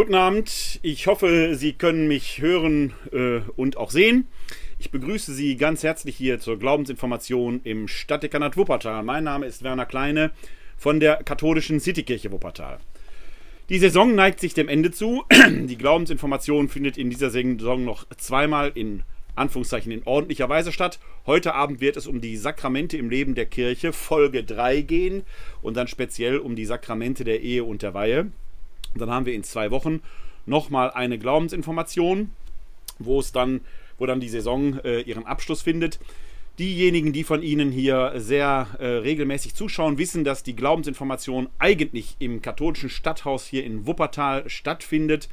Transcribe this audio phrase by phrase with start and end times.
[0.00, 4.28] Guten Abend, ich hoffe, Sie können mich hören äh, und auch sehen.
[4.78, 9.02] Ich begrüße Sie ganz herzlich hier zur Glaubensinformation im Stadtdekanat Wuppertal.
[9.02, 10.30] Mein Name ist Werner Kleine
[10.78, 12.78] von der katholischen Citykirche Wuppertal.
[13.68, 15.24] Die Saison neigt sich dem Ende zu.
[15.50, 19.02] Die Glaubensinformation findet in dieser Saison noch zweimal in
[19.34, 20.98] Anführungszeichen in ordentlicher Weise statt.
[21.26, 25.24] Heute Abend wird es um die Sakramente im Leben der Kirche Folge 3 gehen
[25.60, 28.32] und dann speziell um die Sakramente der Ehe und der Weihe.
[28.94, 30.02] Dann haben wir in zwei Wochen
[30.46, 32.30] nochmal eine Glaubensinformation,
[32.98, 33.60] wo es dann,
[33.98, 35.98] wo dann die Saison äh, ihren Abschluss findet.
[36.58, 42.42] Diejenigen, die von Ihnen hier sehr äh, regelmäßig zuschauen, wissen, dass die Glaubensinformation eigentlich im
[42.42, 45.28] katholischen Stadthaus hier in Wuppertal stattfindet.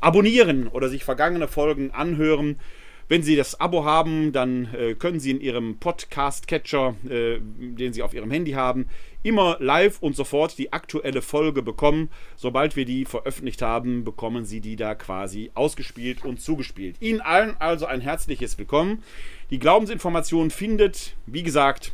[0.00, 2.60] abonnieren oder sich vergangene Folgen anhören.
[3.08, 8.02] Wenn Sie das Abo haben, dann äh, können Sie in Ihrem Podcast-Catcher, äh, den Sie
[8.02, 8.86] auf Ihrem Handy haben,
[9.22, 12.10] immer live und sofort die aktuelle Folge bekommen.
[12.36, 16.96] Sobald wir die veröffentlicht haben, bekommen Sie die da quasi ausgespielt und zugespielt.
[17.00, 19.02] Ihnen allen also ein herzliches Willkommen.
[19.50, 21.92] Die Glaubensinformation findet, wie gesagt,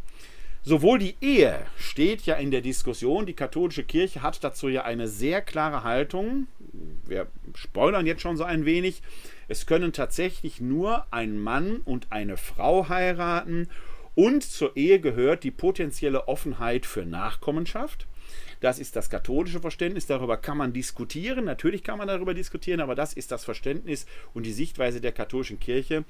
[0.63, 5.07] Sowohl die Ehe steht ja in der Diskussion, die katholische Kirche hat dazu ja eine
[5.07, 6.47] sehr klare Haltung.
[7.07, 9.01] Wir spoilern jetzt schon so ein wenig.
[9.47, 13.69] Es können tatsächlich nur ein Mann und eine Frau heiraten
[14.13, 18.07] und zur Ehe gehört die potenzielle Offenheit für Nachkommenschaft.
[18.59, 20.05] Das ist das katholische Verständnis.
[20.05, 21.45] Darüber kann man diskutieren.
[21.45, 24.05] Natürlich kann man darüber diskutieren, aber das ist das Verständnis
[24.35, 26.05] und die Sichtweise der katholischen Kirche.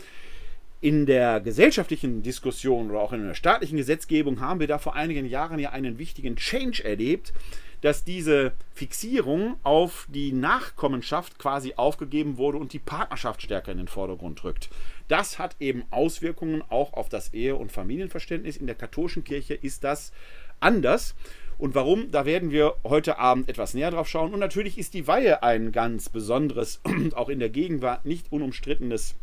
[0.84, 5.28] In der gesellschaftlichen Diskussion oder auch in der staatlichen Gesetzgebung haben wir da vor einigen
[5.28, 7.34] Jahren ja einen wichtigen Change erlebt,
[7.82, 13.88] dass diese Fixierung auf die Nachkommenschaft quasi aufgegeben wurde und die Partnerschaft stärker in den
[13.88, 14.72] Vordergrund rückt.
[15.08, 18.58] Das hat eben Auswirkungen auch auf das Ehe- und Familienverständnis.
[18.58, 20.12] In der katholischen Kirche ist das
[20.60, 21.14] anders.
[21.60, 24.34] Und warum, da werden wir heute Abend etwas näher drauf schauen.
[24.34, 29.14] Und natürlich ist die Weihe ein ganz besonderes und auch in der Gegenwart nicht unumstrittenes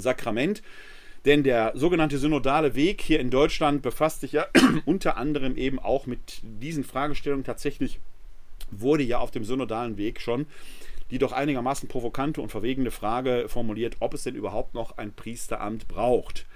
[0.00, 0.62] Sakrament.
[1.26, 4.46] Denn der sogenannte synodale Weg hier in Deutschland befasst sich ja
[4.86, 7.44] unter anderem eben auch mit diesen Fragestellungen.
[7.44, 8.00] Tatsächlich
[8.70, 10.46] wurde ja auf dem synodalen Weg schon
[11.10, 15.88] die doch einigermaßen provokante und verwegende Frage formuliert, ob es denn überhaupt noch ein Priesteramt
[15.88, 16.46] braucht.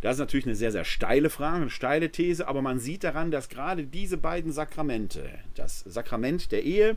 [0.00, 3.30] Das ist natürlich eine sehr, sehr steile Frage, eine steile These, aber man sieht daran,
[3.30, 6.96] dass gerade diese beiden Sakramente, das Sakrament der Ehe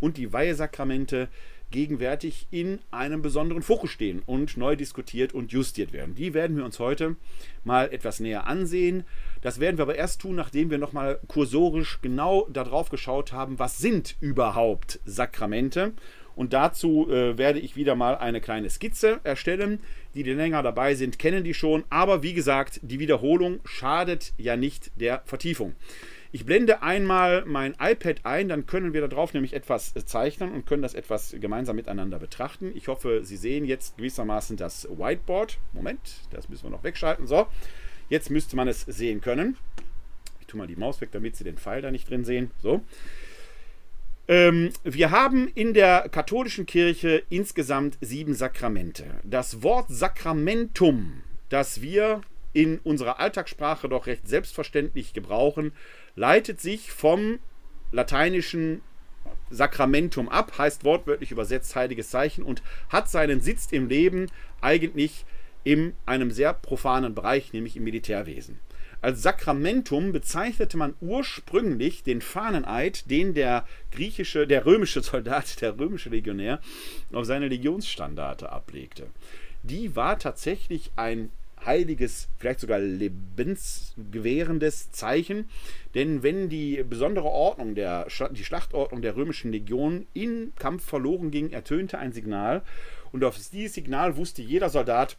[0.00, 1.28] und die Weihesakramente,
[1.72, 6.14] gegenwärtig in einem besonderen Fokus stehen und neu diskutiert und justiert werden.
[6.14, 7.16] Die werden wir uns heute
[7.64, 9.02] mal etwas näher ansehen.
[9.40, 13.78] Das werden wir aber erst tun, nachdem wir nochmal kursorisch genau darauf geschaut haben, was
[13.78, 15.92] sind überhaupt Sakramente.
[16.34, 19.80] Und dazu äh, werde ich wieder mal eine kleine Skizze erstellen.
[20.14, 21.84] Die, die länger dabei sind, kennen die schon.
[21.90, 25.74] Aber wie gesagt, die Wiederholung schadet ja nicht der Vertiefung.
[26.34, 30.80] Ich blende einmal mein iPad ein, dann können wir darauf nämlich etwas zeichnen und können
[30.80, 32.72] das etwas gemeinsam miteinander betrachten.
[32.74, 35.58] Ich hoffe, Sie sehen jetzt gewissermaßen das Whiteboard.
[35.74, 36.00] Moment,
[36.30, 37.26] das müssen wir noch wegschalten.
[37.26, 37.48] So,
[38.08, 39.58] jetzt müsste man es sehen können.
[40.40, 42.50] Ich tue mal die Maus weg, damit Sie den Pfeil da nicht drin sehen.
[42.62, 42.80] So.
[44.26, 49.04] Ähm, wir haben in der katholischen Kirche insgesamt sieben Sakramente.
[49.22, 52.22] Das Wort Sakramentum, das wir
[52.54, 55.72] in unserer Alltagssprache doch recht selbstverständlich gebrauchen,
[56.16, 57.38] leitet sich vom
[57.90, 58.82] lateinischen
[59.50, 64.26] Sakramentum ab, heißt wortwörtlich übersetzt heiliges Zeichen und hat seinen Sitz im Leben
[64.60, 65.24] eigentlich
[65.64, 68.58] in einem sehr profanen Bereich, nämlich im Militärwesen.
[69.00, 76.08] Als Sakramentum bezeichnete man ursprünglich den Fahneneid, den der griechische, der römische Soldat, der römische
[76.08, 76.60] Legionär
[77.12, 79.08] auf seine Legionsstandarte ablegte.
[79.64, 81.30] Die war tatsächlich ein
[81.66, 85.50] heiliges, vielleicht sogar lebensgewährendes Zeichen.
[85.94, 91.50] Denn wenn die besondere Ordnung, der, die Schlachtordnung der römischen Legion im Kampf verloren ging,
[91.50, 92.62] ertönte ein Signal.
[93.12, 95.18] Und auf dieses Signal wusste jeder Soldat,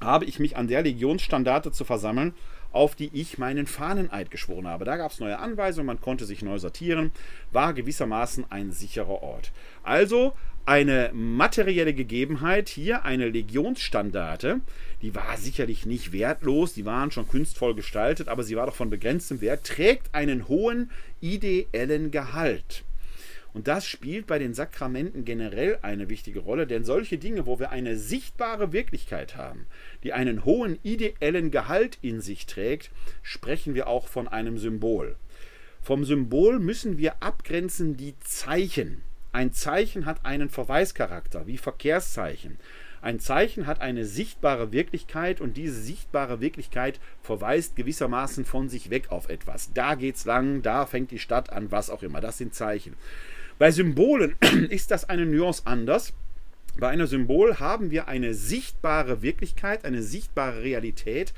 [0.00, 2.34] habe ich mich an der Legionsstandarte zu versammeln,
[2.72, 4.84] auf die ich meinen Fahneneid geschworen habe.
[4.84, 7.12] Da gab es neue Anweisungen, man konnte sich neu sortieren,
[7.52, 9.52] war gewissermaßen ein sicherer Ort.
[9.82, 10.32] Also
[10.64, 14.60] eine materielle Gegebenheit, hier eine Legionsstandarte,
[15.02, 18.90] die war sicherlich nicht wertlos, die waren schon kunstvoll gestaltet, aber sie war doch von
[18.90, 20.90] begrenztem Wert, trägt einen hohen
[21.20, 22.84] ideellen Gehalt.
[23.54, 27.70] Und das spielt bei den Sakramenten generell eine wichtige Rolle, denn solche Dinge, wo wir
[27.70, 29.66] eine sichtbare Wirklichkeit haben,
[30.04, 32.90] die einen hohen ideellen Gehalt in sich trägt,
[33.22, 35.16] sprechen wir auch von einem Symbol.
[35.82, 39.02] Vom Symbol müssen wir abgrenzen die Zeichen.
[39.32, 42.58] Ein Zeichen hat einen Verweischarakter, wie Verkehrszeichen.
[43.00, 49.10] Ein Zeichen hat eine sichtbare Wirklichkeit und diese sichtbare Wirklichkeit verweist gewissermaßen von sich weg
[49.10, 49.72] auf etwas.
[49.72, 52.20] Da geht's lang, da fängt die Stadt an, was auch immer.
[52.20, 52.94] Das sind Zeichen.
[53.58, 54.36] Bei Symbolen
[54.70, 56.12] ist das eine Nuance anders.
[56.78, 61.32] Bei einer Symbol haben wir eine sichtbare Wirklichkeit, eine sichtbare Realität,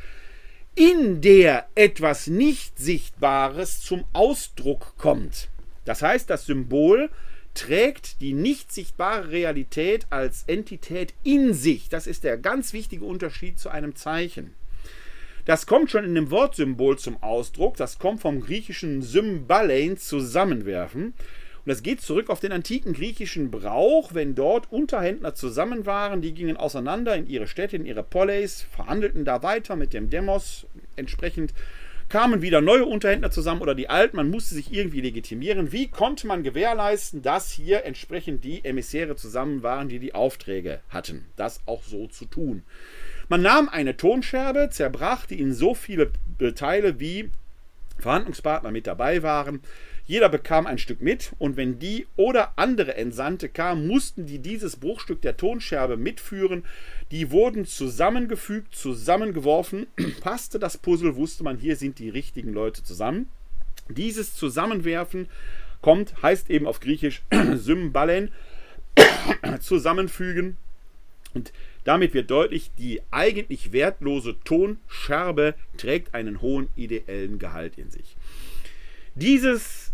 [0.74, 5.48] in der etwas nicht Sichtbares zum Ausdruck kommt.
[5.84, 7.08] Das heißt, das Symbol
[7.54, 11.88] trägt die nicht sichtbare Realität als Entität in sich.
[11.88, 14.54] Das ist der ganz wichtige Unterschied zu einem Zeichen.
[15.44, 17.76] Das kommt schon in dem Wortsymbol zum Ausdruck.
[17.76, 21.14] Das kommt vom griechischen Symbalein zusammenwerfen.
[21.64, 26.34] Und das geht zurück auf den antiken griechischen Brauch, wenn dort Unterhändler zusammen waren, die
[26.34, 30.66] gingen auseinander in ihre Städte, in ihre Poleis, verhandelten da weiter mit dem Demos.
[30.96, 31.54] Entsprechend
[32.08, 34.16] kamen wieder neue Unterhändler zusammen oder die alten.
[34.16, 35.72] Man musste sich irgendwie legitimieren.
[35.72, 41.26] Wie konnte man gewährleisten, dass hier entsprechend die Emissäre zusammen waren, die die Aufträge hatten,
[41.36, 42.62] das auch so zu tun?
[43.28, 46.10] Man nahm eine Tonscherbe, zerbrach die in so viele
[46.54, 47.30] Teile, wie
[47.98, 49.60] Verhandlungspartner mit dabei waren,
[50.06, 54.76] jeder bekam ein Stück mit und wenn die oder andere Entsandte kamen, mussten die dieses
[54.76, 56.64] Bruchstück der Tonscherbe mitführen.
[57.10, 59.86] Die wurden zusammengefügt, zusammengeworfen.
[60.20, 63.28] Passte das Puzzle, wusste man, hier sind die richtigen Leute zusammen.
[63.88, 65.28] Dieses Zusammenwerfen
[65.80, 67.22] kommt, heißt eben auf Griechisch
[67.54, 68.30] Symbalen,
[69.60, 70.58] zusammenfügen.
[71.32, 71.52] Und
[71.84, 78.16] damit wird deutlich, die eigentlich wertlose Tonscherbe trägt einen hohen ideellen Gehalt in sich.
[79.14, 79.93] Dieses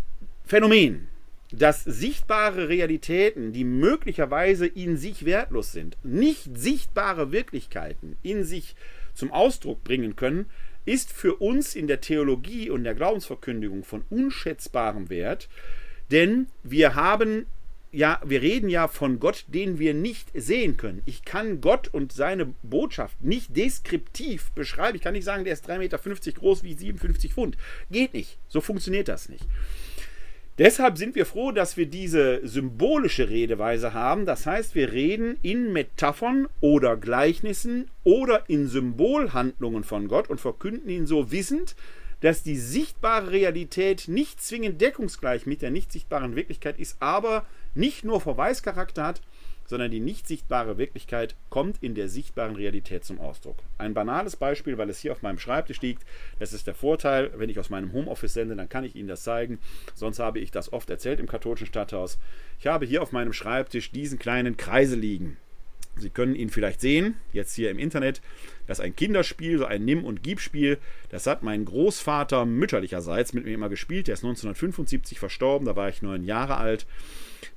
[0.51, 1.07] Phänomen,
[1.53, 8.75] dass sichtbare Realitäten, die möglicherweise in sich wertlos sind, nicht sichtbare Wirklichkeiten in sich
[9.13, 10.47] zum Ausdruck bringen können,
[10.83, 15.47] ist für uns in der Theologie und der Glaubensverkündigung von unschätzbarem Wert,
[16.11, 17.45] denn wir haben
[17.93, 21.01] ja, wir reden ja von Gott, den wir nicht sehen können.
[21.05, 24.95] Ich kann Gott und seine Botschaft nicht deskriptiv beschreiben.
[24.95, 25.99] Ich kann nicht sagen, der ist 3,50 Meter
[26.39, 27.57] groß wie 57 Pfund.
[27.89, 28.37] Geht nicht.
[28.47, 29.45] So funktioniert das nicht.
[30.57, 34.25] Deshalb sind wir froh, dass wir diese symbolische Redeweise haben.
[34.25, 40.89] Das heißt, wir reden in Metaphern oder Gleichnissen oder in Symbolhandlungen von Gott und verkünden
[40.89, 41.75] ihn so wissend,
[42.19, 48.03] dass die sichtbare Realität nicht zwingend deckungsgleich mit der nicht sichtbaren Wirklichkeit ist, aber nicht
[48.03, 49.21] nur Verweischarakter hat,
[49.71, 53.55] sondern die nicht sichtbare Wirklichkeit kommt in der sichtbaren Realität zum Ausdruck.
[53.77, 56.03] Ein banales Beispiel, weil es hier auf meinem Schreibtisch liegt,
[56.39, 59.23] das ist der Vorteil, wenn ich aus meinem Homeoffice sende, dann kann ich Ihnen das
[59.23, 59.59] zeigen.
[59.95, 62.19] Sonst habe ich das oft erzählt im katholischen Stadthaus.
[62.59, 65.37] Ich habe hier auf meinem Schreibtisch diesen kleinen Kreisel liegen.
[65.95, 68.21] Sie können ihn vielleicht sehen, jetzt hier im Internet.
[68.67, 70.79] Das ist ein Kinderspiel, so ein Nimm- und Gib-Spiel.
[71.07, 74.07] Das hat mein Großvater mütterlicherseits mit mir immer gespielt.
[74.07, 76.85] Der ist 1975 verstorben, da war ich neun Jahre alt.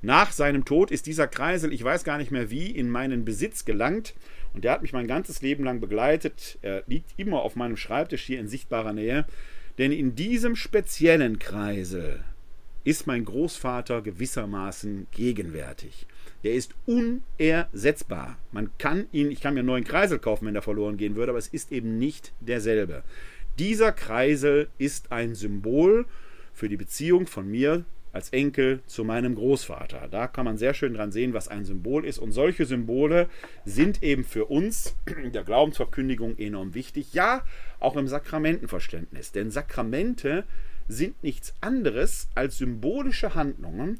[0.01, 3.65] Nach seinem Tod ist dieser Kreisel, ich weiß gar nicht mehr wie, in meinen Besitz
[3.65, 4.13] gelangt.
[4.53, 6.57] Und der hat mich mein ganzes Leben lang begleitet.
[6.61, 9.25] Er liegt immer auf meinem Schreibtisch hier in sichtbarer Nähe.
[9.77, 12.23] Denn in diesem speziellen Kreisel
[12.85, 16.05] ist mein Großvater gewissermaßen gegenwärtig.
[16.43, 18.37] Der ist unersetzbar.
[18.51, 21.31] Man kann ihn, ich kann mir einen neuen Kreisel kaufen, wenn der verloren gehen würde,
[21.31, 23.03] aber es ist eben nicht derselbe.
[23.57, 26.05] Dieser Kreisel ist ein Symbol
[26.53, 27.83] für die Beziehung von mir
[28.15, 30.07] als Enkel zu meinem Großvater.
[30.09, 32.17] Da kann man sehr schön dran sehen, was ein Symbol ist.
[32.17, 33.27] Und solche Symbole
[33.65, 37.13] sind eben für uns in der Glaubensverkündigung enorm wichtig.
[37.13, 37.43] Ja,
[37.81, 39.33] auch im Sakramentenverständnis.
[39.33, 40.45] Denn Sakramente
[40.87, 43.99] sind nichts anderes als symbolische Handlungen,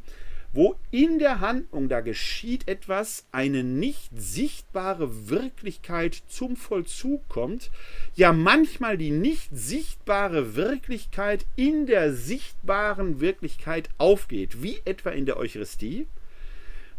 [0.56, 7.70] wo in der Handlung, da geschieht etwas, eine nicht sichtbare Wirklichkeit zum Vollzug kommt,
[8.16, 15.38] ja manchmal die nicht sichtbare Wirklichkeit in der sichtbaren Wirklichkeit aufgeht, wie etwa in der
[15.38, 16.08] Eucharistie.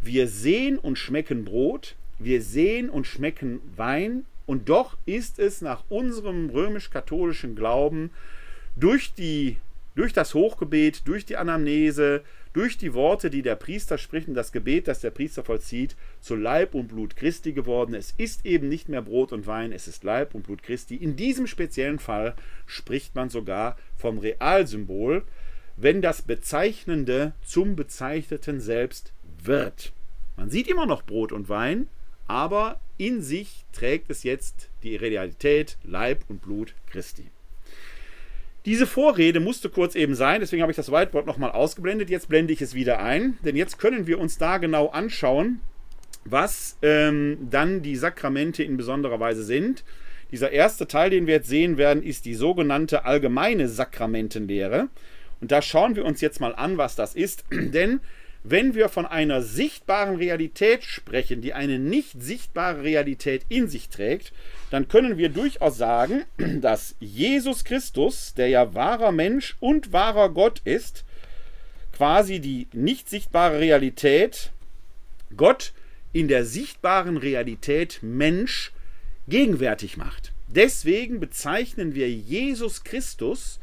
[0.03, 5.83] Wir sehen und schmecken Brot, wir sehen und schmecken Wein, und doch ist es nach
[5.89, 8.11] unserem römisch-katholischen Glauben
[8.77, 9.57] durch die
[9.97, 12.23] durch das Hochgebet, durch die Anamnese,
[12.57, 16.37] durch die Worte, die der Priester spricht und das Gebet, das der Priester vollzieht, zu
[16.37, 17.95] Leib und Blut Christi geworden.
[17.95, 20.97] Es ist eben nicht mehr Brot und Wein, es ist Leib und Blut Christi.
[20.97, 22.35] In diesem speziellen Fall
[22.65, 25.23] spricht man sogar vom Realsymbol,
[25.77, 29.13] wenn das Bezeichnende zum Bezeichneten selbst
[29.45, 29.93] wird.
[30.39, 31.89] Man sieht immer noch Brot und Wein,
[32.27, 37.27] aber in sich trägt es jetzt die Realität Leib und Blut Christi.
[38.67, 42.11] Diese Vorrede musste kurz eben sein, deswegen habe ich das Whiteboard nochmal ausgeblendet.
[42.11, 45.61] Jetzt blende ich es wieder ein, denn jetzt können wir uns da genau anschauen,
[46.25, 49.85] was ähm, dann die Sakramente in besonderer Weise sind.
[50.33, 54.89] Dieser erste Teil, den wir jetzt sehen werden, ist die sogenannte allgemeine Sakramentenlehre.
[55.41, 57.45] Und da schauen wir uns jetzt mal an, was das ist.
[57.53, 58.01] Denn
[58.49, 64.33] wenn wir von einer sichtbaren Realität sprechen, die eine nicht sichtbare Realität in sich trägt,
[64.71, 66.25] dann können wir durchaus sagen,
[66.61, 71.05] dass Jesus Christus, der ja wahrer Mensch und wahrer Gott ist,
[71.93, 74.53] quasi die nicht sichtbare Realität,
[75.37, 75.73] Gott
[76.13, 78.73] in der sichtbaren Realität Mensch
[79.27, 80.33] gegenwärtig macht.
[80.47, 83.59] Deswegen bezeichnen wir Jesus Christus,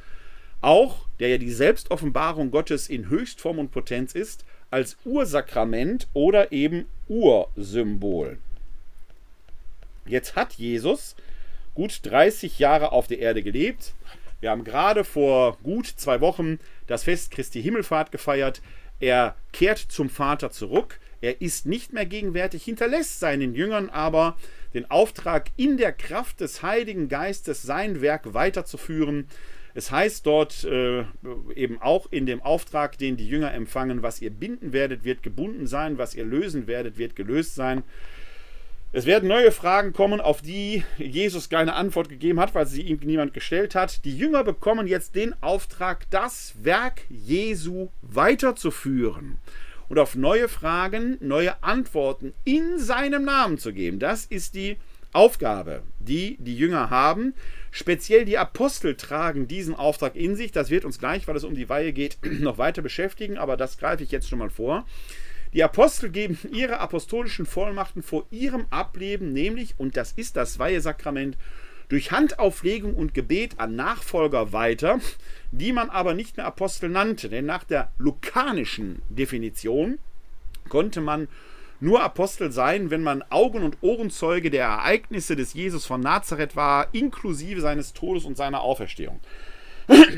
[0.59, 6.87] auch der ja die Selbstoffenbarung Gottes in Höchstform und Potenz ist, als Ursakrament oder eben
[7.07, 8.39] Ursymbol.
[10.07, 11.15] Jetzt hat Jesus
[11.75, 13.93] gut 30 Jahre auf der Erde gelebt.
[14.41, 18.63] Wir haben gerade vor gut zwei Wochen das Fest Christi Himmelfahrt gefeiert.
[18.99, 20.99] Er kehrt zum Vater zurück.
[21.21, 24.37] Er ist nicht mehr gegenwärtig, hinterlässt seinen Jüngern aber
[24.73, 29.27] den Auftrag, in der Kraft des Heiligen Geistes sein Werk weiterzuführen.
[29.75, 31.03] Es heißt dort äh,
[31.55, 35.65] eben auch in dem Auftrag, den die Jünger empfangen, was ihr binden werdet, wird gebunden
[35.65, 37.83] sein, was ihr lösen werdet, wird gelöst sein.
[38.95, 42.99] Es werden neue Fragen kommen, auf die Jesus keine Antwort gegeben hat, weil sie ihm
[43.03, 44.05] niemand gestellt hat.
[44.05, 49.39] Die Jünger bekommen jetzt den Auftrag, das Werk Jesu weiterzuführen
[49.89, 53.97] und auf neue Fragen neue Antworten in seinem Namen zu geben.
[53.97, 54.77] Das ist die
[55.11, 57.33] Aufgabe, die die Jünger haben.
[57.75, 60.51] Speziell die Apostel tragen diesen Auftrag in sich.
[60.51, 63.79] Das wird uns gleich, weil es um die Weihe geht, noch weiter beschäftigen, aber das
[63.79, 64.85] greife ich jetzt schon mal vor.
[65.53, 71.35] Die Apostel geben ihre apostolischen Vollmachten vor ihrem Ableben, nämlich, und das ist das Weihesakrament,
[71.89, 74.99] durch Handauflegung und Gebet an Nachfolger weiter,
[75.51, 79.97] die man aber nicht mehr Apostel nannte, denn nach der lukanischen Definition
[80.69, 81.27] konnte man
[81.83, 86.87] nur Apostel sein, wenn man Augen- und Ohrenzeuge der Ereignisse des Jesus von Nazareth war,
[86.93, 89.19] inklusive seines Todes und seiner Auferstehung.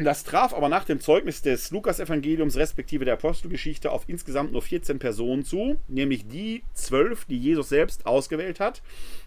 [0.03, 4.99] Das traf aber nach dem Zeugnis des Lukas-Evangeliums respektive der Apostelgeschichte auf insgesamt nur 14
[4.99, 8.83] Personen zu, nämlich die zwölf, die Jesus selbst ausgewählt hat.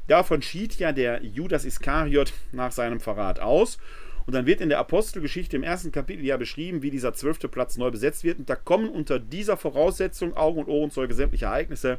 [0.06, 3.78] Davon schied ja der Judas Iskariot nach seinem Verrat aus.
[4.26, 7.78] Und dann wird in der Apostelgeschichte im ersten Kapitel ja beschrieben, wie dieser zwölfte Platz
[7.78, 8.38] neu besetzt wird.
[8.38, 11.98] Und da kommen unter dieser Voraussetzung Augen- und Ohrenzeuge sämtliche Ereignisse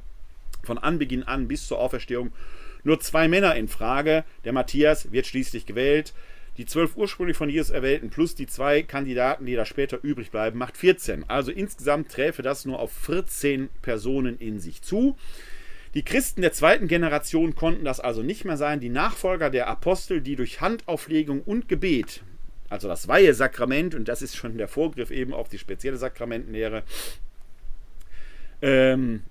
[0.64, 2.32] von Anbeginn an bis zur Auferstehung
[2.84, 4.24] nur zwei Männer in Frage.
[4.46, 6.14] Der Matthias wird schließlich gewählt.
[6.58, 10.60] Die zwölf ursprünglich von Jesus erwählten plus die zwei Kandidaten, die da später übrig bleiben,
[10.60, 11.30] macht 14.
[11.30, 15.16] Also insgesamt träfe das nur auf 14 Personen in sich zu.
[15.94, 18.80] Die Christen der zweiten Generation konnten das also nicht mehr sein.
[18.80, 22.22] Die Nachfolger der Apostel, die durch Handauflegung und Gebet,
[22.70, 26.84] also das Weihesakrament, und das ist schon der Vorgriff eben auf die spezielle Sakramentenlehre,
[28.62, 29.24] ähm,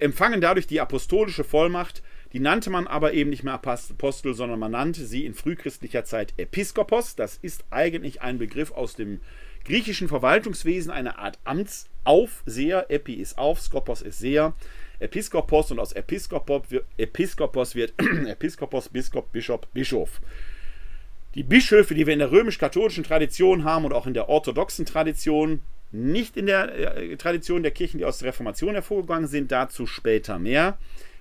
[0.00, 2.02] empfangen dadurch die apostolische Vollmacht,
[2.32, 6.32] die nannte man aber eben nicht mehr Apostel, sondern man nannte sie in frühchristlicher Zeit
[6.36, 7.16] Episkopos.
[7.16, 9.20] Das ist eigentlich ein Begriff aus dem
[9.64, 12.86] griechischen Verwaltungswesen, eine Art Amtsaufseher.
[12.88, 14.54] Epi ist auf, Skopos ist Seher.
[15.00, 20.20] Episkopos und aus Episkopos wird, Episkopos wird Episkopos, Biskop, Bischof, Bischof.
[21.34, 25.62] Die Bischöfe, die wir in der römisch-katholischen Tradition haben und auch in der orthodoxen Tradition,
[25.92, 30.38] nicht in der äh, Tradition der Kirchen, die aus der Reformation hervorgegangen sind, dazu später
[30.38, 30.78] mehr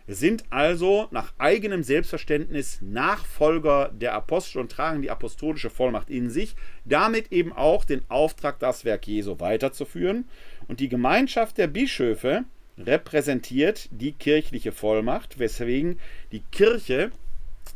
[0.10, 6.56] sind also nach eigenem Selbstverständnis Nachfolger der Apostel und tragen die apostolische Vollmacht in sich,
[6.84, 10.28] damit eben auch den Auftrag, das Werk Jesu weiterzuführen.
[10.68, 12.46] Und die Gemeinschaft der Bischöfe
[12.80, 16.00] repräsentiert die kirchliche Vollmacht, weswegen
[16.32, 17.12] die Kirche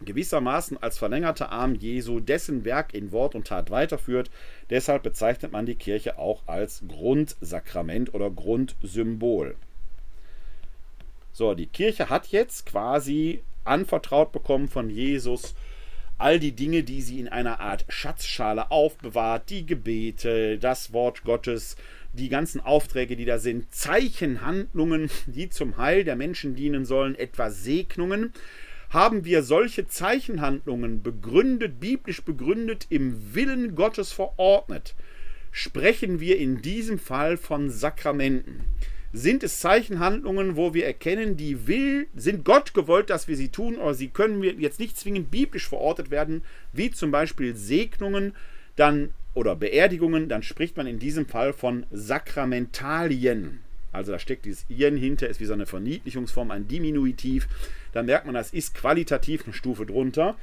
[0.06, 4.30] gewissermaßen als verlängerter Arm Jesu dessen Werk in Wort und Tat weiterführt.
[4.70, 9.56] Deshalb bezeichnet man die Kirche auch als Grundsakrament oder Grundsymbol.
[11.32, 15.56] So, die Kirche hat jetzt quasi anvertraut bekommen von Jesus
[16.18, 21.76] all die Dinge, die sie in einer Art Schatzschale aufbewahrt, die Gebete, das Wort Gottes,
[22.14, 27.50] die ganzen Aufträge, die da sind, Zeichenhandlungen, die zum Heil der Menschen dienen sollen, etwa
[27.50, 28.32] Segnungen.
[28.94, 34.94] Haben wir solche Zeichenhandlungen begründet, biblisch begründet, im Willen Gottes verordnet,
[35.52, 38.64] sprechen wir in diesem Fall von Sakramenten
[39.14, 43.78] sind es Zeichenhandlungen, wo wir erkennen, die will, sind Gott gewollt, dass wir sie tun,
[43.78, 48.34] aber sie können jetzt nicht zwingend biblisch verortet werden, wie zum Beispiel Segnungen,
[48.76, 53.63] dann oder Beerdigungen, dann spricht man in diesem Fall von Sakramentalien.
[53.94, 57.48] Also da steckt dieses Ien hinter, ist wie so eine Verniedlichungsform, ein Diminutiv.
[57.94, 60.36] Da merkt man, das ist qualitativ eine Stufe drunter.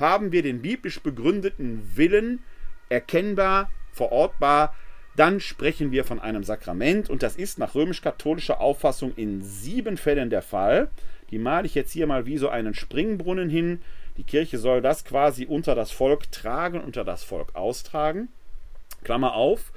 [0.00, 2.40] Haben wir den biblisch begründeten Willen
[2.88, 4.74] erkennbar, verortbar,
[5.16, 10.28] dann sprechen wir von einem Sakrament und das ist nach römisch-katholischer Auffassung in sieben Fällen
[10.28, 10.90] der Fall.
[11.30, 13.80] Die male ich jetzt hier mal wie so einen Springbrunnen hin.
[14.18, 18.28] Die Kirche soll das quasi unter das Volk tragen, unter das Volk austragen.
[19.04, 19.72] Klammer auf.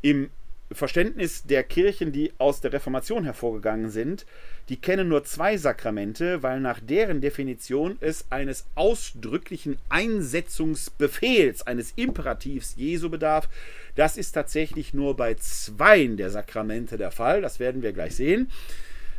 [0.00, 0.30] Im
[0.72, 4.24] Verständnis der Kirchen, die aus der Reformation hervorgegangen sind,
[4.68, 12.74] die kennen nur zwei Sakramente, weil nach deren Definition es eines ausdrücklichen Einsetzungsbefehls, eines Imperativs
[12.76, 13.48] Jesu bedarf.
[13.94, 17.42] Das ist tatsächlich nur bei zweien der Sakramente der Fall.
[17.42, 18.50] Das werden wir gleich sehen.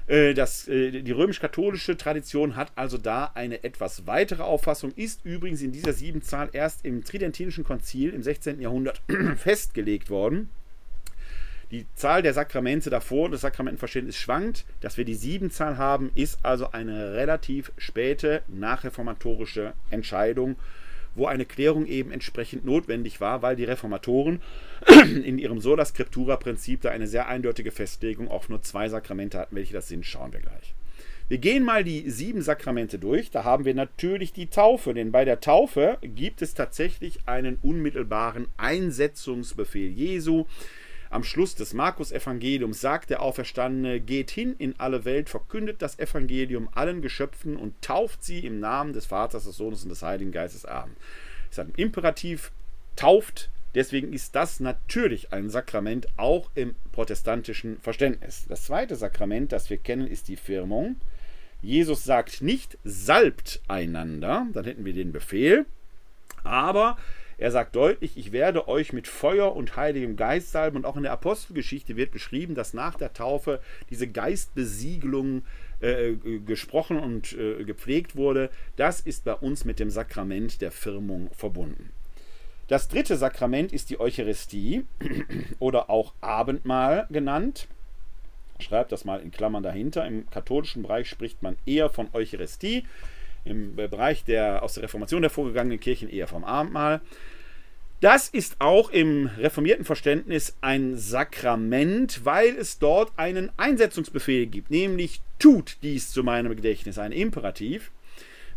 [0.08, 5.62] Äh, das, äh, die römisch-katholische Tradition hat also da eine etwas weitere Auffassung, ist übrigens
[5.62, 8.62] in dieser Siebenzahl erst im Tridentinischen Konzil im 16.
[8.62, 9.02] Jahrhundert
[9.38, 10.50] festgelegt worden.
[11.76, 14.64] Die Zahl der Sakramente davor, das Sakramentenverständnis schwankt.
[14.80, 20.56] Dass wir die Siebenzahl haben, ist also eine relativ späte nachreformatorische Entscheidung,
[21.16, 24.42] wo eine Klärung eben entsprechend notwendig war, weil die Reformatoren
[25.26, 29.58] in ihrem Sola Scriptura-Prinzip da eine sehr eindeutige Festlegung auf nur zwei Sakramente hatten.
[29.58, 30.74] Welche das sind, schauen wir gleich.
[31.28, 33.32] Wir gehen mal die sieben Sakramente durch.
[33.32, 38.48] Da haben wir natürlich die Taufe, denn bei der Taufe gibt es tatsächlich einen unmittelbaren
[38.56, 40.46] Einsetzungsbefehl Jesu.
[41.16, 46.68] Am Schluss des Markus-Evangeliums sagt der Auferstandene: Geht hin in alle Welt, verkündet das Evangelium
[46.74, 50.64] allen Geschöpfen und tauft sie im Namen des Vaters, des Sohnes und des Heiligen Geistes.
[50.64, 50.90] Das
[51.52, 52.52] ist ein Imperativ,
[52.98, 53.50] tauft.
[53.76, 58.44] Deswegen ist das natürlich ein Sakrament, auch im protestantischen Verständnis.
[58.50, 60.98] Das zweite Sakrament, das wir kennen, ist die Firmung.
[61.62, 65.66] Jesus sagt nicht, salbt einander, dann hätten wir den Befehl,
[66.44, 66.98] aber
[67.38, 70.78] er sagt deutlich, ich werde euch mit Feuer und heiligem Geist salben.
[70.78, 75.44] Und auch in der Apostelgeschichte wird beschrieben, dass nach der Taufe diese Geistbesiegelung
[75.82, 76.14] äh,
[76.46, 78.50] gesprochen und äh, gepflegt wurde.
[78.78, 81.92] Das ist bei uns mit dem Sakrament der Firmung verbunden.
[82.68, 84.86] Das dritte Sakrament ist die Eucharistie
[85.60, 87.68] oder auch Abendmahl genannt.
[88.60, 90.08] Schreibt das mal in Klammern dahinter.
[90.08, 92.86] Im katholischen Bereich spricht man eher von Eucharistie,
[93.46, 97.02] im Bereich der aus der Reformation hervorgegangenen Kirchen eher vom Abendmahl.
[98.02, 105.22] Das ist auch im reformierten Verständnis ein Sakrament, weil es dort einen Einsetzungsbefehl gibt, nämlich
[105.40, 107.92] tut dies zu meinem Gedächtnis, ein Imperativ.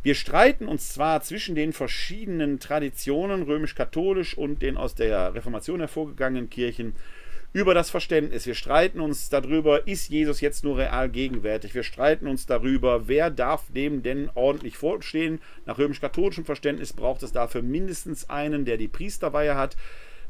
[0.02, 6.50] Wir streiten uns zwar zwischen den verschiedenen Traditionen, römisch-katholisch und den aus der Reformation hervorgegangenen
[6.50, 6.94] Kirchen,
[7.52, 8.46] über das Verständnis.
[8.46, 11.74] Wir streiten uns darüber, ist Jesus jetzt nur real gegenwärtig?
[11.74, 15.40] Wir streiten uns darüber, wer darf dem denn ordentlich vorstehen?
[15.64, 19.76] Nach römisch-katholischem Verständnis braucht es dafür mindestens einen, der die Priesterweihe hat.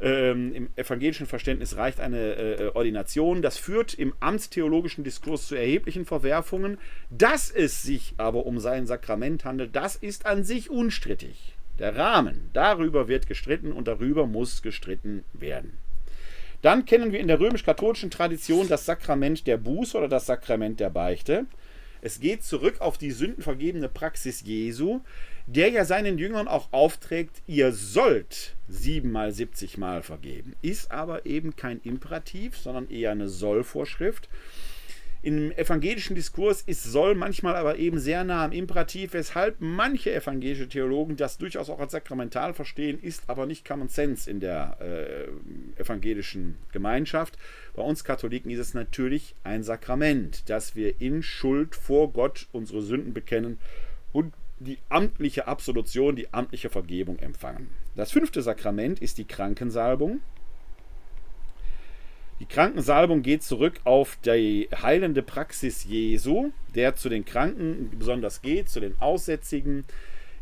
[0.01, 3.43] Ähm, Im evangelischen Verständnis reicht eine äh, Ordination.
[3.43, 6.79] Das führt im amtstheologischen Diskurs zu erheblichen Verwerfungen.
[7.11, 11.57] Dass es sich aber um sein Sakrament handelt, das ist an sich unstrittig.
[11.81, 15.79] Der Rahmen, darüber wird gestritten und darüber muss gestritten werden.
[16.63, 20.91] Dann kennen wir in der römisch-katholischen Tradition das Sakrament der Buße oder das Sakrament der
[20.91, 21.47] Beichte.
[22.01, 25.01] Es geht zurück auf die sündenvergebene Praxis Jesu,
[25.47, 30.55] der ja seinen Jüngern auch aufträgt, ihr sollt siebenmal, siebzigmal vergeben.
[30.63, 34.29] Ist aber eben kein Imperativ, sondern eher eine Sollvorschrift.
[35.21, 40.69] Im evangelischen Diskurs ist soll manchmal aber eben sehr nah am Imperativ, weshalb manche evangelische
[40.69, 45.81] Theologen das durchaus auch als sakramental verstehen, ist aber nicht Common Sense in der äh,
[45.81, 47.37] evangelischen Gemeinschaft.
[47.75, 52.83] Bei uns Katholiken ist es natürlich ein Sakrament, dass wir in Schuld vor Gott unsere
[52.83, 53.59] Sünden bekennen
[54.13, 57.69] und die amtliche Absolution, die amtliche Vergebung empfangen.
[57.97, 60.21] Das fünfte Sakrament ist die Krankensalbung.
[62.41, 68.69] Die Krankensalbung geht zurück auf die heilende Praxis Jesu, der zu den Kranken besonders geht,
[68.69, 69.85] zu den Aussätzigen,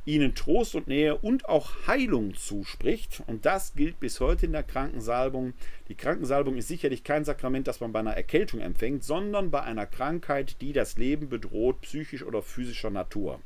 [0.05, 3.23] ihnen Trost und Nähe und auch Heilung zuspricht.
[3.27, 5.55] Und das gilt bis heute in der Krankensalbung.
[5.89, 9.87] Die Krankensalbung ist sicherlich kein Sakrament, das man bei einer Erkältung empfängt, sondern bei einer
[9.87, 13.41] Krankheit, die das Leben bedroht, psychisch oder physischer Natur.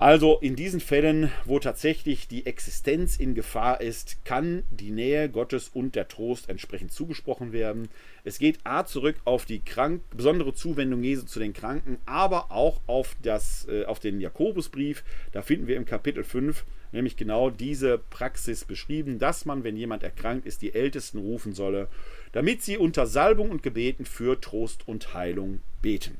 [0.00, 5.68] Also in diesen Fällen, wo tatsächlich die Existenz in Gefahr ist, kann die Nähe Gottes
[5.68, 7.90] und der Trost entsprechend zugesprochen werden.
[8.24, 12.80] Es geht A zurück auf die krank, besondere Zuwendung Jesu zu den Kranken, aber auch
[12.86, 15.04] auf, das, äh, auf den Jakobusbrief.
[15.32, 20.02] Da finden wir im Kapitel 5 nämlich genau diese Praxis beschrieben, dass man, wenn jemand
[20.02, 21.88] erkrankt ist, die Ältesten rufen solle,
[22.32, 26.16] damit sie unter Salbung und Gebeten für Trost und Heilung beten.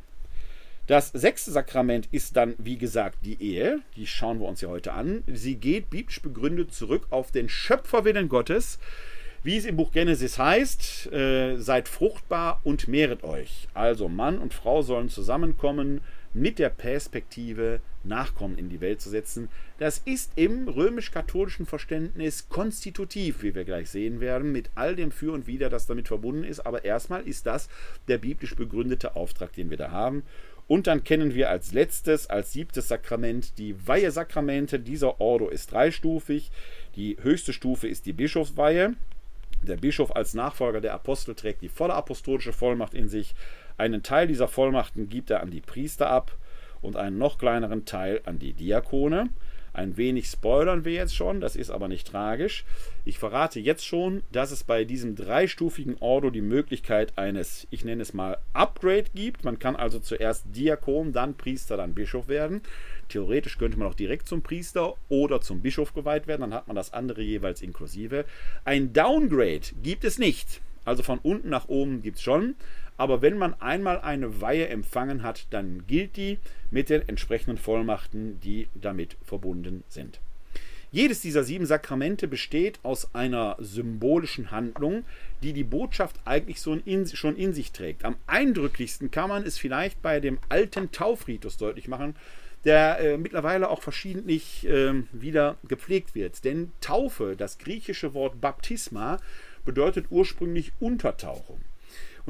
[0.91, 3.79] Das sechste Sakrament ist dann, wie gesagt, die Ehe.
[3.95, 5.23] Die schauen wir uns ja heute an.
[5.29, 8.81] Sie geht biblisch begründet zurück auf den Schöpferwillen Gottes.
[9.45, 13.69] Wie es im Buch Genesis heißt, äh, seid fruchtbar und mehret euch.
[13.73, 16.01] Also Mann und Frau sollen zusammenkommen
[16.35, 19.49] mit der Perspektive, Nachkommen in die Welt zu setzen.
[19.79, 25.33] Das ist im römisch-katholischen Verständnis konstitutiv, wie wir gleich sehen werden, mit all dem Für
[25.33, 26.61] und Wider, das damit verbunden ist.
[26.61, 27.69] Aber erstmal ist das
[28.09, 30.23] der biblisch begründete Auftrag, den wir da haben.
[30.71, 34.79] Und dann kennen wir als letztes, als siebtes Sakrament die Weihesakramente.
[34.79, 36.53] Dieser Ordo ist dreistufig.
[36.95, 38.95] Die höchste Stufe ist die Bischofsweihe.
[39.63, 43.35] Der Bischof als Nachfolger der Apostel trägt die volle apostolische Vollmacht in sich.
[43.79, 46.39] Einen Teil dieser Vollmachten gibt er an die Priester ab
[46.83, 49.29] und einen noch kleineren Teil an die Diakone.
[49.73, 52.65] Ein wenig spoilern wir jetzt schon, das ist aber nicht tragisch.
[53.05, 58.03] Ich verrate jetzt schon, dass es bei diesem dreistufigen Ordo die Möglichkeit eines, ich nenne
[58.03, 59.45] es mal, Upgrade gibt.
[59.45, 62.63] Man kann also zuerst Diakon, dann Priester, dann Bischof werden.
[63.09, 66.77] Theoretisch könnte man auch direkt zum Priester oder zum Bischof geweiht werden, dann hat man
[66.77, 68.25] das andere jeweils inklusive.
[68.65, 70.61] Ein Downgrade gibt es nicht.
[70.85, 72.55] Also von unten nach oben gibt es schon.
[73.01, 76.39] Aber wenn man einmal eine Weihe empfangen hat, dann gilt die
[76.71, 80.21] mit den entsprechenden Vollmachten, die damit verbunden sind.
[80.93, 85.05] Jedes dieser sieben Sakramente besteht aus einer symbolischen Handlung,
[85.43, 88.05] die die Botschaft eigentlich so in, schon in sich trägt.
[88.05, 92.17] Am eindrücklichsten kann man es vielleicht bei dem alten Taufritus deutlich machen,
[92.67, 96.45] der äh, mittlerweile auch verschiedentlich äh, wieder gepflegt wird.
[96.45, 99.17] Denn Taufe, das griechische Wort Baptisma,
[99.65, 101.63] bedeutet ursprünglich Untertauchung.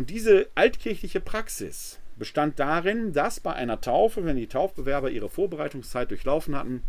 [0.01, 6.11] Und diese altkirchliche Praxis bestand darin, dass bei einer Taufe, wenn die Taufbewerber ihre Vorbereitungszeit
[6.11, 6.83] durchlaufen hatten,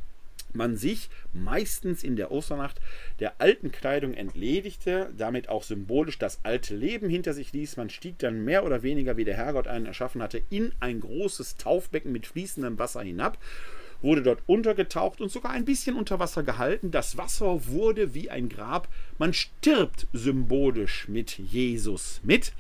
[0.54, 2.80] man sich meistens in der Osternacht
[3.20, 7.76] der alten Kleidung entledigte, damit auch symbolisch das alte Leben hinter sich ließ.
[7.76, 11.58] Man stieg dann mehr oder weniger, wie der Herrgott einen erschaffen hatte, in ein großes
[11.58, 13.38] Taufbecken mit fließendem Wasser hinab,
[14.02, 16.92] wurde dort untergetaucht und sogar ein bisschen unter Wasser gehalten.
[16.92, 18.88] Das Wasser wurde wie ein Grab.
[19.18, 22.54] Man stirbt symbolisch mit Jesus mit.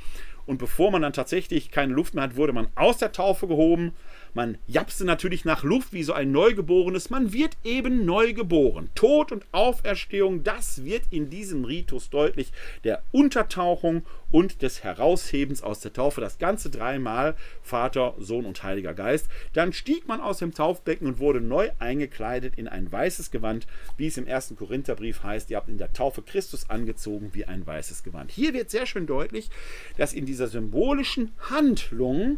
[0.45, 3.93] Und bevor man dann tatsächlich keine Luft mehr hat, wurde man aus der Taufe gehoben
[4.34, 7.10] man japste natürlich nach Luft wie so ein Neugeborenes.
[7.10, 8.89] Man wird eben neu geboren.
[8.96, 12.52] Tod und Auferstehung, das wird in diesem Ritus deutlich.
[12.84, 16.22] Der Untertauchung und des Heraushebens aus der Taufe.
[16.22, 19.28] Das Ganze dreimal Vater, Sohn und Heiliger Geist.
[19.54, 23.67] Dann stieg man aus dem Taufbecken und wurde neu eingekleidet in ein weißes Gewand,
[23.98, 25.50] wie es im ersten Korintherbrief heißt.
[25.52, 28.32] Ihr habt in der Taufe Christus angezogen wie ein weißes Gewand.
[28.32, 29.50] Hier wird sehr schön deutlich,
[29.98, 32.38] dass in dieser symbolischen Handlung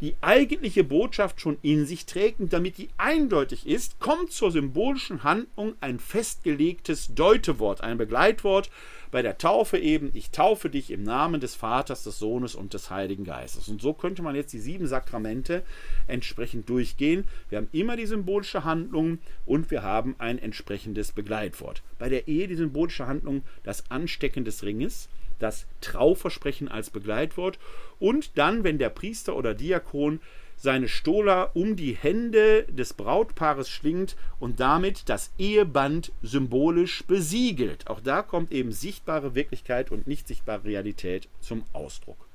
[0.00, 5.24] die eigentliche Botschaft schon in sich trägt und damit die eindeutig ist, kommt zur symbolischen
[5.24, 8.70] Handlung ein festgelegtes Deutewort, ein Begleitwort
[9.10, 12.90] bei der Taufe eben, ich taufe dich im Namen des Vaters, des Sohnes und des
[12.90, 13.68] Heiligen Geistes.
[13.68, 15.62] Und so könnte man jetzt die sieben Sakramente
[16.06, 17.24] entsprechend durchgehen.
[17.48, 21.82] Wir haben immer die symbolische Handlung und wir haben ein entsprechendes Begleitwort.
[21.98, 27.58] Bei der Ehe die symbolische Handlung das Anstecken des Ringes, das Trauversprechen als Begleitwort
[27.98, 30.20] und dann, wenn der Priester oder Diakon
[30.58, 37.86] seine Stola um die Hände des Brautpaares schlingt und damit das Eheband symbolisch besiegelt.
[37.86, 42.28] Auch da kommt eben sichtbare Wirklichkeit und nicht sichtbare Realität zum Ausdruck.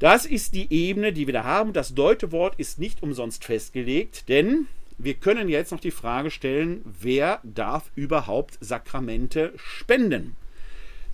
[0.00, 1.72] Das ist die Ebene, die wir da haben.
[1.72, 4.66] Das Deutewort ist nicht umsonst festgelegt, denn
[4.98, 10.36] wir können jetzt noch die Frage stellen, wer darf überhaupt Sakramente spenden?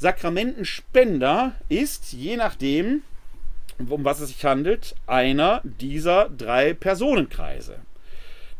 [0.00, 3.02] Sakramentenspender ist, je nachdem,
[3.78, 7.80] um was es sich handelt, einer dieser drei Personenkreise.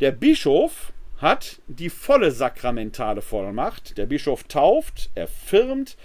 [0.01, 3.97] Der Bischof hat die volle sakramentale Vollmacht.
[3.97, 5.97] Der Bischof tauft, er firmt,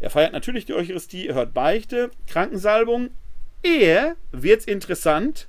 [0.00, 3.10] er feiert natürlich die Eucharistie, er hört Beichte, Krankensalbung.
[3.62, 5.46] Ehe wird's interessant.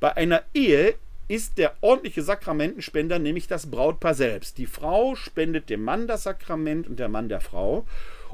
[0.00, 0.96] Bei einer Ehe
[1.28, 4.58] ist der ordentliche Sakramentenspender nämlich das Brautpaar selbst.
[4.58, 7.86] Die Frau spendet dem Mann das Sakrament und der Mann der Frau.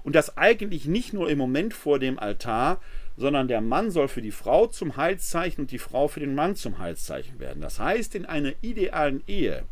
[0.04, 2.80] Und das eigentlich nicht nur im Moment vor dem Altar,
[3.16, 6.56] sondern der Mann soll für die Frau zum Heilszeichen und die Frau für den Mann
[6.56, 7.60] zum Heilszeichen werden.
[7.60, 9.64] Das heißt, in einer idealen Ehe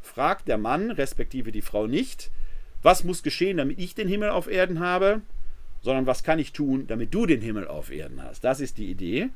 [0.00, 2.30] fragt der Mann, respektive die Frau nicht,
[2.82, 5.20] was muss geschehen, damit ich den Himmel auf Erden habe,
[5.82, 8.44] sondern was kann ich tun, damit du den Himmel auf Erden hast.
[8.44, 9.30] Das ist die Idee.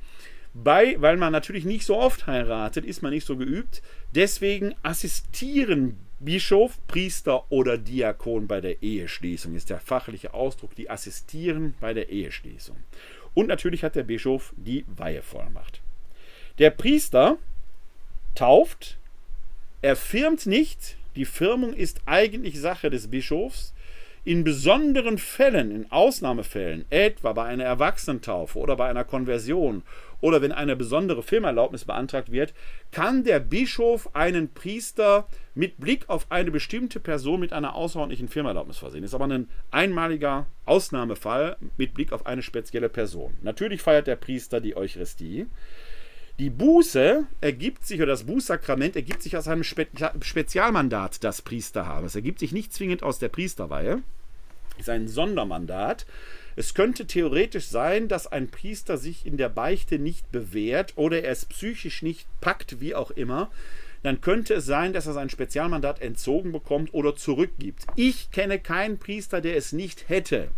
[0.52, 3.82] Bei, weil man natürlich nicht so oft heiratet, ist man nicht so geübt.
[4.14, 11.74] Deswegen assistieren Bischof, Priester oder Diakon bei der Eheschließung ist der fachliche Ausdruck, die assistieren
[11.80, 12.76] bei der Eheschließung.
[13.32, 15.80] Und natürlich hat der Bischof die Weihevollmacht.
[16.58, 17.38] Der Priester
[18.34, 18.98] tauft,
[19.80, 23.72] er firmt nicht, die Firmung ist eigentlich Sache des Bischofs.
[24.22, 29.82] In besonderen Fällen, in Ausnahmefällen, etwa bei einer Erwachsenentaufe oder bei einer Konversion
[30.20, 32.52] oder wenn eine besondere Firmerlaubnis beantragt wird,
[32.92, 38.76] kann der Bischof einen Priester mit Blick auf eine bestimmte Person mit einer außerordentlichen Firmerlaubnis
[38.76, 39.00] versehen.
[39.00, 43.38] Das ist aber ein einmaliger Ausnahmefall mit Blick auf eine spezielle Person.
[43.40, 45.46] Natürlich feiert der Priester die Eucharistie.
[46.40, 49.86] Die Buße ergibt sich, oder das Bußsakrament ergibt sich aus einem Spe
[50.22, 52.06] Spezialmandat, das Priester haben.
[52.06, 54.02] Es ergibt sich nicht zwingend aus der Priesterweihe.
[54.76, 56.06] Es ist ein Sondermandat.
[56.56, 61.32] Es könnte theoretisch sein, dass ein Priester sich in der Beichte nicht bewährt oder er
[61.32, 63.50] es psychisch nicht packt, wie auch immer.
[64.02, 67.84] Dann könnte es sein, dass er sein Spezialmandat entzogen bekommt oder zurückgibt.
[67.96, 70.48] Ich kenne keinen Priester, der es nicht hätte.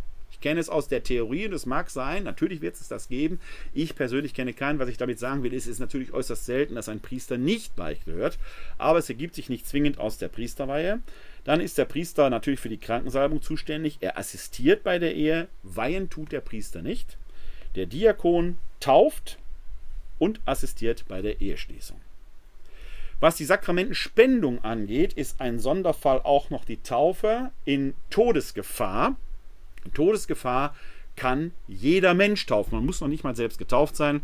[0.43, 3.41] Kenne es aus der Theorie und es mag sein, natürlich wird es das geben.
[3.73, 4.79] Ich persönlich kenne keinen.
[4.79, 7.75] Was ich damit sagen will, ist, es ist natürlich äußerst selten, dass ein Priester nicht
[7.77, 8.39] Beichte hört.
[8.77, 11.01] Aber es ergibt sich nicht zwingend aus der Priesterweihe.
[11.45, 13.99] Dann ist der Priester natürlich für die Krankensalbung zuständig.
[14.01, 15.49] Er assistiert bei der Ehe.
[15.63, 17.17] Weihen tut der Priester nicht.
[17.75, 19.39] Der Diakon tauft
[20.19, 22.01] und assistiert bei der Eheschließung.
[23.23, 29.17] Was die Sakramentenspendung angeht, ist ein Sonderfall auch noch die Taufe in Todesgefahr.
[29.85, 30.75] In Todesgefahr
[31.17, 32.75] kann jeder Mensch taufen.
[32.75, 34.23] Man muss noch nicht mal selbst getauft sein.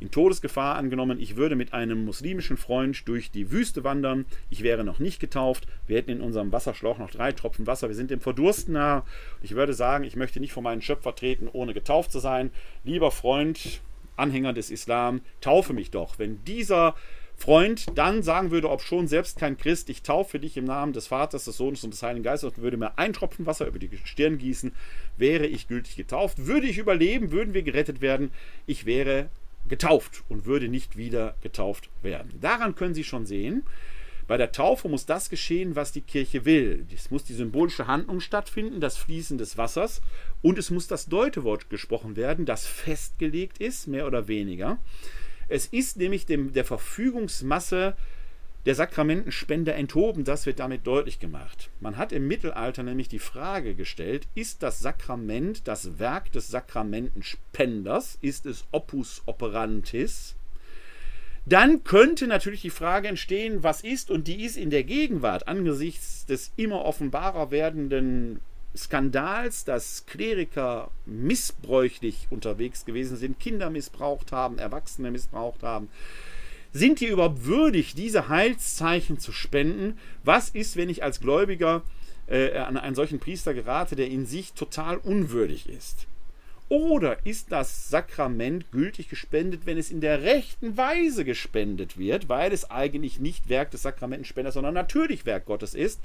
[0.00, 4.82] in Todesgefahr angenommen, ich würde mit einem muslimischen Freund durch die Wüste wandern, ich wäre
[4.82, 8.20] noch nicht getauft, wir hätten in unserem Wasserschlauch noch drei Tropfen Wasser, wir sind dem
[8.20, 9.04] Verdursten nah.
[9.42, 12.50] Ich würde sagen, ich möchte nicht vor meinen Schöpfer treten, ohne getauft zu sein.
[12.82, 13.82] Lieber Freund,
[14.16, 16.18] Anhänger des Islam, taufe mich doch.
[16.18, 16.94] Wenn dieser
[17.40, 21.06] Freund dann sagen würde, ob schon selbst kein Christ, ich taufe dich im Namen des
[21.06, 23.88] Vaters, des Sohnes und des Heiligen Geistes und würde mir ein Tropfen Wasser über die
[24.04, 24.72] Stirn gießen,
[25.16, 26.46] wäre ich gültig getauft.
[26.46, 28.30] Würde ich überleben, würden wir gerettet werden,
[28.66, 29.30] ich wäre
[29.68, 32.30] getauft und würde nicht wieder getauft werden.
[32.42, 33.62] Daran können Sie schon sehen,
[34.26, 36.86] bei der Taufe muss das geschehen, was die Kirche will.
[36.94, 40.02] Es muss die symbolische Handlung stattfinden, das Fließen des Wassers,
[40.42, 44.78] und es muss das Deutewort gesprochen werden, das festgelegt ist, mehr oder weniger.
[45.50, 47.96] Es ist nämlich dem, der Verfügungsmasse
[48.66, 51.70] der Sakramentenspender enthoben, das wird damit deutlich gemacht.
[51.80, 58.18] Man hat im Mittelalter nämlich die Frage gestellt, ist das Sakrament das Werk des Sakramentenspenders?
[58.20, 60.36] Ist es opus operantis?
[61.46, 66.26] Dann könnte natürlich die Frage entstehen, was ist, und die ist in der Gegenwart angesichts
[66.26, 68.40] des immer offenbarer werdenden
[68.76, 75.88] Skandals, dass Kleriker missbräuchlich unterwegs gewesen sind, Kinder missbraucht haben, Erwachsene missbraucht haben.
[76.72, 79.98] Sind die überhaupt würdig, diese Heilszeichen zu spenden?
[80.22, 81.82] Was ist, wenn ich als Gläubiger
[82.28, 86.06] äh, an einen solchen Priester gerate, der in sich total unwürdig ist?
[86.70, 92.52] Oder ist das Sakrament gültig gespendet, wenn es in der rechten Weise gespendet wird, weil
[92.52, 96.00] es eigentlich nicht Werk des Sakramentenspenders, sondern natürlich Werk Gottes ist?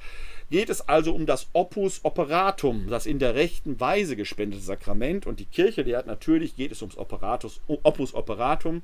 [0.50, 5.28] Geht es also um das Opus Operatum, das in der rechten Weise gespendete Sakrament?
[5.28, 8.82] Und die Kirche lehrt natürlich, geht es ums Operatus, Opus Operatum.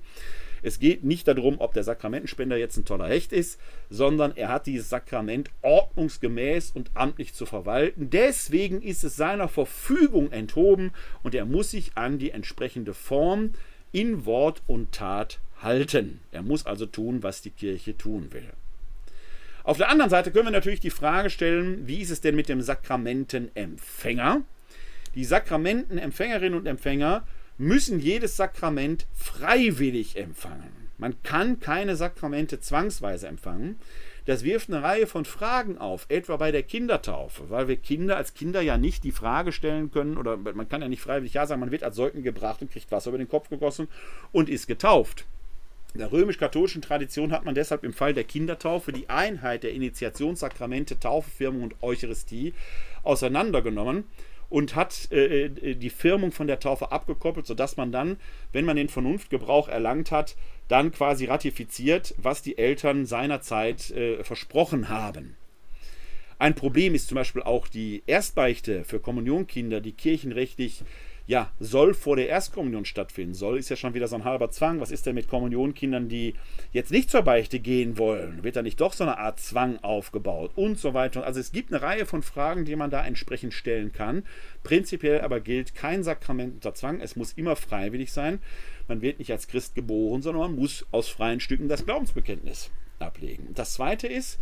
[0.62, 4.68] Es geht nicht darum, ob der Sakramentenspender jetzt ein toller Hecht ist, sondern er hat
[4.68, 8.10] dieses Sakrament ordnungsgemäß und amtlich zu verwalten.
[8.10, 10.92] Deswegen ist es seiner Verfügung enthoben
[11.24, 13.52] und er muss sich an die entsprechende Form
[13.92, 16.20] in Wort und Tat halten.
[16.32, 18.50] Er muss also tun, was die Kirche tun will.
[19.64, 22.50] Auf der anderen Seite können wir natürlich die Frage stellen, wie ist es denn mit
[22.50, 24.42] dem Sakramentenempfänger?
[25.14, 27.28] Die Sakramentenempfängerinnen und Empfänger
[27.62, 30.90] müssen jedes Sakrament freiwillig empfangen.
[30.98, 33.80] Man kann keine Sakramente zwangsweise empfangen.
[34.26, 38.34] Das wirft eine Reihe von Fragen auf, etwa bei der Kindertaufe, weil wir Kinder als
[38.34, 41.60] Kinder ja nicht die Frage stellen können, oder man kann ja nicht freiwillig ja sagen,
[41.60, 43.88] man wird als Säugling gebracht und kriegt Wasser über den Kopf gegossen
[44.32, 45.26] und ist getauft.
[45.94, 51.00] In der römisch-katholischen Tradition hat man deshalb im Fall der Kindertaufe die Einheit der Initiationssakramente,
[51.00, 52.54] Taufe, Firmung und Eucharistie
[53.04, 54.06] auseinandergenommen
[54.52, 58.18] und hat äh, äh, die Firmung von der Taufe abgekoppelt, sodass man dann,
[58.52, 60.36] wenn man den Vernunftgebrauch erlangt hat,
[60.68, 65.38] dann quasi ratifiziert, was die Eltern seinerzeit äh, versprochen haben.
[66.38, 70.84] Ein Problem ist zum Beispiel auch die Erstbeichte für Kommunionkinder, die kirchenrechtlich
[71.28, 73.34] ja, soll vor der Erstkommunion stattfinden.
[73.34, 74.80] Soll ist ja schon wieder so ein halber Zwang.
[74.80, 76.34] Was ist denn mit Kommunionkindern, die
[76.72, 78.44] jetzt nicht zur Beichte gehen wollen?
[78.44, 80.52] Wird da nicht doch so eine Art Zwang aufgebaut?
[80.56, 81.26] Und so weiter.
[81.26, 84.24] Also es gibt eine Reihe von Fragen, die man da entsprechend stellen kann.
[84.64, 87.00] Prinzipiell aber gilt kein Sakrament unter Zwang.
[87.00, 88.40] Es muss immer freiwillig sein.
[88.88, 93.54] Man wird nicht als Christ geboren, sondern man muss aus freien Stücken das Glaubensbekenntnis ablegen.
[93.54, 94.40] Das zweite ist,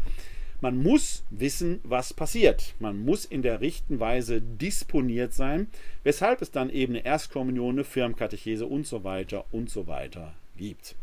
[0.61, 2.75] man muss wissen, was passiert.
[2.79, 5.67] Man muss in der richten Weise disponiert sein,
[6.03, 10.95] weshalb es dann eben eine Erstkommunion, eine Firmkatechese und so weiter und so weiter gibt.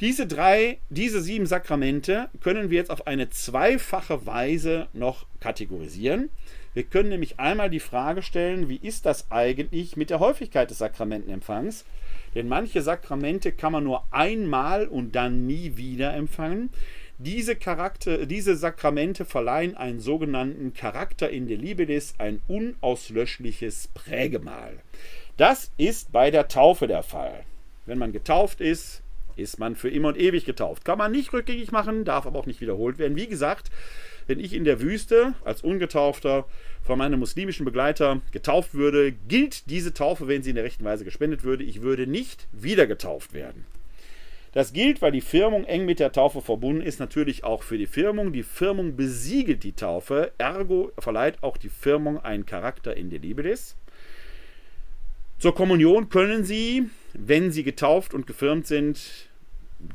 [0.00, 6.30] Diese drei, diese sieben Sakramente können wir jetzt auf eine zweifache Weise noch kategorisieren.
[6.72, 10.78] Wir können nämlich einmal die Frage stellen, wie ist das eigentlich mit der Häufigkeit des
[10.78, 11.84] Sakramentenempfangs?
[12.36, 16.70] Denn manche Sakramente kann man nur einmal und dann nie wieder empfangen.
[17.20, 24.78] Diese, Charakter, diese Sakramente verleihen einen sogenannten Charakter in der Libilis, ein unauslöschliches Prägemal.
[25.36, 27.44] Das ist bei der Taufe der Fall.
[27.86, 29.02] Wenn man getauft ist,
[29.34, 30.84] ist man für immer und ewig getauft.
[30.84, 33.16] Kann man nicht rückgängig machen, darf aber auch nicht wiederholt werden.
[33.16, 33.70] Wie gesagt,
[34.28, 36.46] wenn ich in der Wüste als Ungetaufter
[36.82, 41.04] von meinem muslimischen Begleiter getauft würde, gilt diese Taufe, wenn sie in der rechten Weise
[41.04, 41.64] gespendet würde.
[41.64, 43.66] Ich würde nicht wieder getauft werden.
[44.52, 47.86] Das gilt, weil die Firmung eng mit der Taufe verbunden ist, natürlich auch für die
[47.86, 48.32] Firmung.
[48.32, 53.76] Die Firmung besiegelt die Taufe, ergo verleiht auch die Firmung einen Charakter in der Libilis.
[55.38, 59.28] Zur Kommunion können Sie, wenn Sie getauft und gefirmt sind,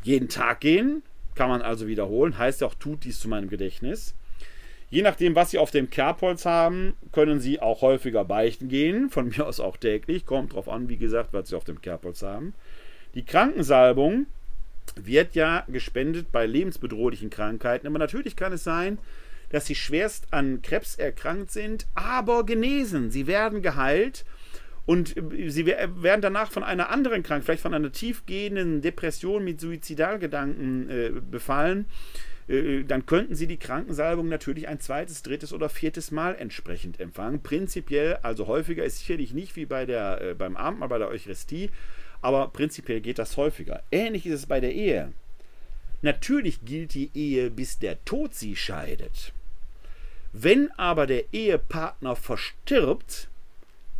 [0.04, 1.04] jeden Tag gehen.
[1.36, 2.38] Kann man also wiederholen.
[2.38, 4.16] Heißt ja auch, tut dies zu meinem Gedächtnis.
[4.90, 9.10] Je nachdem, was Sie auf dem Kerbholz haben, können Sie auch häufiger beichten gehen.
[9.10, 10.26] Von mir aus auch täglich.
[10.26, 12.54] Kommt drauf an, wie gesagt, was Sie auf dem Kerbholz haben.
[13.16, 14.28] Die Krankensalbung
[14.96, 17.88] wird ja gespendet bei lebensbedrohlichen Krankheiten.
[17.88, 18.98] Aber natürlich kann es sein,
[19.50, 23.12] dass sie schwerst an Krebs erkrankt sind, aber genesen.
[23.12, 24.26] Sie werden geheilt
[24.86, 29.62] und äh, sie werden danach von einer anderen Krankheit, vielleicht von einer tiefgehenden Depression mit
[29.62, 31.86] Suizidalgedanken äh, befallen,
[32.48, 37.42] äh, dann könnten sie die Krankensalbung natürlich ein zweites, drittes oder viertes Mal entsprechend empfangen.
[37.42, 41.70] Prinzipiell, also häufiger ist sicherlich nicht wie bei der, äh, beim Abendmahl, bei der Eucharistie,
[42.24, 43.84] aber prinzipiell geht das häufiger.
[43.92, 45.12] Ähnlich ist es bei der Ehe.
[46.02, 49.34] Natürlich gilt die Ehe, bis der Tod sie scheidet.
[50.34, 53.30] Wenn aber der Ehepartner verstirbt,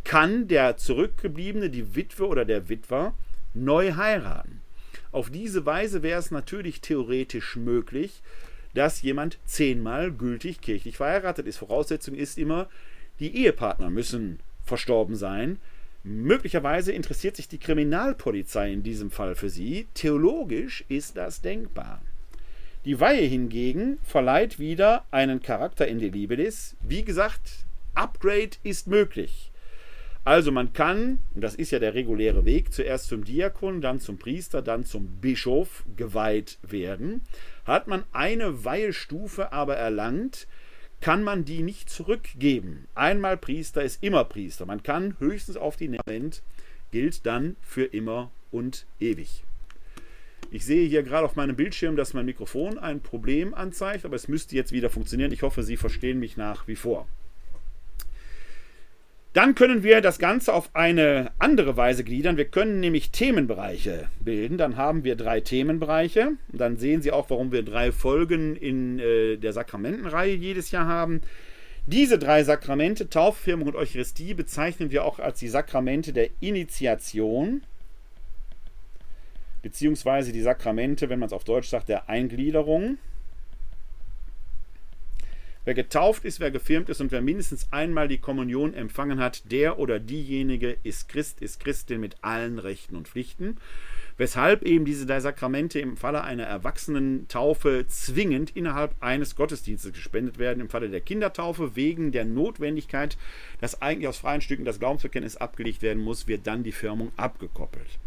[0.02, 3.14] kann der Zurückgebliebene, die Witwe oder der Witwer,
[3.54, 4.60] neu heiraten.
[5.12, 8.20] Auf diese Weise wäre es natürlich theoretisch möglich,
[8.74, 11.58] dass jemand zehnmal gültig kirchlich verheiratet ist.
[11.58, 12.68] Voraussetzung ist immer,
[13.20, 15.58] die Ehepartner müssen verstorben sein.
[16.06, 19.88] Möglicherweise interessiert sich die Kriminalpolizei in diesem Fall für sie.
[19.94, 22.02] Theologisch ist das denkbar.
[22.84, 26.76] Die Weihe hingegen verleiht wieder einen Charakter in die Liebedis.
[26.86, 29.50] Wie gesagt, Upgrade ist möglich.
[30.24, 34.18] Also man kann, und das ist ja der reguläre Weg, zuerst zum Diakon, dann zum
[34.18, 37.22] Priester, dann zum Bischof geweiht werden.
[37.64, 40.46] Hat man eine Weihestufe aber erlangt,
[41.04, 42.88] kann man die nicht zurückgeben.
[42.94, 44.64] Einmal Priester ist immer Priester.
[44.64, 46.42] Man kann höchstens auf die Nament,
[46.92, 49.44] gilt dann für immer und ewig.
[50.50, 54.28] Ich sehe hier gerade auf meinem Bildschirm, dass mein Mikrofon ein Problem anzeigt, aber es
[54.28, 55.30] müsste jetzt wieder funktionieren.
[55.30, 57.06] Ich hoffe, Sie verstehen mich nach wie vor.
[59.34, 62.36] Dann können wir das Ganze auf eine andere Weise gliedern.
[62.36, 64.58] Wir können nämlich Themenbereiche bilden.
[64.58, 66.34] Dann haben wir drei Themenbereiche.
[66.52, 71.20] Dann sehen Sie auch, warum wir drei Folgen in äh, der Sakramentenreihe jedes Jahr haben.
[71.86, 77.64] Diese drei Sakramente, Taufe, Firmung und Eucharistie, bezeichnen wir auch als die Sakramente der Initiation,
[79.62, 82.98] beziehungsweise die Sakramente, wenn man es auf Deutsch sagt, der Eingliederung.
[85.64, 89.78] Wer getauft ist, wer gefirmt ist und wer mindestens einmal die Kommunion empfangen hat, der
[89.78, 93.56] oder diejenige ist Christ, ist Christin mit allen Rechten und Pflichten.
[94.18, 100.60] Weshalb eben diese drei Sakramente im Falle einer Erwachsenentaufe zwingend innerhalb eines Gottesdienstes gespendet werden.
[100.60, 103.16] Im Falle der Kindertaufe wegen der Notwendigkeit,
[103.60, 107.98] dass eigentlich aus freien Stücken das Glaubensbekenntnis abgelegt werden muss, wird dann die Firmung abgekoppelt.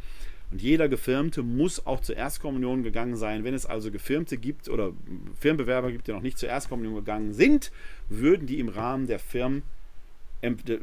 [0.51, 3.43] Und jeder Gefirmte muss auch zur Erstkommunion gegangen sein.
[3.43, 4.93] Wenn es also Gefirmte gibt oder
[5.39, 7.71] Firmenbewerber gibt, die noch nicht zur Erstkommunion gegangen sind,
[8.07, 9.63] würden die im Rahmen der Firm,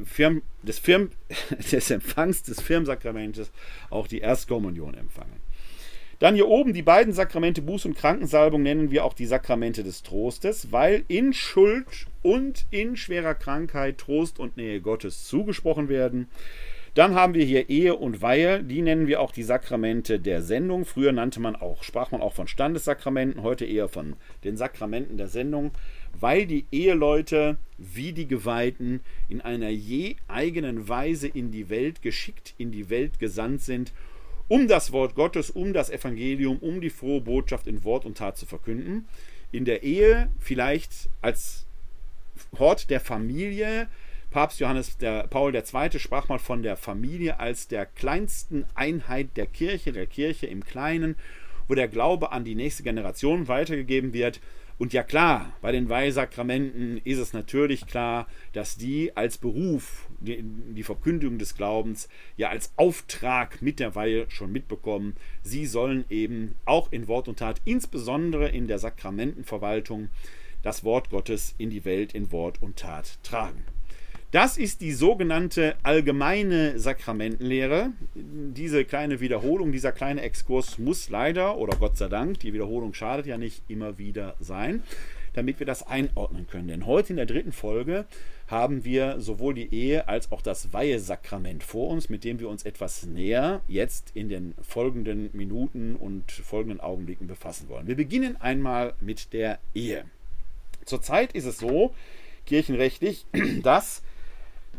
[0.05, 1.11] Firm, des, Firm,
[1.73, 3.51] des Empfangs des Firmsakramentes
[3.89, 5.45] auch die Erstkommunion empfangen.
[6.19, 10.03] Dann hier oben die beiden Sakramente Buß- und Krankensalbung nennen wir auch die Sakramente des
[10.03, 16.29] Trostes, weil in Schuld und in schwerer Krankheit Trost und Nähe Gottes zugesprochen werden.
[16.95, 20.85] Dann haben wir hier Ehe und Weihe, die nennen wir auch die Sakramente der Sendung.
[20.85, 24.15] Früher nannte man auch, sprach man auch von Standessakramenten, heute eher von
[24.45, 25.73] den Sakramenten der Sendung,
[26.21, 32.55] weil die Eheleute wie die Geweihten in einer je eigenen Weise in die Welt geschickt,
[32.59, 33.93] in die Welt gesandt sind,
[34.47, 38.37] um das Wort Gottes, um das Evangelium, um die frohe Botschaft in Wort und Tat
[38.37, 39.09] zu verkünden.
[39.51, 41.67] In der Ehe vielleicht als
[42.57, 43.89] Hort der Familie,
[44.35, 45.97] Papst Johannes der Paul II.
[46.01, 51.15] sprach mal von der Familie als der kleinsten Einheit der Kirche, der Kirche im Kleinen,
[51.69, 54.41] wo der Glaube an die nächste Generation weitergegeben wird.
[54.77, 60.43] Und ja klar, bei den Weihsakramenten ist es natürlich klar, dass die als Beruf die,
[60.43, 65.15] die, Verkündigung des Glaubens ja als Auftrag mit der Weihe schon mitbekommen.
[65.45, 70.09] Sie sollen eben auch in Wort und Tat, insbesondere in der Sakramentenverwaltung,
[70.65, 73.63] das Wort Gottes in die Welt in Wort und Tat tragen.
[74.35, 77.93] Das ist die sogenannte allgemeine Sakramentenlehre.
[78.17, 83.27] Diese kleine Wiederholung, dieser kleine Exkurs muss leider oder Gott sei Dank, die Wiederholung schadet
[83.27, 84.83] ja nicht, immer wieder sein,
[85.35, 86.67] damit wir das einordnen können.
[86.67, 88.07] Denn heute in der dritten Folge
[88.49, 92.65] haben wir sowohl die Ehe als auch das Weihesakrament vor uns, mit dem wir uns
[92.65, 97.87] etwas näher jetzt in den folgenden Minuten und folgenden Augenblicken befassen wollen.
[97.87, 100.07] Wir beginnen einmal mit der Ehe.
[100.87, 101.95] Zurzeit ist es so,
[102.47, 103.27] kirchenrechtlich,
[103.63, 104.03] dass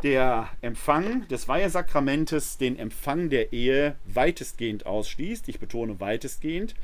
[0.03, 5.49] der Empfang des Weihesakramentes den Empfang der Ehe weitestgehend ausschließt.
[5.49, 6.75] Ich betone weitestgehend,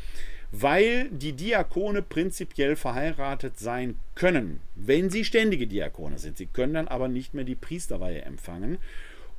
[0.51, 6.38] weil die Diakone prinzipiell verheiratet sein können, wenn sie ständige Diakone sind.
[6.38, 8.78] Sie können dann aber nicht mehr die Priesterweihe empfangen.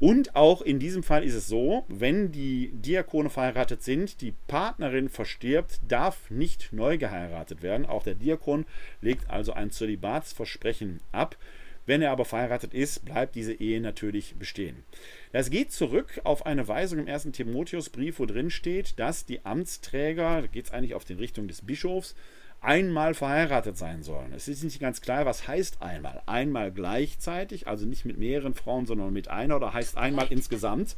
[0.02, 5.08] Und auch in diesem Fall ist es so, wenn die Diakone verheiratet sind, die Partnerin
[5.08, 7.86] verstirbt, darf nicht neu geheiratet werden.
[7.86, 8.66] Auch der Diakon
[9.00, 11.36] legt also ein Zölibatsversprechen ab.
[11.86, 14.84] Wenn er aber verheiratet ist, bleibt diese Ehe natürlich bestehen.
[15.32, 20.42] Das geht zurück auf eine Weisung im ersten Timotheusbrief, wo drin steht, dass die Amtsträger,
[20.42, 22.14] da geht es eigentlich auf die Richtung des Bischofs,
[22.62, 24.32] einmal verheiratet sein sollen.
[24.32, 26.22] Es ist nicht ganz klar, was heißt einmal.
[26.26, 30.96] Einmal gleichzeitig, also nicht mit mehreren Frauen, sondern mit einer oder heißt einmal insgesamt.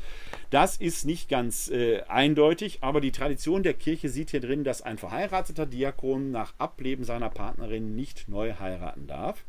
[0.50, 4.82] Das ist nicht ganz äh, eindeutig, aber die Tradition der Kirche sieht hier drin, dass
[4.82, 9.44] ein verheirateter Diakon nach Ableben seiner Partnerin nicht neu heiraten darf.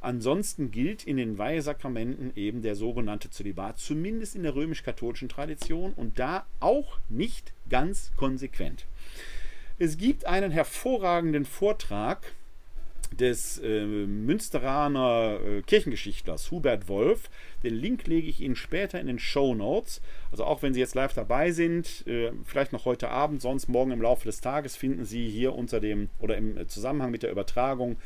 [0.00, 6.18] Ansonsten gilt in den Weihesakramenten eben der sogenannte Zölibat, zumindest in der römisch-katholischen Tradition und
[6.18, 8.86] da auch nicht ganz konsequent.
[9.78, 12.32] Es gibt einen hervorragenden Vortrag
[13.12, 17.30] des äh, Münsteraner äh, Kirchengeschichtlers Hubert Wolf.
[17.62, 20.00] Den Link lege ich Ihnen später in den Show Notes.
[20.30, 23.90] Also auch wenn Sie jetzt live dabei sind, äh, vielleicht noch heute Abend, sonst morgen
[23.90, 27.96] im Laufe des Tages finden Sie hier unter dem oder im Zusammenhang mit der Übertragung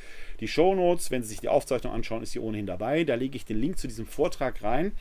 [0.42, 1.10] die Show Notes.
[1.10, 3.04] Wenn Sie sich die Aufzeichnung anschauen, ist sie ohnehin dabei.
[3.04, 4.92] Da lege ich den Link zu diesem Vortrag rein.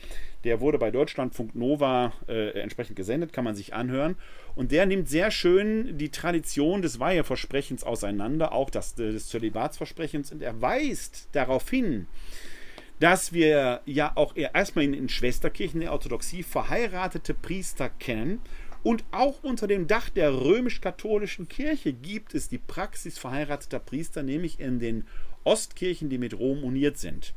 [0.44, 4.16] Der wurde bei Deutschlandfunk Nova äh, entsprechend gesendet, kann man sich anhören.
[4.54, 10.42] Und der nimmt sehr schön die Tradition des Weiheversprechens auseinander, auch das des Zölibatsversprechens, und
[10.42, 12.06] er weist darauf hin,
[13.00, 18.40] dass wir ja auch erstmal in, in Schwesterkirchen der Orthodoxie verheiratete Priester kennen.
[18.82, 24.58] Und auch unter dem Dach der römisch-katholischen Kirche gibt es die Praxis verheirateter Priester, nämlich
[24.58, 25.06] in den
[25.44, 27.34] Ostkirchen, die mit Rom uniert sind.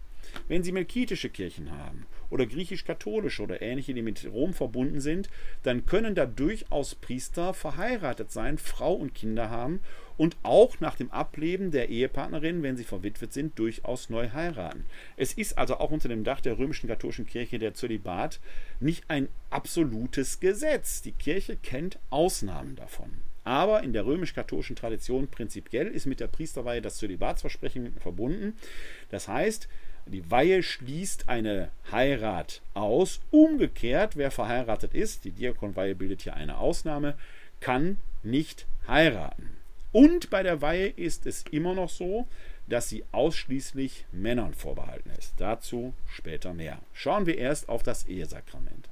[0.47, 5.30] Wenn Sie melkitische Kirchen haben oder griechisch-katholische oder ähnliche, die mit Rom verbunden sind,
[5.64, 9.80] dann können da durchaus Priester verheiratet sein, Frau und Kinder haben
[10.18, 14.86] und auch nach dem Ableben der Ehepartnerin, wenn sie verwitwet sind, durchaus neu heiraten.
[15.18, 18.39] Es ist also auch unter dem Dach der römischen katholischen Kirche der Zölibat
[18.80, 21.01] nicht ein absolutes Gesetz.
[21.01, 23.24] Die Kirche kennt Ausnahmen davon.
[23.46, 28.58] Aber in der römisch-katholischen Tradition prinzipiell ist mit der Priesterweihe das Zölibatsversprechen verbunden.
[29.10, 29.70] Das heißt,
[30.08, 33.22] die Weihe schließt eine Heirat aus.
[33.32, 37.16] Umgekehrt, wer verheiratet ist, die Diakonweihe bildet hier eine Ausnahme,
[37.60, 39.52] kann nicht heiraten.
[39.91, 42.28] Und bei der Weihe ist es immer noch so,
[42.68, 45.36] dass sie ausschließlich Männern vorbehalten ist.
[45.38, 46.80] Dazu später mehr.
[46.93, 48.89] Schauen wir erst auf das Ehesakrament.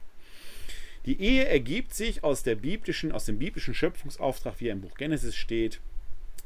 [1.05, 4.95] Die Ehe ergibt sich aus, der biblischen, aus dem biblischen Schöpfungsauftrag, wie er im Buch
[4.95, 5.81] Genesis steht.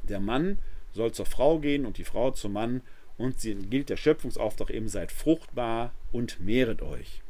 [0.03, 0.57] Der Mann
[0.93, 2.81] soll zur Frau gehen und die Frau zum Mann
[3.17, 7.21] und sie gilt der Schöpfungsauftrag eben, seid fruchtbar und mehret euch.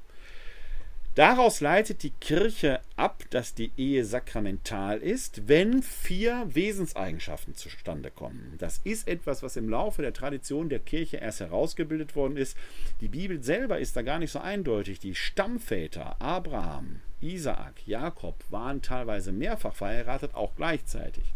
[1.18, 8.54] Daraus leitet die Kirche ab, dass die Ehe sakramental ist, wenn vier Wesenseigenschaften zustande kommen.
[8.60, 12.56] Das ist etwas, was im Laufe der Tradition der Kirche erst herausgebildet worden ist.
[13.02, 15.00] Die Bibel selber ist da gar nicht so eindeutig.
[15.00, 21.34] Die Stammväter Abraham, Isaak, Jakob waren teilweise mehrfach verheiratet, auch gleichzeitig.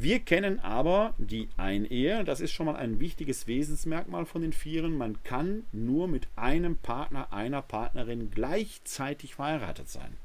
[0.00, 4.96] Wir kennen aber die Einehe, das ist schon mal ein wichtiges Wesensmerkmal von den Vieren.
[4.96, 10.16] Man kann nur mit einem Partner, einer Partnerin gleichzeitig verheiratet sein.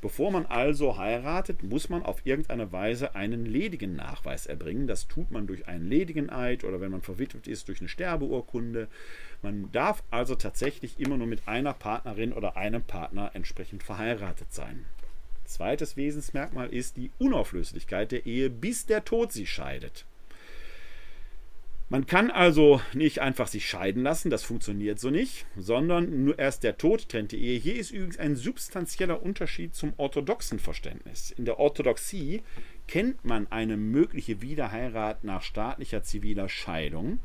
[0.00, 4.88] Bevor man also heiratet, muss man auf irgendeine Weise einen ledigen Nachweis erbringen.
[4.88, 8.88] Das tut man durch einen ledigen Eid oder wenn man verwitwet ist, durch eine Sterbeurkunde.
[9.40, 14.84] Man darf also tatsächlich immer nur mit einer Partnerin oder einem Partner entsprechend verheiratet sein.
[15.44, 20.06] Zweites Wesensmerkmal ist die Unauflöslichkeit der Ehe, bis der Tod sie scheidet.
[21.92, 26.62] Man kann also nicht einfach sich scheiden lassen, das funktioniert so nicht, sondern nur erst
[26.62, 27.58] der Tod trennt die Ehe.
[27.58, 31.32] Hier ist übrigens ein substanzieller Unterschied zum orthodoxen Verständnis.
[31.32, 32.40] In der Orthodoxie
[32.88, 37.18] kennt man eine mögliche Wiederheirat nach staatlicher ziviler Scheidung.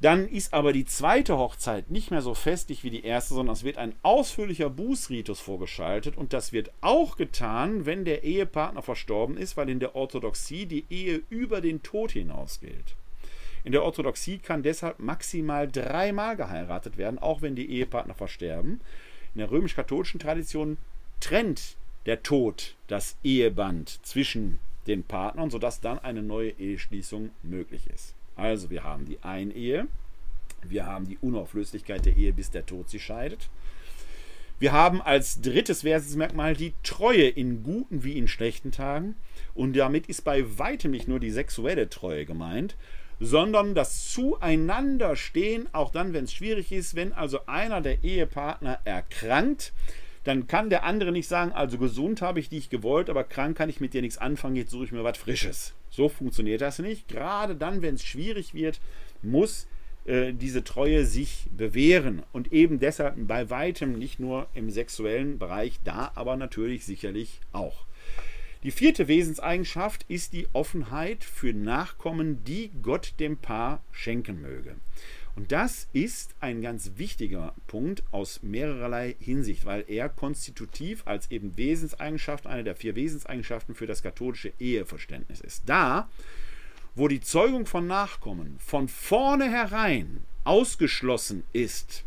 [0.00, 3.64] Dann ist aber die zweite Hochzeit nicht mehr so festlich wie die erste, sondern es
[3.64, 9.58] wird ein ausführlicher Bußritus vorgeschaltet und das wird auch getan, wenn der Ehepartner verstorben ist,
[9.58, 12.96] weil in der Orthodoxie die Ehe über den Tod hinaus gilt.
[13.62, 18.80] In der Orthodoxie kann deshalb maximal dreimal geheiratet werden, auch wenn die Ehepartner versterben.
[19.34, 20.78] In der römisch-katholischen Tradition
[21.20, 21.76] trennt
[22.06, 28.14] der Tod das Eheband zwischen den Partnern, sodass dann eine neue Eheschließung möglich ist.
[28.40, 29.86] Also wir haben die Einehe,
[30.62, 33.50] wir haben die Unauflöslichkeit der Ehe, bis der Tod sie scheidet.
[34.58, 39.14] Wir haben als drittes Wesensmerkmal die Treue in guten wie in schlechten Tagen.
[39.54, 42.76] Und damit ist bei weitem nicht nur die sexuelle Treue gemeint,
[43.20, 49.74] sondern das Zueinanderstehen, auch dann, wenn es schwierig ist, wenn also einer der Ehepartner erkrankt,
[50.24, 53.70] dann kann der andere nicht sagen, also gesund habe ich dich gewollt, aber krank kann
[53.70, 55.74] ich mit dir nichts anfangen, jetzt suche ich mir was Frisches.
[55.88, 57.08] So funktioniert das nicht.
[57.08, 58.80] Gerade dann, wenn es schwierig wird,
[59.22, 59.66] muss
[60.04, 62.22] äh, diese Treue sich bewähren.
[62.32, 67.86] Und eben deshalb bei weitem nicht nur im sexuellen Bereich, da aber natürlich sicherlich auch.
[68.62, 74.76] Die vierte Wesenseigenschaft ist die Offenheit für Nachkommen, die Gott dem Paar schenken möge.
[75.36, 81.56] Und das ist ein ganz wichtiger Punkt aus mehrerlei Hinsicht, weil er konstitutiv als eben
[81.56, 85.62] Wesenseigenschaft, eine der vier Wesenseigenschaften für das katholische Eheverständnis ist.
[85.66, 86.08] Da,
[86.94, 92.04] wo die Zeugung von Nachkommen von vornherein ausgeschlossen ist,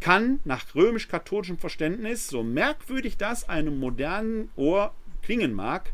[0.00, 5.92] kann nach römisch-katholischem Verständnis, so merkwürdig das einem modernen Ohr klingen mag,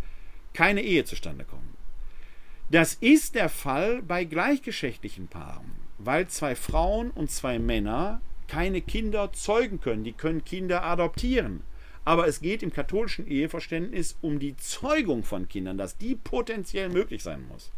[0.54, 1.76] keine Ehe zustande kommen.
[2.70, 9.32] Das ist der Fall bei gleichgeschlechtlichen Paaren, weil zwei Frauen und zwei Männer keine Kinder
[9.32, 10.05] zeugen können.
[10.05, 11.62] Die können Kinder adoptieren.
[12.05, 17.22] Aber es geht im katholischen Eheverständnis um die Zeugung von Kindern, dass die potenziell möglich
[17.22, 17.72] sein muss.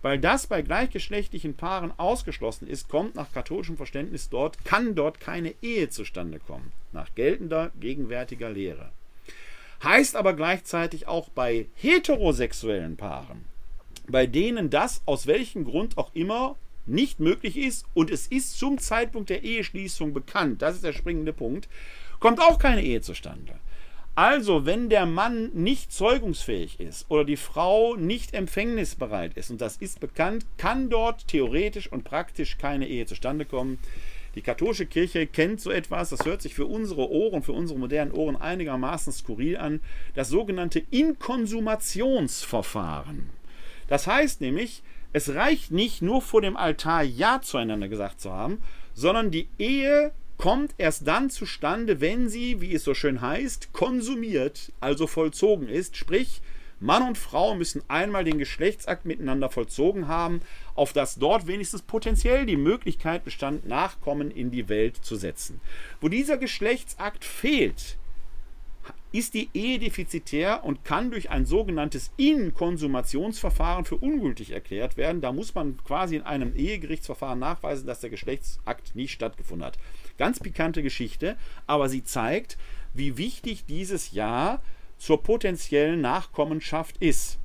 [0.00, 5.54] Weil das bei gleichgeschlechtlichen Paaren ausgeschlossen ist, kommt nach katholischem Verständnis dort, kann dort keine
[5.62, 6.72] Ehe zustande kommen.
[6.92, 8.92] Nach geltender gegenwärtiger Lehre.
[9.82, 13.44] Heißt aber gleichzeitig auch bei heterosexuellen Paaren,
[14.06, 16.56] bei denen das aus welchem Grund auch immer
[16.86, 21.32] nicht möglich ist und es ist zum Zeitpunkt der Eheschließung bekannt, das ist der springende
[21.32, 21.68] Punkt,
[22.20, 23.54] kommt auch keine Ehe zustande.
[24.16, 29.76] Also, wenn der Mann nicht zeugungsfähig ist oder die Frau nicht empfängnisbereit ist, und das
[29.78, 33.80] ist bekannt, kann dort theoretisch und praktisch keine Ehe zustande kommen.
[34.36, 38.12] Die katholische Kirche kennt so etwas, das hört sich für unsere Ohren, für unsere modernen
[38.12, 39.80] Ohren einigermaßen skurril an,
[40.14, 43.30] das sogenannte Inkonsumationsverfahren.
[43.88, 48.60] Das heißt nämlich, es reicht nicht nur vor dem Altar Ja zueinander gesagt zu haben,
[48.94, 54.72] sondern die Ehe kommt erst dann zustande, wenn sie, wie es so schön heißt, konsumiert,
[54.80, 55.96] also vollzogen ist.
[55.96, 56.42] Sprich,
[56.80, 60.40] Mann und Frau müssen einmal den Geschlechtsakt miteinander vollzogen haben,
[60.74, 65.60] auf das dort wenigstens potenziell die Möglichkeit bestand, Nachkommen in die Welt zu setzen.
[66.00, 67.98] Wo dieser Geschlechtsakt fehlt,
[69.14, 75.20] ist die Ehe defizitär und kann durch ein sogenanntes Inkonsumationsverfahren für ungültig erklärt werden.
[75.20, 79.78] Da muss man quasi in einem Ehegerichtsverfahren nachweisen, dass der Geschlechtsakt nicht stattgefunden hat.
[80.18, 81.36] Ganz pikante Geschichte,
[81.68, 82.58] aber sie zeigt,
[82.92, 84.60] wie wichtig dieses Jahr
[84.98, 87.38] zur potenziellen Nachkommenschaft ist.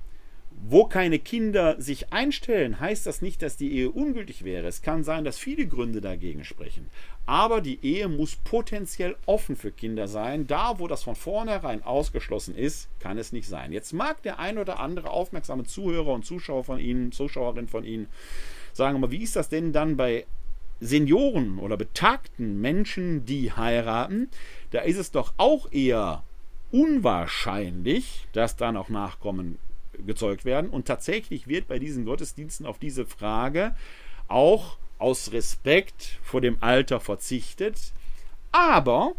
[0.62, 4.68] Wo keine Kinder sich einstellen, heißt das nicht, dass die Ehe ungültig wäre.
[4.68, 6.88] Es kann sein, dass viele Gründe dagegen sprechen.
[7.26, 10.47] Aber die Ehe muss potenziell offen für Kinder sein.
[10.47, 13.72] Da, wo das von vornherein ausgeschlossen ist, kann es nicht sein.
[13.72, 18.07] Jetzt mag der ein oder andere aufmerksame Zuhörer und Zuschauer von Ihnen, Zuschauerin von Ihnen,
[18.74, 20.26] sagen, aber wie ist das denn dann bei
[20.82, 24.30] Senioren oder betagten Menschen, die heiraten,
[24.72, 26.24] da ist es doch auch eher
[26.72, 29.57] unwahrscheinlich, dass dann auch Nachkommen
[30.06, 30.70] gezeugt werden.
[30.70, 33.76] Und tatsächlich wird bei diesen Gottesdiensten auf diese Frage
[34.28, 37.93] auch aus Respekt vor dem Alter verzichtet.
[38.52, 39.14] Aber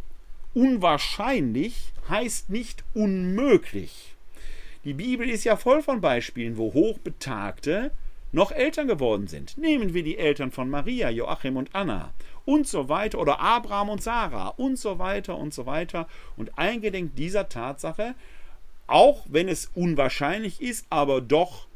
[0.55, 4.15] unwahrscheinlich heißt nicht unmöglich.
[4.85, 7.91] Die Bibel ist ja voll von Beispielen, wo Hochbetagte
[8.33, 9.59] noch Eltern geworden sind.
[9.59, 12.13] Nehmen wir die Eltern von Maria, Joachim und Anna
[12.45, 16.09] und so weiter oder Abraham und Sarah und so weiter und so weiter.
[16.37, 18.15] Und eingedenk dieser Tatsache,
[18.91, 21.67] auch wenn es unwahrscheinlich ist, aber doch,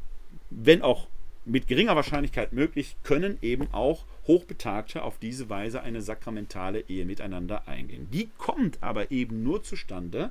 [0.51, 1.09] wenn auch
[1.45, 7.69] mit geringer Wahrscheinlichkeit möglich, können eben auch Hochbetagte auf diese Weise eine sakramentale Ehe miteinander
[7.69, 8.09] eingehen.
[8.11, 10.31] Die kommt aber eben nur zustande,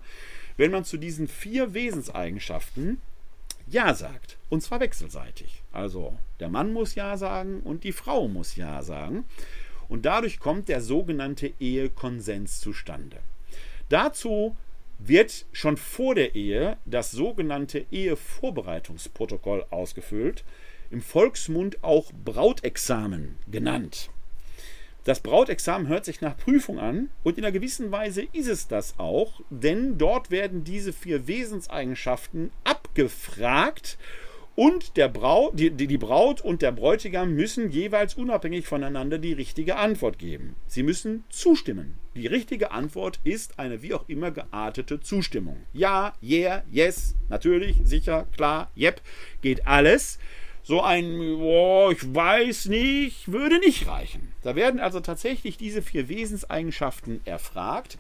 [0.58, 3.02] wenn man zu diesen vier Wesenseigenschaften
[3.68, 4.38] ja sagt.
[4.50, 5.62] Und zwar wechselseitig.
[5.72, 9.26] Also der Mann muss Ja sagen und die Frau muss Ja sagen.
[9.88, 13.20] Und dadurch kommt der sogenannte Ehekonsens zustande.
[13.90, 14.58] Dazu
[15.08, 20.44] wird schon vor der Ehe das sogenannte Ehevorbereitungsprotokoll ausgefüllt,
[20.92, 24.10] im Volksmund auch Brautexamen genannt.
[25.04, 28.98] Das Brautexamen hört sich nach Prüfung an und in einer gewissen Weise ist es das
[28.98, 33.98] auch, denn dort werden diese vier Wesenseigenschaften abgefragt
[34.56, 39.78] und der Braut, die, die Braut und der Bräutigam müssen jeweils unabhängig voneinander die richtige
[39.78, 40.56] Antwort geben.
[40.68, 41.98] Sie müssen zustimmen.
[42.16, 45.58] Die richtige Antwort ist eine wie auch immer geartete Zustimmung.
[45.74, 49.02] Ja, yeah, yes, natürlich, sicher, klar, yep,
[49.42, 50.20] geht alles.
[50.62, 54.32] So ein, oh, ich weiß nicht, würde nicht reichen.
[54.44, 57.98] Da werden also tatsächlich diese vier Wesenseigenschaften erfragt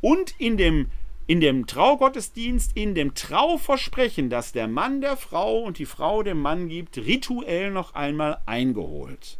[0.00, 0.90] und in dem
[1.26, 6.40] in dem Traugottesdienst, in dem Trauversprechen, das der Mann der Frau und die Frau dem
[6.40, 9.38] Mann gibt, rituell noch einmal eingeholt.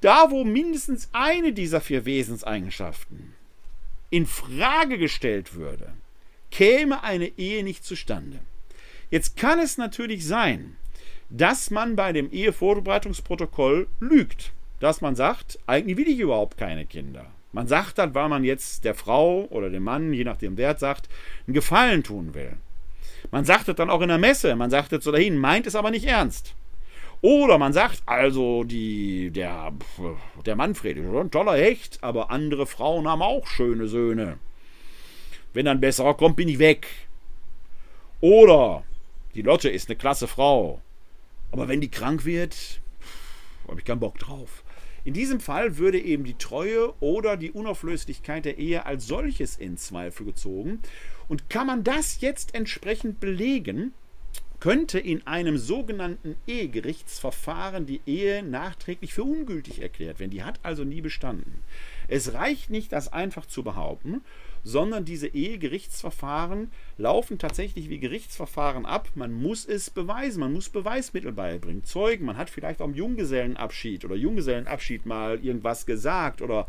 [0.00, 3.34] Da, wo mindestens eine dieser vier Wesenseigenschaften
[4.10, 5.94] in Frage gestellt würde,
[6.50, 8.40] käme eine Ehe nicht zustande.
[9.10, 10.76] Jetzt kann es natürlich sein,
[11.30, 14.52] dass man bei dem Ehevorbereitungsprotokoll lügt.
[14.80, 17.31] Dass man sagt, eigentlich will ich überhaupt keine Kinder.
[17.52, 20.78] Man sagt dann, weil man jetzt der Frau oder dem Mann, je nach dem Wert,
[20.78, 21.08] sagt,
[21.46, 22.56] einen Gefallen tun will.
[23.30, 25.76] Man sagt es dann auch in der Messe, man sagt es so dahin, meint es
[25.76, 26.54] aber nicht ernst.
[27.20, 29.72] Oder man sagt, also die, der,
[30.44, 34.38] der Manfred ist ein toller Hecht, aber andere Frauen haben auch schöne Söhne.
[35.52, 36.88] Wenn ein besserer kommt, bin ich weg.
[38.20, 38.82] Oder
[39.34, 40.80] die Lotte ist eine klasse Frau,
[41.52, 42.80] Aber wenn die krank wird,
[43.68, 44.61] habe ich keinen Bock drauf.
[45.04, 49.76] In diesem Fall würde eben die Treue oder die Unauflöslichkeit der Ehe als solches in
[49.76, 50.80] Zweifel gezogen.
[51.28, 53.92] Und kann man das jetzt entsprechend belegen,
[54.60, 60.30] könnte in einem sogenannten Ehegerichtsverfahren die Ehe nachträglich für ungültig erklärt werden.
[60.30, 61.64] Die hat also nie bestanden.
[62.06, 64.20] Es reicht nicht, das einfach zu behaupten,
[64.64, 69.10] sondern diese Ehegerichtsverfahren laufen tatsächlich wie Gerichtsverfahren ab.
[69.14, 74.04] Man muss es beweisen, man muss Beweismittel beibringen, Zeugen, man hat vielleicht auch im Junggesellenabschied
[74.04, 76.66] oder Junggesellenabschied mal irgendwas gesagt oder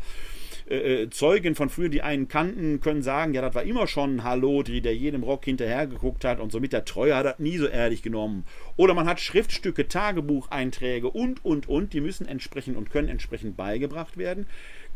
[0.66, 4.16] äh, äh, Zeugen von früher, die einen kannten, können sagen, ja, das war immer schon
[4.16, 7.58] ein Halodri, der jedem Rock hinterhergeguckt hat und so mit der Treue hat er nie
[7.58, 8.44] so ehrlich genommen.
[8.76, 14.16] Oder man hat Schriftstücke, Tagebucheinträge und, und, und, die müssen entsprechend und können entsprechend beigebracht
[14.16, 14.46] werden.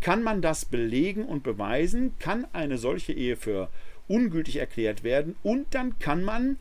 [0.00, 3.68] Kann man das belegen und beweisen, kann eine solche Ehe für
[4.06, 6.58] ungültig erklärt werden und dann kann man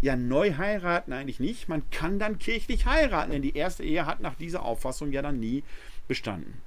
[0.00, 4.20] ja neu heiraten eigentlich nicht, man kann dann kirchlich heiraten, denn die erste Ehe hat
[4.20, 5.64] nach dieser Auffassung ja dann nie
[6.06, 6.62] bestanden.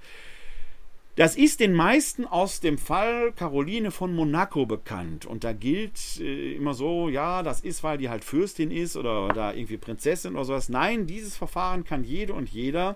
[1.17, 5.25] Das ist den meisten aus dem Fall Caroline von Monaco bekannt.
[5.25, 9.27] Und da gilt äh, immer so, ja, das ist, weil die halt Fürstin ist oder
[9.29, 10.69] da irgendwie Prinzessin oder sowas.
[10.69, 12.95] Nein, dieses Verfahren kann jede und jeder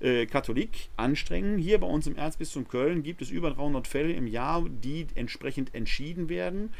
[0.00, 1.58] äh, Katholik anstrengen.
[1.58, 5.74] Hier bei uns im Erzbistum Köln gibt es über 300 Fälle im Jahr, die entsprechend
[5.74, 6.70] entschieden werden.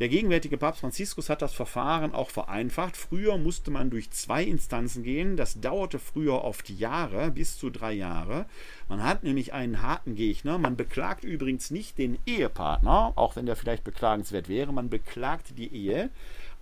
[0.00, 2.96] Der gegenwärtige Papst Franziskus hat das Verfahren auch vereinfacht.
[2.96, 5.36] Früher musste man durch zwei Instanzen gehen.
[5.36, 8.46] Das dauerte früher oft Jahre, bis zu drei Jahre.
[8.88, 10.58] Man hat nämlich einen harten Gegner.
[10.58, 14.72] Man beklagt übrigens nicht den Ehepartner, auch wenn der vielleicht beklagenswert wäre.
[14.72, 16.10] Man beklagt die Ehe.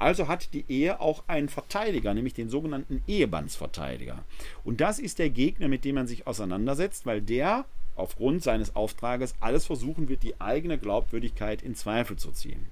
[0.03, 4.25] Also hat die Ehe auch einen Verteidiger, nämlich den sogenannten Ehebandsverteidiger.
[4.65, 9.37] Und das ist der Gegner, mit dem man sich auseinandersetzt, weil der aufgrund seines Auftrages
[9.39, 12.67] alles versuchen wird, die eigene Glaubwürdigkeit in Zweifel zu ziehen.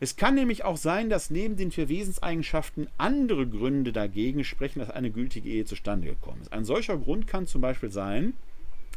[0.00, 4.90] Es kann nämlich auch sein, dass neben den vier Wesenseigenschaften andere Gründe dagegen sprechen, dass
[4.90, 6.52] eine gültige Ehe zustande gekommen ist.
[6.52, 8.34] Ein solcher Grund kann zum Beispiel sein,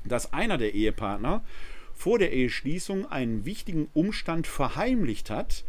[0.04, 1.44] dass einer der Ehepartner
[1.94, 5.64] vor der Eheschließung einen wichtigen Umstand verheimlicht hat,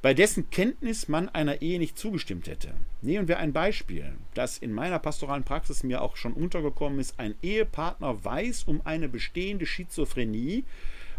[0.00, 2.72] bei dessen Kenntnis man einer Ehe nicht zugestimmt hätte.
[3.02, 7.18] Nehmen wir ein Beispiel, das in meiner pastoralen Praxis mir auch schon untergekommen ist.
[7.18, 10.64] Ein Ehepartner weiß um eine bestehende Schizophrenie,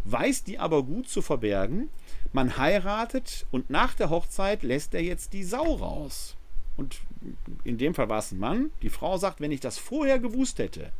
[0.06, 1.90] weiß die aber gut zu verbergen.
[2.32, 6.38] Man heiratet und nach der Hochzeit lässt er jetzt die Sau raus.
[6.78, 7.02] Und
[7.66, 8.72] in dem Fall war es ein Mann.
[8.82, 10.94] Die Frau sagt, wenn ich das vorher gewusst hätte,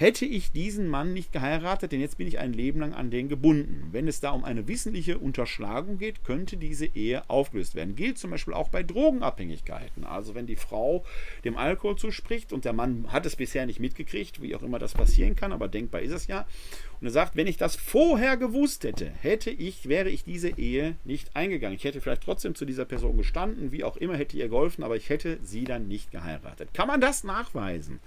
[0.00, 3.28] hätte ich diesen Mann nicht geheiratet, denn jetzt bin ich ein Leben lang an den
[3.28, 3.90] gebunden.
[3.92, 7.96] Wenn es da um eine wissentliche Unterschlagung geht, könnte diese Ehe aufgelöst werden.
[7.96, 10.04] Gilt zum Beispiel auch bei Drogenabhängigkeiten.
[10.04, 11.04] Also wenn die Frau
[11.44, 14.94] dem Alkohol zuspricht und der Mann hat es bisher nicht mitgekriegt, wie auch immer das
[14.94, 16.46] passieren kann, aber denkbar ist es ja.
[17.02, 20.96] Und er sagt, wenn ich das vorher gewusst hätte, hätte ich, wäre ich diese Ehe
[21.04, 21.76] nicht eingegangen.
[21.76, 24.96] Ich hätte vielleicht trotzdem zu dieser Person gestanden, wie auch immer, hätte ihr geholfen, aber
[24.96, 26.72] ich hätte sie dann nicht geheiratet.
[26.72, 28.00] Kann man das nachweisen?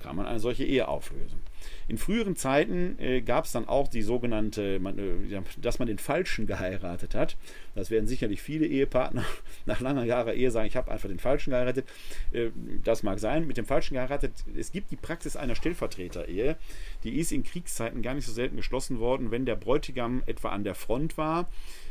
[0.00, 1.40] Kann man eine solche Ehe auflösen.
[1.88, 5.98] In früheren Zeiten äh, gab es dann auch die sogenannte, man, äh, dass man den
[5.98, 7.36] Falschen geheiratet hat.
[7.74, 9.24] Das werden sicherlich viele Ehepartner
[9.66, 11.86] nach langer Jahre Ehe sagen, ich habe einfach den Falschen geheiratet.
[12.32, 12.50] Äh,
[12.84, 14.32] das mag sein, mit dem Falschen geheiratet.
[14.56, 16.56] Es gibt die Praxis einer Stellvertreter-Ehe.
[17.04, 20.64] Die ist in Kriegszeiten gar nicht so selten geschlossen worden, wenn der Bräutigam etwa an
[20.64, 21.48] der Front war,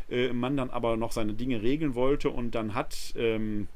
[0.10, 3.14] äh, man dann aber noch seine Dinge regeln wollte und dann hat...
[3.16, 3.68] Ähm,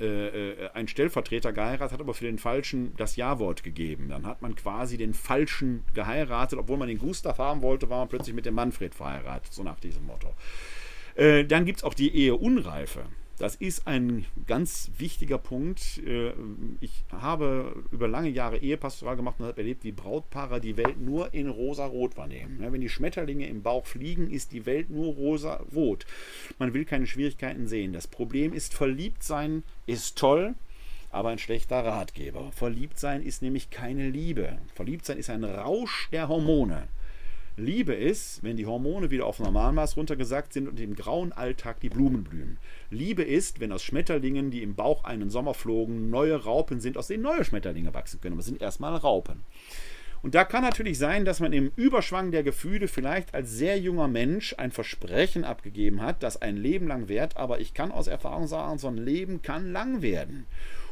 [0.00, 4.08] äh, äh, ein Stellvertreter geheiratet, hat aber für den Falschen das Ja-Wort gegeben.
[4.08, 8.08] Dann hat man quasi den Falschen geheiratet, obwohl man den Gustav haben wollte, war man
[8.08, 10.34] plötzlich mit dem Manfred verheiratet, so nach diesem Motto.
[11.14, 13.04] Äh, dann gibt es auch die Ehe Unreife.
[13.38, 15.98] Das ist ein ganz wichtiger Punkt.
[15.98, 16.32] Äh,
[16.80, 21.34] ich habe über lange Jahre Ehepastoral gemacht und habe erlebt, wie Brautpaare die Welt nur
[21.34, 22.58] in rosa-rot wahrnehmen.
[22.60, 26.06] Wenn die Schmetterlinge im Bauch fliegen, ist die Welt nur rosa-rot.
[26.58, 27.92] Man will keine Schwierigkeiten sehen.
[27.92, 30.54] Das Problem ist, verliebt sein ist toll,
[31.10, 32.52] aber ein schlechter Ratgeber.
[32.52, 34.58] Verliebt sein ist nämlich keine Liebe.
[34.74, 36.88] Verliebt sein ist ein Rausch der Hormone.
[37.58, 41.88] Liebe ist, wenn die Hormone wieder auf Normalmaß runtergesagt sind und im grauen Alltag die
[41.88, 42.58] Blumen blühen.
[42.90, 47.06] Liebe ist, wenn aus Schmetterlingen, die im Bauch einen Sommer flogen, neue Raupen sind, aus
[47.06, 48.34] denen neue Schmetterlinge wachsen können.
[48.34, 49.40] Aber es sind erstmal Raupen.
[50.20, 54.08] Und da kann natürlich sein, dass man im Überschwang der Gefühle vielleicht als sehr junger
[54.08, 58.48] Mensch ein Versprechen abgegeben hat, das ein Leben lang währt, aber ich kann aus Erfahrung
[58.48, 60.46] sagen, so ein Leben kann lang werden.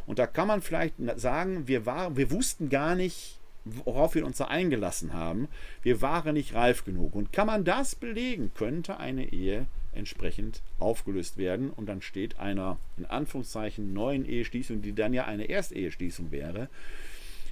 [0.06, 4.38] Und da kann man vielleicht sagen, wir, war, wir wussten gar nicht, worauf wir uns
[4.38, 5.48] da eingelassen haben.
[5.82, 7.14] Wir waren nicht reif genug.
[7.14, 12.78] Und kann man das belegen, könnte eine Ehe entsprechend aufgelöst werden und dann steht einer
[12.96, 16.68] in Anführungszeichen neuen Eheschließung, die dann ja eine Ersteheschließung wäre,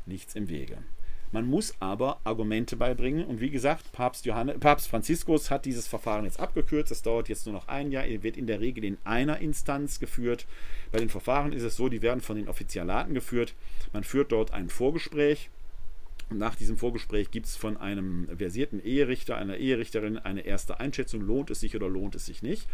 [0.06, 0.78] nichts im Wege.
[1.32, 3.24] Man muss aber Argumente beibringen.
[3.24, 6.92] Und wie gesagt, Papst, Johannes, Papst Franziskus hat dieses Verfahren jetzt abgekürzt.
[6.92, 8.04] Es dauert jetzt nur noch ein Jahr.
[8.04, 10.46] Er wird in der Regel in einer Instanz geführt.
[10.90, 13.54] Bei den Verfahren ist es so, die werden von den Offizialaten geführt.
[13.94, 15.48] Man führt dort ein Vorgespräch.
[16.38, 21.50] Nach diesem Vorgespräch gibt es von einem versierten Eherichter, einer Eherichterin eine erste Einschätzung, lohnt
[21.50, 22.66] es sich oder lohnt es sich nicht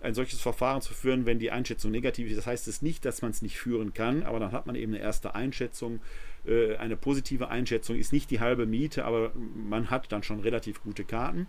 [0.00, 2.36] ein solches Verfahren zu führen, wenn die Einschätzung negativ ist.
[2.36, 4.94] Das heißt es nicht, dass man es nicht führen kann, aber dann hat man eben
[4.94, 6.00] eine erste Einschätzung.
[6.46, 10.82] Äh, eine positive Einschätzung ist nicht die halbe Miete, aber man hat dann schon relativ
[10.82, 11.48] gute Karten.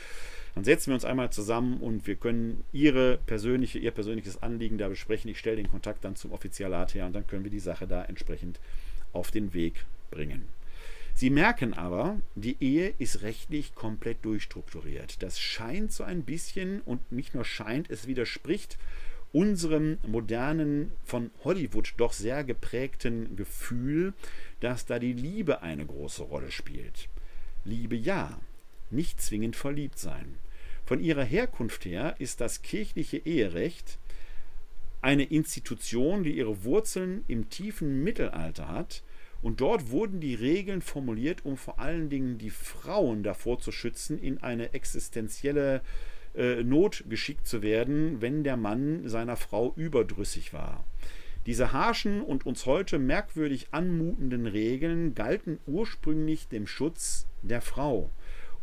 [0.55, 4.89] Dann setzen wir uns einmal zusammen und wir können Ihre persönliche, Ihr persönliches Anliegen da
[4.89, 5.31] besprechen.
[5.31, 8.05] Ich stelle den Kontakt dann zum Offizialat her und dann können wir die Sache da
[8.05, 8.61] entsprechend
[9.13, 10.56] auf den Weg bringen.
[11.17, 15.23] Sie merken aber, die Ehe ist rechtlich komplett durchstrukturiert.
[15.23, 18.77] Das scheint so ein bisschen und nicht nur scheint, es widerspricht
[19.33, 24.13] unserem modernen, von Hollywood doch sehr geprägten Gefühl,
[24.61, 27.09] dass da die Liebe eine große Rolle spielt.
[27.65, 28.39] Liebe ja,
[28.91, 30.35] nicht zwingend verliebt sein.
[30.85, 33.99] Von ihrer Herkunft her ist das kirchliche Eherecht
[35.01, 39.03] eine Institution, die ihre Wurzeln im tiefen Mittelalter hat.
[39.43, 44.19] Und dort wurden die Regeln formuliert, um vor allen Dingen die Frauen davor zu schützen,
[44.19, 45.83] in eine existenzielle
[46.35, 50.85] äh, Not geschickt zu werden, wenn der Mann seiner Frau überdrüssig war.
[51.47, 58.11] Diese harschen und uns heute merkwürdig anmutenden Regeln galten ursprünglich dem Schutz der Frau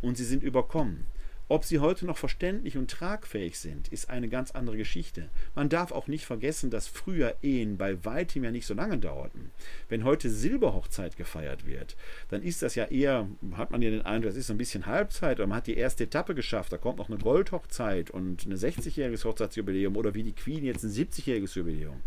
[0.01, 1.05] und sie sind überkommen.
[1.49, 5.29] Ob sie heute noch verständlich und tragfähig sind, ist eine ganz andere Geschichte.
[5.55, 9.51] Man darf auch nicht vergessen, dass früher Ehen bei weitem ja nicht so lange dauerten.
[9.89, 11.97] Wenn heute Silberhochzeit gefeiert wird,
[12.29, 14.85] dann ist das ja eher, hat man ja den Eindruck, das ist so ein bisschen
[14.85, 18.55] Halbzeit oder man hat die erste Etappe geschafft, da kommt noch eine Goldhochzeit und ein
[18.55, 22.01] 60-jähriges Hochzeitsjubiläum oder wie die Queen jetzt ein 70-jähriges Jubiläum.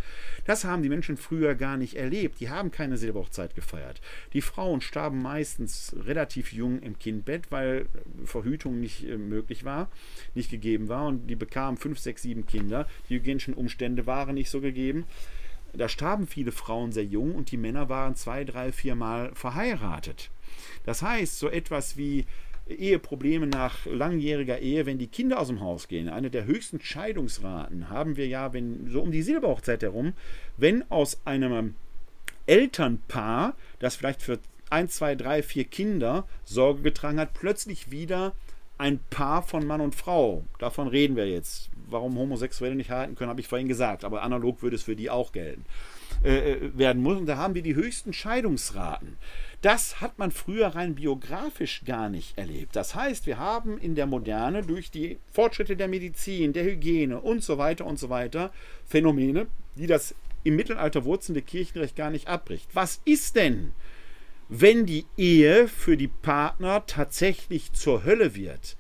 [0.44, 2.40] Das haben die Menschen früher gar nicht erlebt.
[2.40, 4.00] Die haben keine Silberhochzeit gefeiert.
[4.32, 7.86] Die Frauen starben meistens relativ jung im Kindbett, weil
[8.24, 9.88] Verhütung nicht möglich war,
[10.34, 11.06] nicht gegeben war.
[11.06, 12.86] Und die bekamen fünf, sechs, sieben Kinder.
[13.08, 15.04] Die hygienischen Umstände waren nicht so gegeben.
[15.72, 20.30] Da starben viele Frauen sehr jung und die Männer waren zwei, drei, vier Mal verheiratet.
[20.84, 22.24] Das heißt, so etwas wie
[22.68, 26.08] Eheprobleme nach langjähriger Ehe, wenn die Kinder aus dem Haus gehen.
[26.08, 30.14] Eine der höchsten Scheidungsraten haben wir ja, wenn so um die Silberhochzeit herum,
[30.56, 31.74] wenn aus einem
[32.46, 34.38] Elternpaar, das vielleicht für
[34.70, 38.34] ein, zwei, drei, vier Kinder Sorge getragen hat, plötzlich wieder
[38.78, 41.70] ein Paar von Mann und Frau, davon reden wir jetzt.
[41.88, 45.08] Warum Homosexuelle nicht heiraten können, habe ich vorhin gesagt, aber analog würde es für die
[45.08, 45.64] auch gelten.
[46.24, 47.18] Äh, äh, werden muss.
[47.18, 49.16] Und da haben wir die höchsten Scheidungsraten.
[49.60, 52.74] Das hat man früher rein biografisch gar nicht erlebt.
[52.74, 57.44] Das heißt, wir haben in der Moderne durch die Fortschritte der Medizin, der Hygiene und
[57.44, 58.50] so weiter und so weiter
[58.86, 59.46] Phänomene,
[59.76, 62.70] die das im Mittelalter wurzelnde Kirchenrecht gar nicht abbricht.
[62.72, 63.72] Was ist denn,
[64.48, 68.76] wenn die Ehe für die Partner tatsächlich zur Hölle wird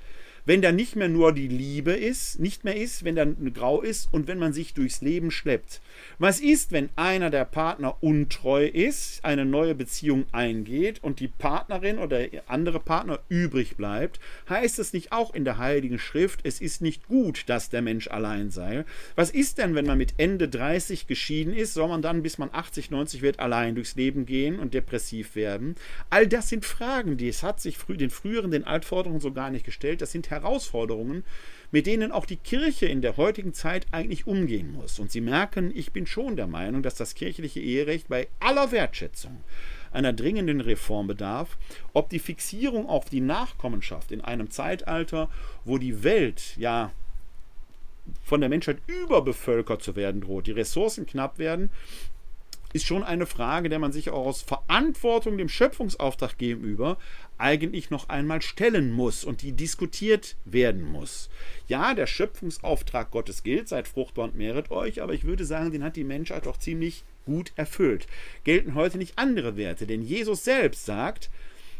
[0.46, 4.08] wenn da nicht mehr nur die Liebe ist, nicht mehr ist, wenn da grau ist
[4.12, 5.80] und wenn man sich durchs Leben schleppt.
[6.18, 11.98] Was ist, wenn einer der Partner untreu ist, eine neue Beziehung eingeht und die Partnerin
[11.98, 14.20] oder der andere Partner übrig bleibt?
[14.48, 18.08] Heißt es nicht auch in der Heiligen Schrift, es ist nicht gut, dass der Mensch
[18.08, 18.84] allein sei?
[19.16, 21.74] Was ist denn, wenn man mit Ende 30 geschieden ist?
[21.74, 25.74] Soll man dann, bis man 80, 90 wird, allein durchs Leben gehen und depressiv werden?
[26.08, 29.50] All das sind Fragen, die es hat sich früh, den früheren, den Altforderungen so gar
[29.50, 30.00] nicht gestellt.
[30.00, 31.24] Das sind Herausforderungen,
[31.70, 34.98] mit denen auch die Kirche in der heutigen Zeit eigentlich umgehen muss.
[34.98, 39.42] Und Sie merken, ich bin schon der Meinung, dass das kirchliche Eherecht bei aller Wertschätzung
[39.92, 41.56] einer dringenden Reform bedarf,
[41.92, 45.28] ob die Fixierung auf die Nachkommenschaft in einem Zeitalter,
[45.64, 46.92] wo die Welt ja
[48.22, 51.70] von der Menschheit überbevölkert zu werden droht, die Ressourcen knapp werden,
[52.76, 56.98] ist schon eine Frage, der man sich auch aus Verantwortung dem Schöpfungsauftrag gegenüber
[57.38, 61.28] eigentlich noch einmal stellen muss und die diskutiert werden muss.
[61.68, 65.84] Ja, der Schöpfungsauftrag Gottes gilt, seid fruchtbar und mehret euch, aber ich würde sagen, den
[65.84, 68.06] hat die Menschheit auch ziemlich gut erfüllt.
[68.44, 71.30] Gelten heute nicht andere Werte, denn Jesus selbst sagt,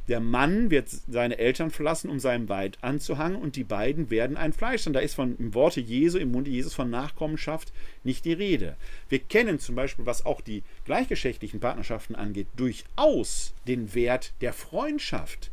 [0.09, 4.53] der Mann wird seine Eltern verlassen, um seinem Weid anzuhangen, und die beiden werden ein
[4.53, 4.87] Fleisch.
[4.87, 7.73] Und da ist von im Worte Jesu, im Munde Jesus von Nachkommenschaft
[8.05, 8.77] nicht die Rede.
[9.09, 15.51] Wir kennen zum Beispiel, was auch die gleichgeschlechtlichen Partnerschaften angeht, durchaus den Wert der Freundschaft.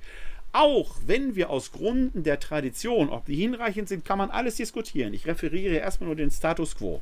[0.52, 5.16] Auch wenn wir aus Gründen der Tradition, ob die hinreichend sind, kann man alles diskutieren.
[5.16, 7.02] Ich referiere erstmal nur den Status quo.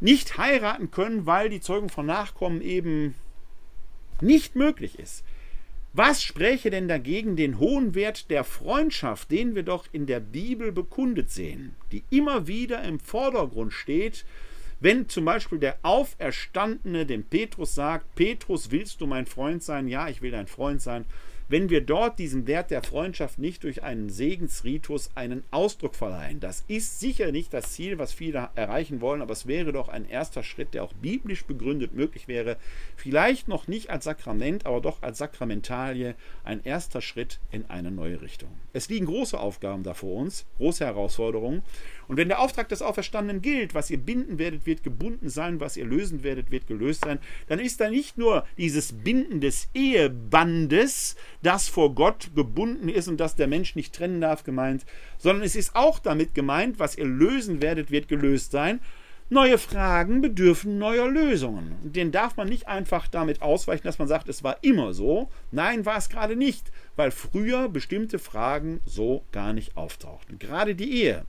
[0.00, 3.14] Nicht heiraten können, weil die Zeugung von Nachkommen eben
[4.20, 5.24] nicht möglich ist
[5.98, 10.70] Was spräche denn dagegen den hohen Wert der Freundschaft, den wir doch in der Bibel
[10.70, 14.24] bekundet sehen, die immer wieder im Vordergrund steht,
[14.78, 19.88] wenn zum Beispiel der Auferstandene dem Petrus sagt, Petrus, willst du mein Freund sein?
[19.88, 21.04] Ja, ich will dein Freund sein
[21.48, 26.40] wenn wir dort diesem Wert der Freundschaft nicht durch einen Segensritus einen Ausdruck verleihen.
[26.40, 30.08] Das ist sicher nicht das Ziel, was viele erreichen wollen, aber es wäre doch ein
[30.08, 32.56] erster Schritt, der auch biblisch begründet möglich wäre.
[32.96, 38.20] Vielleicht noch nicht als Sakrament, aber doch als Sakramentalie ein erster Schritt in eine neue
[38.20, 38.50] Richtung.
[38.72, 41.62] Es liegen große Aufgaben da vor uns, große Herausforderungen.
[42.08, 45.76] Und wenn der Auftrag des Auferstandenen gilt, was ihr binden werdet, wird gebunden sein, was
[45.76, 51.16] ihr lösen werdet, wird gelöst sein, dann ist da nicht nur dieses Binden des Ehebandes,
[51.42, 54.86] das vor Gott gebunden ist und das der Mensch nicht trennen darf, gemeint,
[55.18, 58.80] sondern es ist auch damit gemeint, was ihr lösen werdet, wird gelöst sein.
[59.30, 61.76] Neue Fragen bedürfen neuer Lösungen.
[61.82, 65.28] Den darf man nicht einfach damit ausweichen, dass man sagt, es war immer so.
[65.50, 70.38] Nein, war es gerade nicht, weil früher bestimmte Fragen so gar nicht auftauchten.
[70.38, 71.26] Gerade die Ehe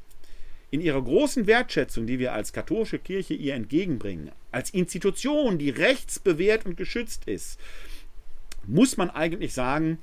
[0.72, 6.66] in ihrer großen Wertschätzung, die wir als katholische Kirche ihr entgegenbringen, als Institution, die rechtsbewährt
[6.66, 7.60] und geschützt ist,
[8.68, 9.98] muss man eigentlich sagen,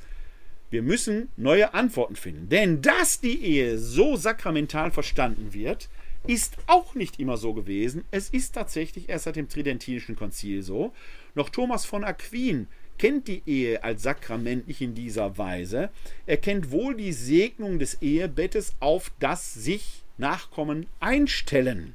[0.71, 2.49] wir müssen neue Antworten finden.
[2.49, 5.89] Denn dass die Ehe so sakramental verstanden wird,
[6.27, 8.05] ist auch nicht immer so gewesen.
[8.11, 10.93] Es ist tatsächlich erst seit dem Tridentinischen Konzil so.
[11.37, 12.67] Noch Thomas von Aquin
[12.99, 15.91] kennt die Ehe als Sakrament nicht in dieser Weise.
[16.27, 21.95] Er kennt wohl die Segnung des Ehebettes, auf das sich Nachkommen einstellen.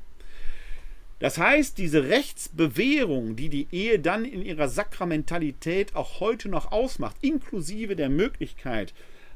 [1.19, 7.15] Das heißt, diese Rechtsbewährung, die die Ehe dann in ihrer Sakramentalität auch heute noch ausmacht,
[7.21, 8.93] inklusive der Möglichkeit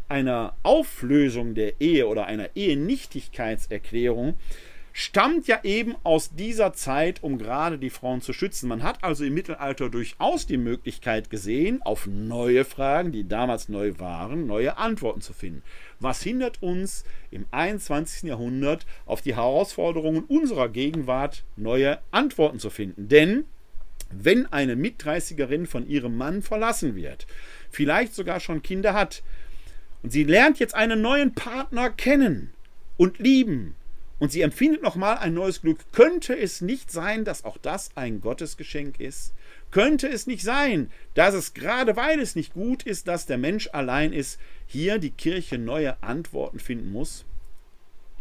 [0.09, 4.35] einer Auflösung der Ehe oder einer Ehenichtigkeitserklärung,
[4.93, 8.69] stammt ja eben aus dieser Zeit, um gerade die Frauen zu schützen.
[8.69, 13.93] Man hat also im Mittelalter durchaus die Möglichkeit gesehen, auf neue Fragen, die damals neu
[13.97, 15.63] waren, neue Antworten zu finden.
[15.99, 18.23] Was hindert uns im 21.
[18.23, 23.07] Jahrhundert auf die Herausforderungen unserer Gegenwart neue Antworten zu finden?
[23.07, 23.45] Denn
[24.11, 27.27] wenn eine Mitdreißigerin von ihrem Mann verlassen wird,
[27.69, 29.23] vielleicht sogar schon Kinder hat,
[30.03, 32.53] und sie lernt jetzt einen neuen Partner kennen
[32.97, 33.75] und lieben,
[34.19, 35.79] und sie empfindet nochmal ein neues Glück.
[35.91, 39.33] Könnte es nicht sein, dass auch das ein Gottesgeschenk ist?
[39.75, 43.67] Könnte es nicht sein, dass es gerade weil es nicht gut ist, dass der Mensch
[43.73, 47.25] allein ist, hier die Kirche neue Antworten finden muss?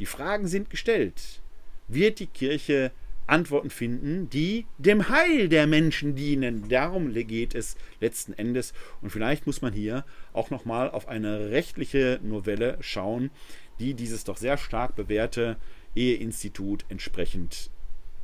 [0.00, 1.40] Die Fragen sind gestellt.
[1.86, 2.90] Wird die Kirche
[3.28, 6.68] Antworten finden, die dem Heil der Menschen dienen?
[6.68, 8.74] Darum geht es letzten Endes.
[9.00, 13.30] Und vielleicht muss man hier auch nochmal auf eine rechtliche Novelle schauen,
[13.78, 15.57] die dieses doch sehr stark bewährte
[15.94, 17.70] Eheinstitut entsprechend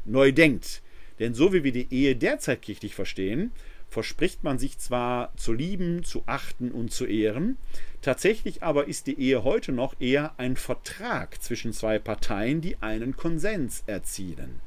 [0.05, 0.83] neu denkt.
[1.21, 3.53] Denn so wie wir die Ehe derzeit kirchlich verstehen,
[3.89, 7.59] verspricht man sich zwar zu lieben, zu achten und zu ehren,
[8.03, 13.17] tatsächlich aber ist die Ehe heute noch eher ein Vertrag zwischen zwei Parteien, die einen
[13.17, 14.61] Konsens erzielen.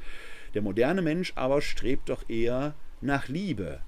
[0.53, 3.79] Der moderne Mensch aber strebt doch eher nach Liebe.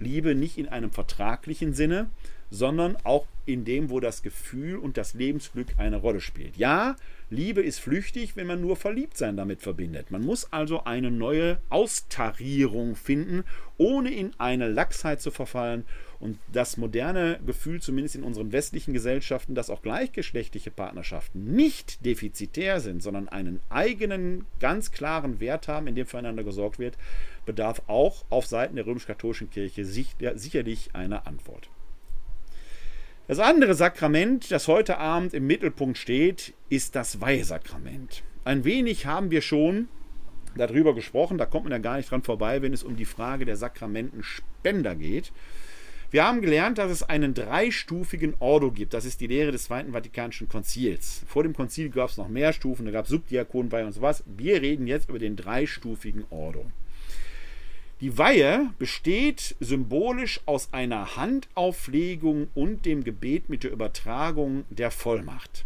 [0.00, 2.08] Liebe nicht in einem vertraglichen Sinne,
[2.50, 6.56] sondern auch in dem, wo das Gefühl und das Lebensglück eine Rolle spielt.
[6.56, 6.96] Ja,
[7.30, 10.10] Liebe ist flüchtig, wenn man nur Verliebtsein damit verbindet.
[10.10, 13.44] Man muss also eine neue Austarierung finden,
[13.76, 15.84] ohne in eine Lachsheit zu verfallen.
[16.20, 22.80] Und das moderne Gefühl, zumindest in unseren westlichen Gesellschaften, dass auch gleichgeschlechtliche Partnerschaften nicht defizitär
[22.80, 26.96] sind, sondern einen eigenen, ganz klaren Wert haben, in dem füreinander gesorgt wird,
[27.44, 31.68] bedarf auch auf Seiten der römisch-katholischen Kirche sicherlich einer Antwort.
[33.28, 38.22] Das andere Sakrament, das heute Abend im Mittelpunkt steht, ist das Weihesakrament.
[38.46, 39.88] Ein wenig haben wir schon
[40.56, 43.44] darüber gesprochen, da kommt man ja gar nicht dran vorbei, wenn es um die Frage
[43.44, 45.30] der Sakramentenspender geht.
[46.10, 48.94] Wir haben gelernt, dass es einen dreistufigen Ordo gibt.
[48.94, 51.22] Das ist die Lehre des Zweiten Vatikanischen Konzils.
[51.26, 54.24] Vor dem Konzil gab es noch mehr Stufen, da gab es Subdiakonen bei und sowas.
[54.24, 56.64] Wir reden jetzt über den dreistufigen Ordo.
[58.00, 65.64] Die Weihe besteht symbolisch aus einer Handauflegung und dem Gebet mit der Übertragung der Vollmacht.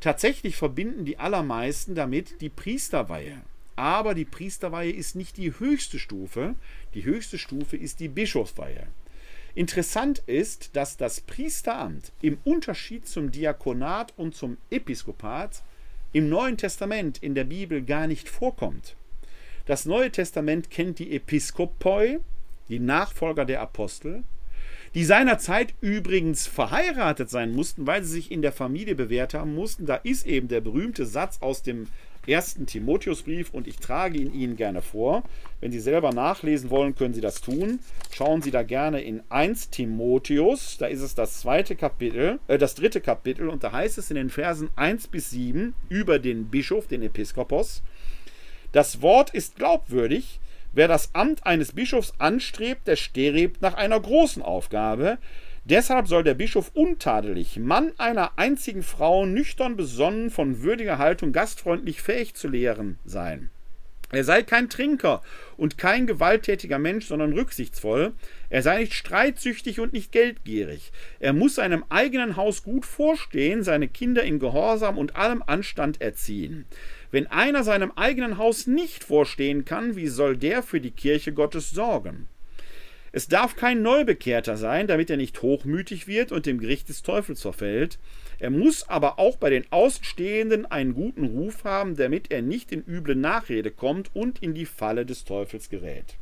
[0.00, 3.42] Tatsächlich verbinden die allermeisten damit die Priesterweihe.
[3.76, 6.54] Aber die Priesterweihe ist nicht die höchste Stufe.
[6.94, 8.86] Die höchste Stufe ist die Bischofsweihe.
[9.54, 15.62] Interessant ist, dass das Priesteramt im Unterschied zum Diakonat und zum Episkopat
[16.14, 18.96] im Neuen Testament in der Bibel gar nicht vorkommt.
[19.70, 22.18] Das Neue Testament kennt die Episkopoi,
[22.68, 24.24] die Nachfolger der Apostel,
[24.96, 29.86] die seinerzeit übrigens verheiratet sein mussten, weil sie sich in der Familie bewährt haben mussten.
[29.86, 31.86] Da ist eben der berühmte Satz aus dem
[32.26, 35.22] ersten Timotheusbrief und ich trage ihn Ihnen gerne vor.
[35.60, 37.78] Wenn Sie selber nachlesen wollen, können Sie das tun.
[38.10, 42.74] Schauen Sie da gerne in 1 Timotheus, da ist es das zweite Kapitel, äh, das
[42.74, 46.88] dritte Kapitel und da heißt es in den Versen 1 bis 7 über den Bischof,
[46.88, 47.84] den Episkopos.
[48.72, 50.40] Das Wort ist glaubwürdig.
[50.72, 55.18] Wer das Amt eines Bischofs anstrebt, der strebt nach einer großen Aufgabe.
[55.64, 62.00] Deshalb soll der Bischof untadelig, Mann einer einzigen Frau, nüchtern besonnen, von würdiger Haltung, gastfreundlich
[62.00, 63.50] fähig zu lehren sein.
[64.12, 65.22] Er sei kein Trinker
[65.56, 68.12] und kein gewalttätiger Mensch, sondern rücksichtsvoll.
[68.48, 70.90] Er sei nicht streitsüchtig und nicht geldgierig.
[71.20, 76.64] Er muss seinem eigenen Haus gut vorstehen, seine Kinder in Gehorsam und allem Anstand erziehen.
[77.10, 81.70] Wenn einer seinem eigenen Haus nicht vorstehen kann, wie soll der für die Kirche Gottes
[81.70, 82.28] sorgen?
[83.12, 87.42] Es darf kein Neubekehrter sein, damit er nicht hochmütig wird und dem Gericht des Teufels
[87.42, 87.98] verfällt.
[88.38, 92.84] Er muss aber auch bei den Außenstehenden einen guten Ruf haben, damit er nicht in
[92.86, 96.14] üble Nachrede kommt und in die Falle des Teufels gerät.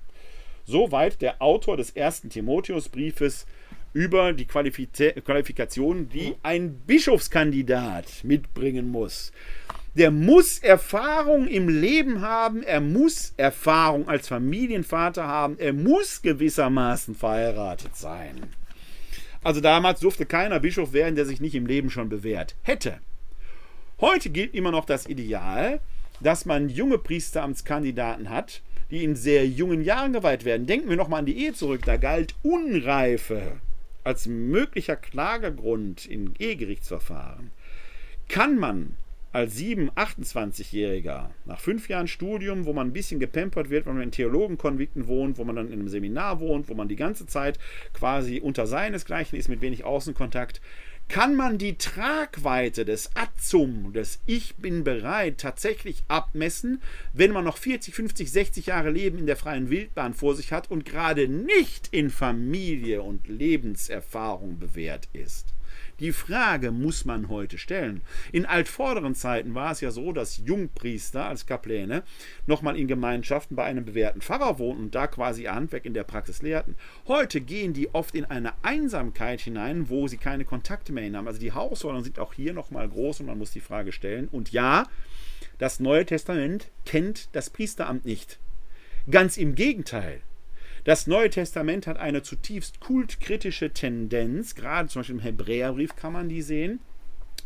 [0.64, 3.46] Soweit der Autor des ersten Timotheusbriefes
[3.92, 9.32] über die Qualifikationen, die ein Bischofskandidat mitbringen muss
[9.98, 17.16] der muss Erfahrung im Leben haben, er muss Erfahrung als Familienvater haben, er muss gewissermaßen
[17.16, 18.44] verheiratet sein.
[19.42, 23.00] Also damals durfte keiner Bischof werden, der sich nicht im Leben schon bewährt hätte.
[24.00, 25.80] Heute gilt immer noch das Ideal,
[26.20, 30.66] dass man junge Priesteramtskandidaten hat, die in sehr jungen Jahren geweiht werden.
[30.66, 33.60] Denken wir nochmal an die Ehe zurück, da galt Unreife
[34.04, 37.50] als möglicher Klagegrund in Ehegerichtsverfahren.
[38.28, 38.96] Kann man
[39.32, 44.04] als 7-, 28-Jähriger, nach fünf Jahren Studium, wo man ein bisschen gepampert wird, wenn man
[44.04, 47.58] in Theologenkonvikten wohnt, wo man dann in einem Seminar wohnt, wo man die ganze Zeit
[47.92, 50.60] quasi unter seinesgleichen ist, mit wenig Außenkontakt,
[51.08, 56.82] kann man die Tragweite des Atzum, des Ich bin bereit, tatsächlich abmessen,
[57.14, 60.70] wenn man noch 40, 50, 60 Jahre Leben in der freien Wildbahn vor sich hat
[60.70, 65.54] und gerade nicht in Familie und Lebenserfahrung bewährt ist.
[66.00, 68.02] Die Frage muss man heute stellen.
[68.30, 72.04] In altvorderen Zeiten war es ja so, dass Jungpriester als Kapläne
[72.46, 76.04] nochmal in Gemeinschaften bei einem bewährten Pfarrer wohnten und da quasi ihr Handwerk in der
[76.04, 76.76] Praxis lehrten.
[77.08, 81.26] Heute gehen die oft in eine Einsamkeit hinein, wo sie keine Kontakte mehr haben.
[81.26, 84.28] Also die Herausforderungen sind auch hier nochmal groß und man muss die Frage stellen.
[84.28, 84.86] Und ja,
[85.58, 88.38] das Neue Testament kennt das Priesteramt nicht.
[89.10, 90.20] Ganz im Gegenteil.
[90.88, 96.30] Das Neue Testament hat eine zutiefst kultkritische Tendenz, gerade zum Beispiel im Hebräerbrief kann man
[96.30, 96.80] die sehen,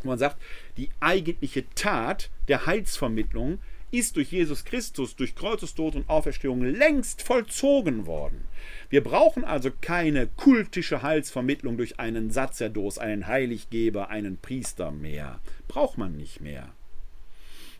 [0.01, 0.41] wo man sagt,
[0.77, 3.59] die eigentliche Tat der Heilsvermittlung
[3.91, 8.47] ist durch Jesus Christus, durch Kreuzestod und Auferstehung längst vollzogen worden.
[8.89, 15.41] Wir brauchen also keine kultische Heilsvermittlung durch einen Sacerdos, einen Heiliggeber, einen Priester mehr.
[15.67, 16.73] Braucht man nicht mehr.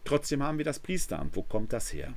[0.04, 1.38] Trotzdem haben wir das Priesteramt.
[1.38, 2.14] Wo kommt das her?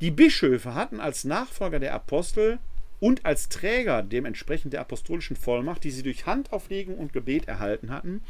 [0.00, 2.60] Die Bischöfe hatten als Nachfolger der Apostel
[3.00, 8.22] und als Träger dementsprechend der apostolischen Vollmacht, die sie durch Handauflegung und Gebet erhalten hatten,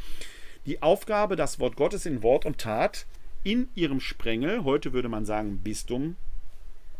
[0.65, 3.05] die Aufgabe, das Wort Gottes in Wort und Tat
[3.43, 6.15] in ihrem Sprengel, heute würde man sagen Bistum,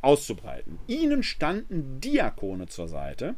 [0.01, 0.77] auszubreiten.
[0.87, 3.35] Ihnen standen Diakone zur Seite,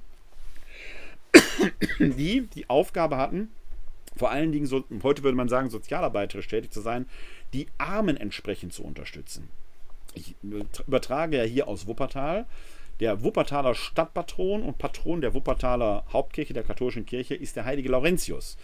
[2.00, 3.50] die die Aufgabe hatten,
[4.18, 7.06] vor allen Dingen, so, heute würde man sagen, sozialarbeiterisch tätig zu sein,
[7.54, 9.50] die Armen entsprechend zu unterstützen
[10.16, 10.36] ich
[10.88, 12.46] übertrage ja hier aus Wuppertal.
[13.00, 18.58] Der Wuppertaler Stadtpatron und Patron der Wuppertaler Hauptkirche der katholischen Kirche ist der heilige Laurentius.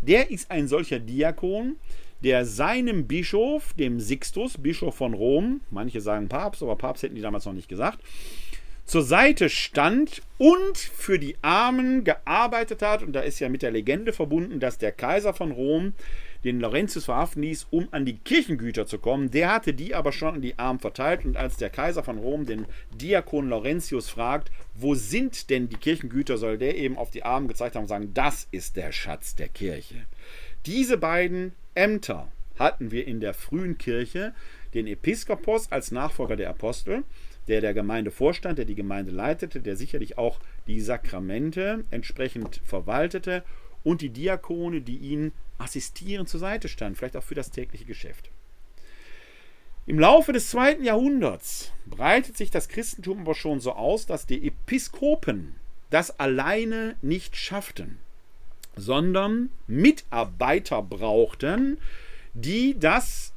[0.00, 1.76] Der ist ein solcher Diakon,
[2.22, 7.20] der seinem Bischof, dem Sixtus, Bischof von Rom, manche sagen Papst, aber Papst hätten die
[7.20, 8.00] damals noch nicht gesagt,
[8.86, 13.02] zur Seite stand und für die Armen gearbeitet hat.
[13.02, 15.94] Und da ist ja mit der Legende verbunden, dass der Kaiser von Rom
[16.44, 19.30] den Laurentius verhaften ließ, um an die Kirchengüter zu kommen.
[19.30, 21.24] Der hatte die aber schon an die Armen verteilt.
[21.24, 26.36] Und als der Kaiser von Rom den Diakon Laurentius fragt, wo sind denn die Kirchengüter,
[26.36, 29.48] soll der eben auf die Armen gezeigt haben und sagen, das ist der Schatz der
[29.48, 30.06] Kirche.
[30.66, 32.28] Diese beiden Ämter
[32.58, 34.34] hatten wir in der frühen Kirche,
[34.74, 37.04] den Episkopos als Nachfolger der Apostel
[37.48, 43.44] der der Gemeinde vorstand, der die Gemeinde leitete, der sicherlich auch die Sakramente entsprechend verwaltete
[43.84, 48.30] und die Diakone, die ihn assistieren zur Seite standen, vielleicht auch für das tägliche Geschäft.
[49.86, 54.46] Im Laufe des zweiten Jahrhunderts breitet sich das Christentum aber schon so aus, dass die
[54.46, 55.54] Episkopen
[55.90, 57.98] das alleine nicht schafften,
[58.74, 61.78] sondern Mitarbeiter brauchten,
[62.32, 63.34] die das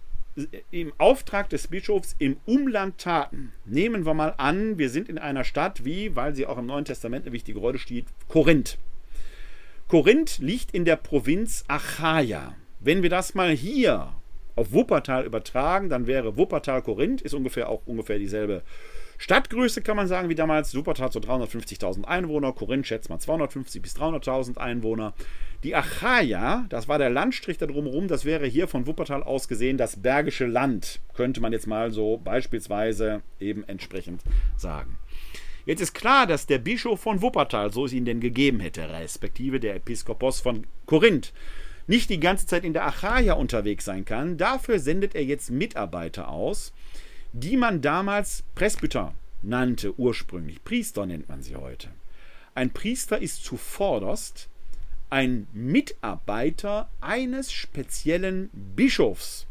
[0.72, 3.52] im Auftrag des Bischofs im Umland taten.
[3.65, 6.86] Nehmen wir mal an, wir sind in einer Stadt wie, weil sie auch im Neuen
[6.86, 8.78] Testament eine wichtige Rolle steht, Korinth.
[9.88, 12.55] Korinth liegt in der Provinz Achaia.
[12.81, 14.09] Wenn wir das mal hier
[14.57, 18.64] auf Wuppertal übertragen, dann wäre Wuppertal Korinth, ist ungefähr auch ungefähr dieselbe
[19.18, 20.76] Stadtgröße, kann man sagen, wie damals.
[20.76, 25.14] Wuppertal so 350.000 Einwohner, Korinth schätzt mal 250.000 bis 300.000 Einwohner.
[25.64, 29.77] Die Achaia, das war der Landstrich da drumherum, das wäre hier von Wuppertal aus gesehen
[29.77, 34.22] das Bergische Land, könnte man jetzt mal so beispielsweise eben entsprechend
[34.57, 34.97] sagen.
[35.68, 39.60] Jetzt ist klar, dass der Bischof von Wuppertal, so es ihn denn gegeben hätte, respektive
[39.60, 41.34] der Episkopos von Korinth,
[41.88, 44.38] nicht die ganze Zeit in der Achaia unterwegs sein kann.
[44.38, 46.72] Dafür sendet er jetzt Mitarbeiter aus,
[47.34, 50.64] die man damals Presbyter nannte, ursprünglich.
[50.64, 51.89] Priester nennt man sie heute.
[52.56, 54.48] Ein Priester ist zuvorderst
[55.10, 59.47] ein Mitarbeiter eines speziellen Bischofs,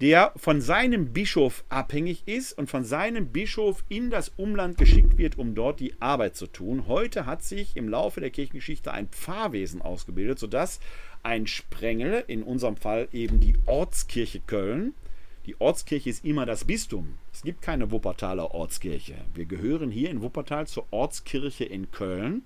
[0.00, 5.36] der von seinem Bischof abhängig ist und von seinem Bischof in das Umland geschickt wird,
[5.36, 6.86] um dort die Arbeit zu tun.
[6.88, 10.80] Heute hat sich im Laufe der Kirchengeschichte ein Pfarrwesen ausgebildet, sodass
[11.22, 14.94] ein Sprengel, in unserem Fall eben die Ortskirche Köln,
[15.46, 17.14] die Ortskirche ist immer das Bistum.
[17.32, 19.16] Es gibt keine Wuppertaler Ortskirche.
[19.34, 22.42] Wir gehören hier in Wuppertal zur Ortskirche in Köln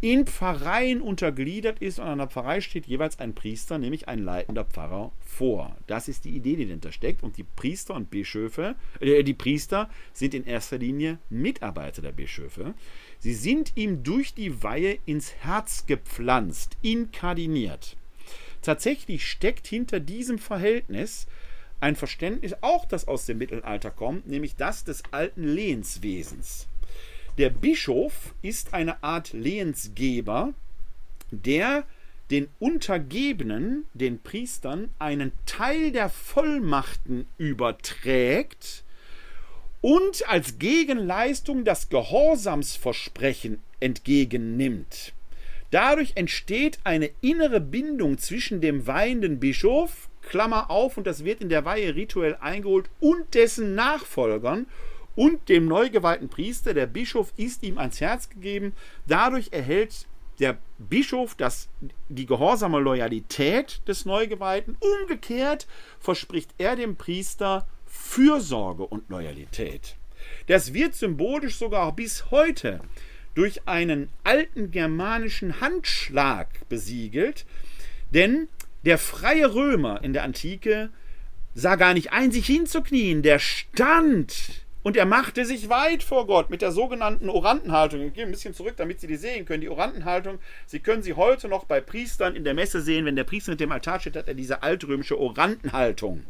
[0.00, 4.64] in Pfarreien untergliedert ist und an der Pfarrei steht jeweils ein Priester, nämlich ein leitender
[4.64, 5.76] Pfarrer vor.
[5.88, 7.24] Das ist die Idee, die dahinter steckt.
[7.24, 12.74] Und die Priester und Bischöfe, äh, die Priester sind in erster Linie Mitarbeiter der Bischöfe.
[13.18, 17.96] Sie sind ihm durch die Weihe ins Herz gepflanzt, inkardiniert.
[18.62, 21.26] Tatsächlich steckt hinter diesem Verhältnis
[21.80, 26.67] ein Verständnis, auch das aus dem Mittelalter kommt, nämlich das des alten Lehenswesens.
[27.38, 30.54] Der Bischof ist eine Art Lehensgeber,
[31.30, 31.84] der
[32.32, 38.82] den Untergebenen, den Priestern, einen Teil der Vollmachten überträgt
[39.80, 45.12] und als Gegenleistung das Gehorsamsversprechen entgegennimmt.
[45.70, 51.50] Dadurch entsteht eine innere Bindung zwischen dem weihenden Bischof, Klammer auf, und das wird in
[51.50, 54.66] der Weihe rituell eingeholt, und dessen Nachfolgern
[55.18, 56.74] und dem neu geweihten Priester.
[56.74, 58.72] Der Bischof ist ihm ans Herz gegeben.
[59.08, 60.06] Dadurch erhält
[60.38, 61.68] der Bischof das,
[62.08, 64.76] die gehorsame Loyalität des Neugeweihten.
[64.78, 65.66] Umgekehrt
[65.98, 69.96] verspricht er dem Priester Fürsorge und Loyalität.
[70.46, 72.80] Das wird symbolisch sogar bis heute
[73.34, 77.44] durch einen alten germanischen Handschlag besiegelt,
[78.14, 78.46] denn
[78.84, 80.90] der freie Römer in der Antike
[81.56, 86.50] sah gar nicht ein, sich hinzuknien, der stand und er machte sich weit vor Gott
[86.50, 88.00] mit der sogenannten Orantenhaltung.
[88.02, 89.60] Ich gehe ein bisschen zurück, damit Sie die sehen können.
[89.60, 93.04] Die Orantenhaltung, Sie können sie heute noch bei Priestern in der Messe sehen.
[93.04, 96.24] Wenn der Priester mit dem Altar steht, hat er diese altrömische Orantenhaltung.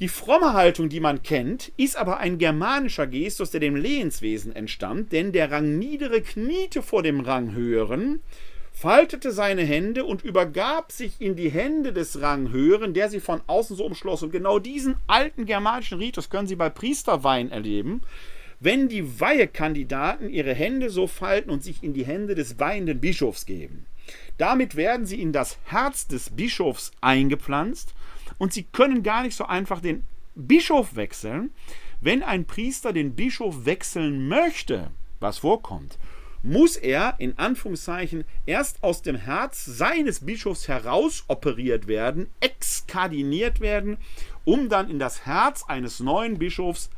[0.00, 5.12] Die fromme Haltung, die man kennt, ist aber ein germanischer Gestus, der dem Lehenswesen entstammt,
[5.12, 8.20] denn der Rangniedere kniete vor dem Ranghöheren
[8.74, 13.76] faltete seine Hände und übergab sich in die Hände des Ranghöheren, der sie von außen
[13.76, 14.22] so umschloss.
[14.22, 18.02] Und genau diesen alten germanischen Ritus können Sie bei Priesterweihen erleben,
[18.58, 23.46] wenn die Weihekandidaten ihre Hände so falten und sich in die Hände des weihenden Bischofs
[23.46, 23.86] geben.
[24.38, 27.94] Damit werden sie in das Herz des Bischofs eingepflanzt
[28.38, 30.02] und sie können gar nicht so einfach den
[30.34, 31.52] Bischof wechseln.
[32.00, 34.90] Wenn ein Priester den Bischof wechseln möchte,
[35.20, 35.96] was vorkommt,
[36.44, 43.96] muss er in Anführungszeichen erst aus dem Herz seines Bischofs heraus operiert werden, exkardiniert werden,
[44.44, 46.90] um dann in das Herz eines neuen Bischofs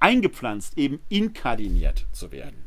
[0.00, 2.64] eingepflanzt, eben inkardiniert zu werden.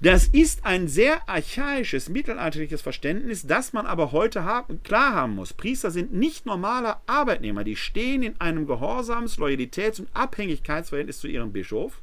[0.00, 5.52] Das ist ein sehr archaisches, mittelalterliches Verständnis, das man aber heute haben, klar haben muss.
[5.52, 11.52] Priester sind nicht normale Arbeitnehmer, die stehen in einem Gehorsams-, Loyalitäts- und Abhängigkeitsverhältnis zu ihrem
[11.52, 12.02] Bischof.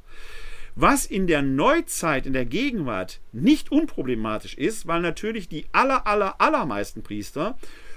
[0.74, 6.40] Was in der Neuzeit, in der Gegenwart nicht unproblematisch ist, weil natürlich die aller, aller,
[6.40, 7.56] allermeisten Priester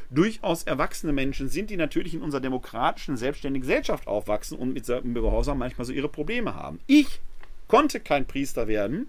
[0.09, 5.57] durchaus erwachsene Menschen sind, die natürlich in unserer demokratischen, selbstständigen Gesellschaft aufwachsen und mit Gehorsam
[5.57, 6.79] manchmal so ihre Probleme haben.
[6.87, 7.19] Ich
[7.67, 9.07] konnte kein Priester werden,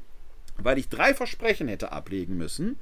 [0.56, 2.78] weil ich drei Versprechen hätte ablegen müssen,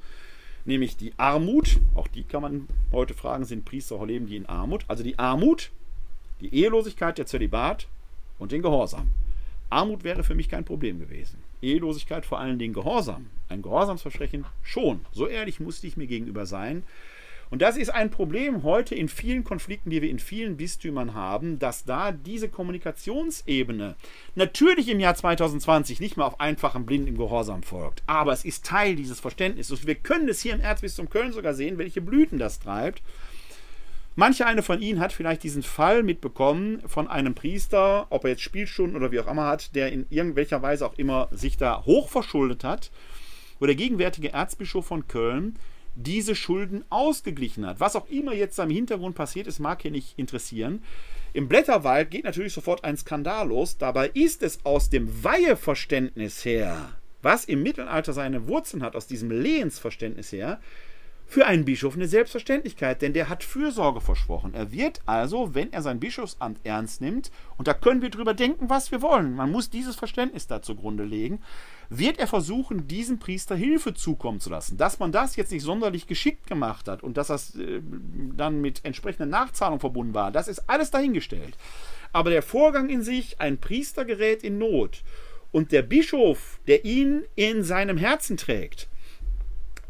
[0.65, 4.85] nämlich die Armut, auch die kann man heute fragen, sind Priester leben die in Armut?
[4.87, 5.71] Also die Armut,
[6.39, 7.87] die Ehelosigkeit, der Zölibat
[8.39, 9.09] und den Gehorsam.
[9.73, 11.43] Armut wäre für mich kein Problem gewesen.
[11.61, 13.27] Ehelosigkeit vor allen Dingen Gehorsam.
[13.49, 15.01] Ein Gehorsamsversprechen schon.
[15.11, 16.83] So ehrlich musste ich mir gegenüber sein.
[17.49, 21.59] Und das ist ein Problem heute in vielen Konflikten, die wir in vielen Bistümern haben,
[21.59, 23.95] dass da diese Kommunikationsebene
[24.33, 28.01] natürlich im Jahr 2020 nicht mehr auf einfachem blinden Gehorsam folgt.
[28.07, 29.85] Aber es ist Teil dieses Verständnisses.
[29.85, 33.03] Wir können es hier im Erzbistum Köln sogar sehen, welche Blüten das treibt.
[34.15, 38.43] Manche eine von Ihnen hat vielleicht diesen Fall mitbekommen von einem Priester, ob er jetzt
[38.43, 42.63] Spielstunden oder wie auch immer hat, der in irgendwelcher Weise auch immer sich da hochverschuldet
[42.63, 42.91] hat,
[43.59, 45.57] wo der gegenwärtige Erzbischof von Köln
[45.95, 47.79] diese Schulden ausgeglichen hat.
[47.79, 50.83] Was auch immer jetzt am Hintergrund passiert ist, mag hier nicht interessieren.
[51.33, 53.77] Im Blätterwald geht natürlich sofort ein Skandal los.
[53.79, 56.91] Dabei ist es aus dem Weiheverständnis her,
[57.23, 60.59] was im Mittelalter seine Wurzeln hat, aus diesem Lehensverständnis her,
[61.25, 64.53] für einen Bischof eine Selbstverständlichkeit, denn der hat Fürsorge versprochen.
[64.53, 68.69] Er wird also, wenn er sein Bischofsamt ernst nimmt, und da können wir drüber denken,
[68.69, 71.41] was wir wollen, man muss dieses Verständnis da zugrunde legen,
[71.89, 74.77] wird er versuchen, diesem Priester Hilfe zukommen zu lassen.
[74.77, 77.81] Dass man das jetzt nicht sonderlich geschickt gemacht hat und dass das äh,
[78.35, 81.57] dann mit entsprechender Nachzahlung verbunden war, das ist alles dahingestellt.
[82.11, 85.03] Aber der Vorgang in sich, ein Priester gerät in Not
[85.51, 88.87] und der Bischof, der ihn in seinem Herzen trägt,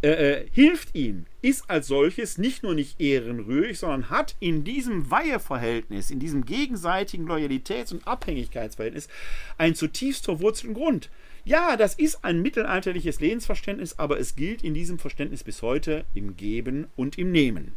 [0.04, 5.10] äh, äh, hilft ihm, ist als solches nicht nur nicht ehrenrührig, sondern hat in diesem
[5.10, 9.08] Weiheverhältnis, in diesem gegenseitigen Loyalitäts- und Abhängigkeitsverhältnis
[9.58, 11.10] einen zutiefst verwurzelten Grund.
[11.46, 16.36] Ja, das ist ein mittelalterliches Lebensverständnis, aber es gilt in diesem Verständnis bis heute im
[16.36, 17.72] Geben und im Nehmen.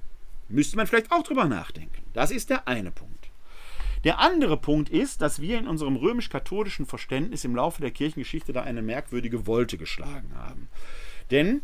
[0.49, 2.03] Müsste man vielleicht auch drüber nachdenken.
[2.13, 3.31] Das ist der eine Punkt.
[4.03, 8.63] Der andere Punkt ist, dass wir in unserem römisch-katholischen Verständnis im Laufe der Kirchengeschichte da
[8.63, 10.69] eine merkwürdige Wolte geschlagen haben.
[11.31, 11.63] Denn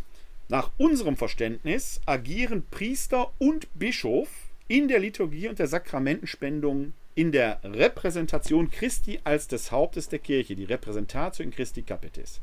[0.48, 4.28] nach unserem Verständnis agieren Priester und Bischof
[4.68, 10.56] in der Liturgie und der Sakramentenspendung in der Repräsentation Christi als des Hauptes der Kirche,
[10.56, 12.40] die Repräsentatio in Christi Capitis.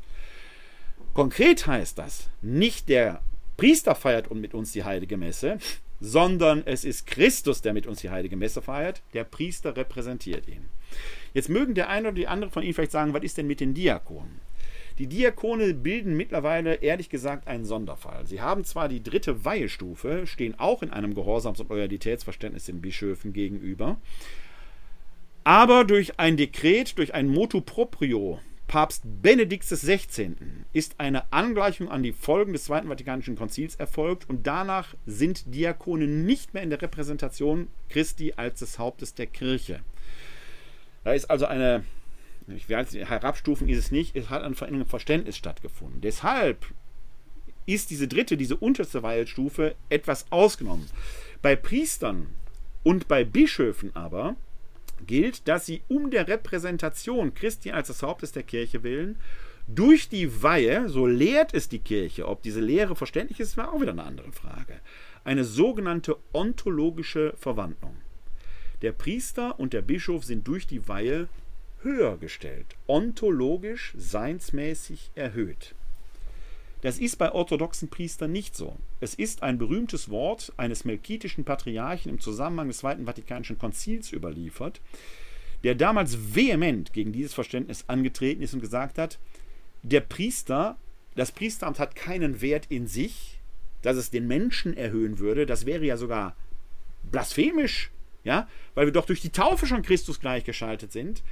[1.12, 3.20] Konkret heißt das, nicht der
[3.56, 5.58] Priester feiert mit uns die heilige Messe,
[6.00, 9.02] sondern es ist Christus, der mit uns die heilige Messe feiert.
[9.12, 10.66] Der Priester repräsentiert ihn.
[11.34, 13.60] Jetzt mögen der eine oder die andere von Ihnen vielleicht sagen, was ist denn mit
[13.60, 14.40] den Diakonen?
[15.00, 18.26] Die Diakone bilden mittlerweile ehrlich gesagt einen Sonderfall.
[18.26, 23.32] Sie haben zwar die dritte Weihestufe, stehen auch in einem Gehorsams- und Loyalitätsverständnis den Bischöfen
[23.32, 23.96] gegenüber,
[25.42, 30.32] aber durch ein Dekret, durch ein Motu proprio Papst Benedikt XVI.
[30.74, 36.08] ist eine Angleichung an die Folgen des Zweiten Vatikanischen Konzils erfolgt und danach sind Diakone
[36.08, 39.80] nicht mehr in der Repräsentation Christi als des Hauptes der Kirche.
[41.04, 41.84] Da ist also eine
[42.56, 46.00] ich weiß, herabstufen ist es nicht, es hat ein Veränderung im Verständnis stattgefunden.
[46.00, 46.66] Deshalb
[47.66, 50.86] ist diese dritte, diese unterste Weilstufe etwas ausgenommen.
[51.42, 52.28] Bei Priestern
[52.82, 54.36] und bei Bischöfen aber
[55.06, 59.16] gilt, dass sie um der Repräsentation Christi als des Hauptes der Kirche willen,
[59.66, 63.80] durch die Weihe, so lehrt es die Kirche, ob diese Lehre verständlich ist, war auch
[63.80, 64.80] wieder eine andere Frage,
[65.22, 67.96] eine sogenannte ontologische Verwandlung.
[68.82, 71.28] Der Priester und der Bischof sind durch die Weihe
[71.82, 75.74] höher gestellt, ontologisch, seinsmäßig erhöht.
[76.82, 78.76] Das ist bei orthodoxen Priestern nicht so.
[79.00, 84.80] Es ist ein berühmtes Wort eines melkitischen Patriarchen im Zusammenhang des Zweiten Vatikanischen Konzils überliefert,
[85.62, 89.18] der damals vehement gegen dieses Verständnis angetreten ist und gesagt hat,
[89.82, 90.78] der Priester,
[91.16, 93.38] das Priesteramt hat keinen Wert in sich,
[93.82, 96.34] dass es den Menschen erhöhen würde, das wäre ja sogar
[97.10, 97.90] blasphemisch,
[98.24, 101.22] ja, weil wir doch durch die Taufe schon Christus gleichgeschaltet sind.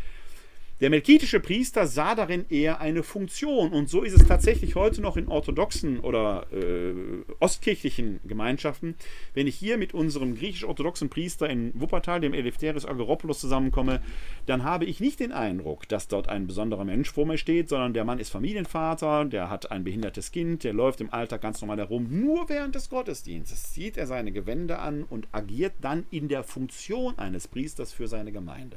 [0.80, 5.16] Der melkitische Priester sah darin eher eine Funktion und so ist es tatsächlich heute noch
[5.16, 6.94] in orthodoxen oder äh,
[7.40, 8.94] ostkirchlichen Gemeinschaften.
[9.34, 14.00] Wenn ich hier mit unserem griechisch-orthodoxen Priester in Wuppertal, dem Eleftherios Ageropoulos, zusammenkomme,
[14.46, 17.92] dann habe ich nicht den Eindruck, dass dort ein besonderer Mensch vor mir steht, sondern
[17.92, 21.78] der Mann ist Familienvater, der hat ein behindertes Kind, der läuft im Alltag ganz normal
[21.78, 22.06] herum.
[22.08, 27.18] Nur während des Gottesdienstes zieht er seine Gewände an und agiert dann in der Funktion
[27.18, 28.76] eines Priesters für seine Gemeinde.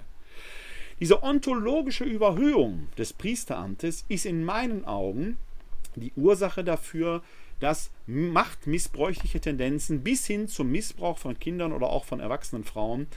[1.01, 5.37] Diese ontologische Überhöhung des Priesteramtes ist in meinen Augen
[5.95, 7.23] die Ursache dafür,
[7.59, 13.07] dass machtmissbräuchliche Tendenzen bis hin zum Missbrauch von Kindern oder auch von erwachsenen Frauen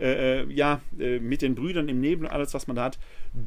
[0.00, 2.98] äh, äh, ja, äh, mit den Brüdern im Nebel, alles, was man da hat,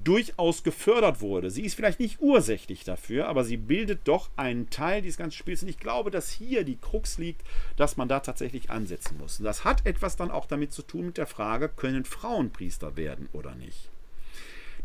[0.03, 1.49] durchaus gefördert wurde.
[1.49, 5.63] Sie ist vielleicht nicht ursächlich dafür, aber sie bildet doch einen Teil dieses ganzen Spiels.
[5.63, 7.41] Und ich glaube, dass hier die Krux liegt,
[7.75, 9.39] dass man da tatsächlich ansetzen muss.
[9.39, 12.95] Und das hat etwas dann auch damit zu tun mit der Frage, können Frauen Priester
[12.97, 13.89] werden oder nicht?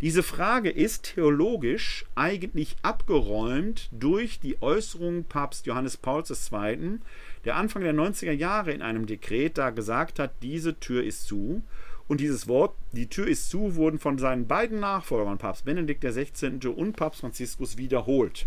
[0.01, 7.01] Diese Frage ist theologisch eigentlich abgeräumt durch die Äußerung Papst Johannes Pauls II.,
[7.45, 11.63] der Anfang der 90er Jahre in einem Dekret da gesagt hat, diese Tür ist zu.
[12.09, 16.69] Und dieses Wort, die Tür ist zu, wurden von seinen beiden Nachfolgern, Papst Benedikt XVI.
[16.69, 18.47] und Papst Franziskus, wiederholt.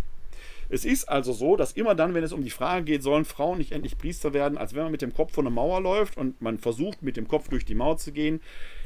[0.73, 3.57] Es ist also so, dass immer dann, wenn es um die Frage geht, sollen Frauen
[3.57, 6.41] nicht endlich Priester werden, als wenn man mit dem Kopf vor eine Mauer läuft und
[6.41, 8.39] man versucht, mit dem Kopf durch die Mauer zu gehen.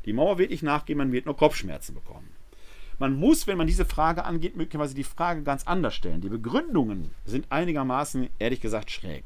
[0.05, 2.31] Die Mauer wird nicht nachgehen, man wird nur Kopfschmerzen bekommen.
[2.97, 6.21] Man muss, wenn man diese Frage angeht, möglicherweise die Frage ganz anders stellen.
[6.21, 9.25] Die Begründungen sind einigermaßen, ehrlich gesagt, schräg.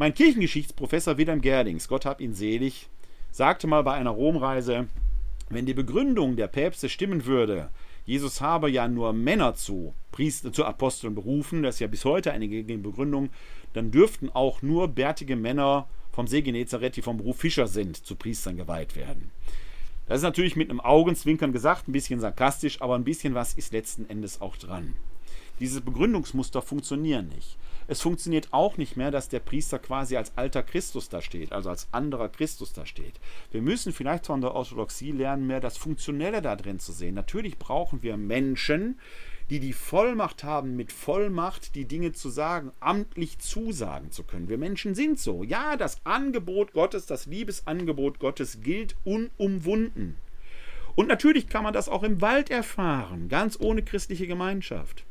[0.00, 2.88] Mein Kirchengeschichtsprofessor Wilhelm Gerdings, Gott hab ihn selig,
[3.30, 4.88] sagte mal bei einer Romreise,
[5.50, 7.68] wenn die Begründung der Päpste stimmen würde,
[8.06, 12.32] Jesus habe ja nur Männer zu, Priester, zu Aposteln berufen, das ist ja bis heute
[12.32, 13.28] eine Begründung,
[13.74, 18.16] dann dürften auch nur bärtige Männer vom See Genezareth, die vom Beruf Fischer sind, zu
[18.16, 19.30] Priestern geweiht werden.
[20.06, 23.74] Das ist natürlich mit einem Augenzwinkern gesagt, ein bisschen sarkastisch, aber ein bisschen was ist
[23.74, 24.94] letzten Endes auch dran.
[25.60, 27.58] Diese Begründungsmuster funktionieren nicht.
[27.90, 31.70] Es funktioniert auch nicht mehr, dass der Priester quasi als alter Christus da steht, also
[31.70, 33.14] als anderer Christus da steht.
[33.50, 37.16] Wir müssen vielleicht von der Orthodoxie lernen, mehr das Funktionelle da drin zu sehen.
[37.16, 39.00] Natürlich brauchen wir Menschen,
[39.50, 44.48] die die Vollmacht haben, mit Vollmacht die Dinge zu sagen, amtlich zusagen zu können.
[44.48, 45.42] Wir Menschen sind so.
[45.42, 50.14] Ja, das Angebot Gottes, das Liebesangebot Gottes gilt unumwunden.
[50.94, 55.02] Und natürlich kann man das auch im Wald erfahren, ganz ohne christliche Gemeinschaft.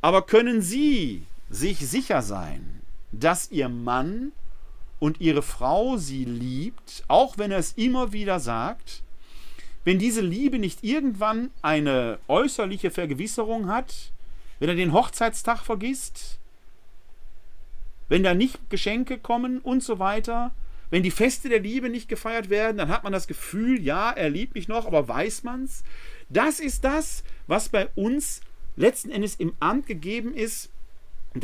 [0.00, 2.80] Aber können Sie sich sicher sein,
[3.12, 4.32] dass Ihr Mann
[4.98, 9.02] und Ihre Frau Sie liebt, auch wenn er es immer wieder sagt,
[9.84, 14.12] wenn diese Liebe nicht irgendwann eine äußerliche Vergewisserung hat,
[14.58, 16.38] wenn er den Hochzeitstag vergisst,
[18.08, 20.52] wenn da nicht Geschenke kommen und so weiter,
[20.90, 24.30] wenn die Feste der Liebe nicht gefeiert werden, dann hat man das Gefühl, ja, er
[24.30, 25.84] liebt mich noch, aber weiß man's?
[26.28, 28.40] Das ist das, was bei uns
[28.76, 30.70] letzten Endes im Amt gegeben ist,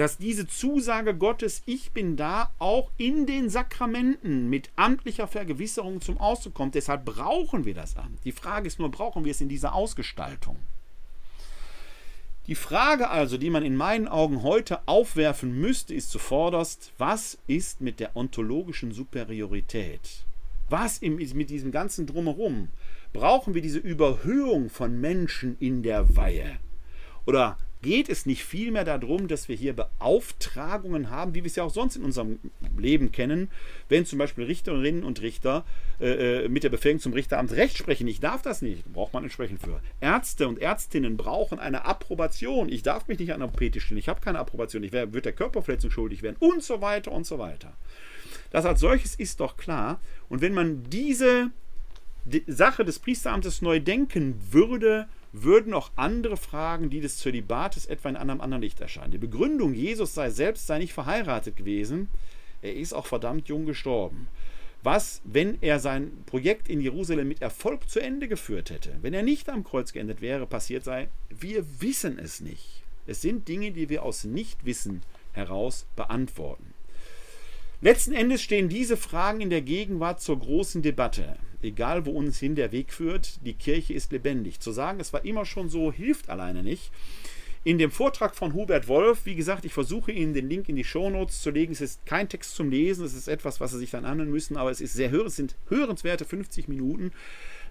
[0.01, 6.19] dass diese Zusage Gottes, ich bin da, auch in den Sakramenten mit amtlicher Vergewisserung zum
[6.19, 6.75] Ausdruck kommt.
[6.75, 8.25] Deshalb brauchen wir das Amt.
[8.25, 10.57] Die Frage ist nur, brauchen wir es in dieser Ausgestaltung?
[12.47, 17.81] Die Frage also, die man in meinen Augen heute aufwerfen müsste, ist zuvorderst, was ist
[17.81, 20.25] mit der ontologischen Superiorität?
[20.69, 22.69] Was ist mit diesem ganzen Drumherum?
[23.15, 26.59] Brauchen wir diese Überhöhung von Menschen in der Weihe?
[27.27, 31.65] Oder geht es nicht vielmehr darum, dass wir hier Beauftragungen haben, wie wir es ja
[31.65, 32.39] auch sonst in unserem
[32.79, 33.51] Leben kennen,
[33.91, 35.67] wenn zum Beispiel Richterinnen und Richter
[36.01, 38.09] äh, äh, mit der Befähigung zum Richteramt Recht sprechen.
[38.09, 39.83] Ich darf das nicht, braucht man entsprechend für.
[40.01, 42.71] Ärzte und Ärztinnen brauchen eine Approbation.
[42.71, 45.33] Ich darf mich nicht an der OP stellen, ich habe keine Approbation, ich werde der
[45.33, 47.75] Körperverletzung schuldig werden und so weiter und so weiter.
[48.51, 50.01] Das als solches ist doch klar.
[50.31, 51.51] Und wenn man diese
[52.47, 55.07] Sache des Priesteramtes neu denken würde,
[55.43, 59.11] würden auch andere Fragen, die des Zölibates etwa in einem anderen Licht erscheinen.
[59.11, 62.09] Die Begründung, Jesus sei selbst sei nicht verheiratet gewesen,
[62.63, 64.29] er ist auch verdammt jung gestorben.
[64.85, 69.23] Was, wenn er sein Projekt in Jerusalem mit Erfolg zu Ende geführt hätte, wenn er
[69.23, 72.83] nicht am Kreuz geendet wäre, passiert sei, wir wissen es nicht.
[73.07, 75.03] Es sind Dinge, die wir aus Nichtwissen
[75.33, 76.75] heraus beantworten.
[77.81, 82.55] Letzten Endes stehen diese Fragen in der Gegenwart zur großen Debatte egal wo uns hin
[82.55, 84.61] der Weg führt, die Kirche ist lebendig.
[84.61, 86.91] Zu sagen, es war immer schon so, hilft alleine nicht.
[87.67, 90.85] In dem Vortrag von Hubert Wolf, wie gesagt, ich versuche Ihnen den Link in die
[90.85, 91.73] Shownotes zu legen.
[91.73, 94.59] Es ist kein Text zum Lesen, es ist etwas, was Sie sich dann anhören müssen,
[94.59, 97.13] aber es ist sehr es sind hörenswerte 50 Minuten.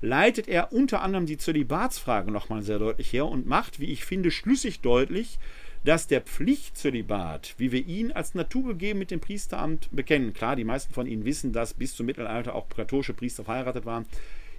[0.01, 4.31] Leitet er unter anderem die Zölibatsfrage nochmal sehr deutlich her und macht, wie ich finde,
[4.31, 5.37] schlüssig deutlich,
[5.83, 10.93] dass der Pflichtzölibat, wie wir ihn als naturgegeben mit dem Priesteramt bekennen, klar, die meisten
[10.93, 14.05] von Ihnen wissen, dass bis zum Mittelalter auch katholische Priester verheiratet waren,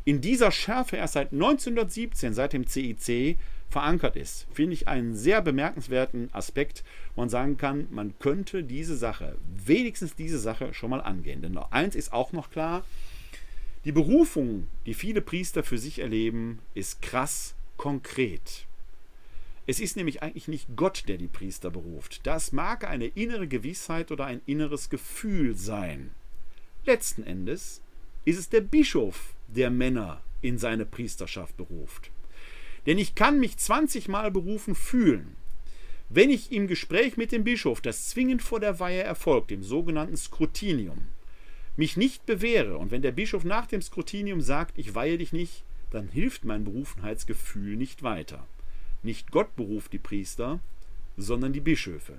[0.05, 3.38] in dieser Schärfe erst seit 1917, seit dem CIC,
[3.70, 6.84] verankert ist, finde ich einen sehr bemerkenswerten Aspekt,
[7.14, 9.36] wo man sagen kann, man könnte diese Sache,
[9.66, 11.42] wenigstens diese Sache schon mal angehen.
[11.42, 12.84] Denn eins ist auch noch klar,
[13.84, 18.66] die Berufung, die viele Priester für sich erleben, ist krass konkret.
[19.66, 22.27] Es ist nämlich eigentlich nicht Gott, der die Priester beruft.
[22.27, 26.11] Das mag eine innere Gewissheit oder ein inneres Gefühl sein.
[26.85, 27.81] Letzten Endes
[28.27, 32.11] ist es der Bischof, der Männer in seine Priesterschaft beruft.
[32.86, 35.36] Denn ich kann mich 20 Mal berufen fühlen.
[36.11, 40.19] Wenn ich im Gespräch mit dem Bischof, das zwingend vor der Weihe erfolgt, dem sogenannten
[40.19, 41.09] Skrutinium,
[41.77, 45.65] mich nicht bewähre und wenn der Bischof nach dem Skrutinium sagt, ich weihe dich nicht,
[45.91, 48.47] dann hilft mein Berufenheitsgefühl nicht weiter.
[49.05, 50.60] Nicht Gott beruft die Priester,
[51.18, 52.14] sondern die Bischöfe.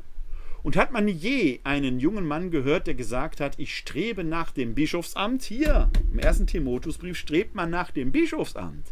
[0.62, 4.76] Und hat man je einen jungen Mann gehört, der gesagt hat, ich strebe nach dem
[4.76, 5.44] Bischofsamt?
[5.44, 8.86] Hier, im ersten Timotheusbrief strebt man nach dem Bischofsamt.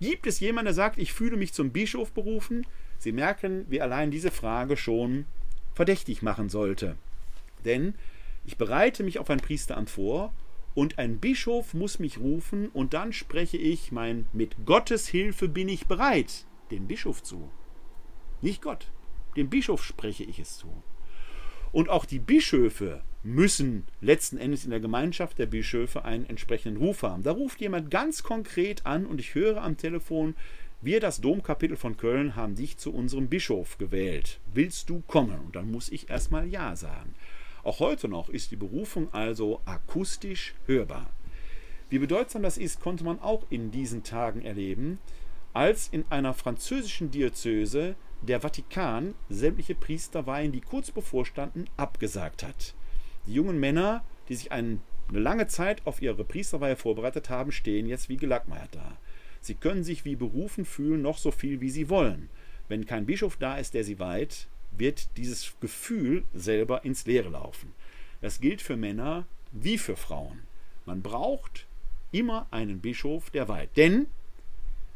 [0.00, 2.66] Gibt es jemanden, der sagt, ich fühle mich zum Bischof berufen?
[2.98, 5.26] Sie merken, wie allein diese Frage schon
[5.74, 6.96] verdächtig machen sollte.
[7.66, 7.94] Denn
[8.46, 10.32] ich bereite mich auf ein Priesteramt vor
[10.74, 15.68] und ein Bischof muss mich rufen und dann spreche ich mein mit Gottes Hilfe bin
[15.68, 17.50] ich bereit dem Bischof zu.
[18.42, 18.90] Nicht Gott.
[19.36, 20.82] Dem Bischof spreche ich es zu.
[21.72, 27.02] Und auch die Bischöfe müssen letzten Endes in der Gemeinschaft der Bischöfe einen entsprechenden Ruf
[27.02, 27.22] haben.
[27.22, 30.34] Da ruft jemand ganz konkret an und ich höre am Telefon,
[30.80, 34.40] wir, das Domkapitel von Köln, haben dich zu unserem Bischof gewählt.
[34.54, 35.40] Willst du kommen?
[35.40, 37.14] Und dann muss ich erstmal Ja sagen.
[37.64, 41.10] Auch heute noch ist die Berufung also akustisch hörbar.
[41.88, 44.98] Wie bedeutsam das ist, konnte man auch in diesen Tagen erleben,
[45.56, 52.74] als in einer französischen Diözese der Vatikan sämtliche Priesterweihen, die kurz bevorstanden, abgesagt hat.
[53.26, 57.86] Die jungen Männer, die sich ein, eine lange Zeit auf ihre Priesterweihe vorbereitet haben, stehen
[57.86, 58.98] jetzt wie gelackmeiert da.
[59.40, 62.28] Sie können sich wie berufen fühlen, noch so viel wie sie wollen.
[62.68, 67.72] Wenn kein Bischof da ist, der sie weiht, wird dieses Gefühl selber ins Leere laufen.
[68.20, 70.42] Das gilt für Männer wie für Frauen.
[70.84, 71.66] Man braucht
[72.12, 73.74] immer einen Bischof, der weiht.
[73.78, 74.06] Denn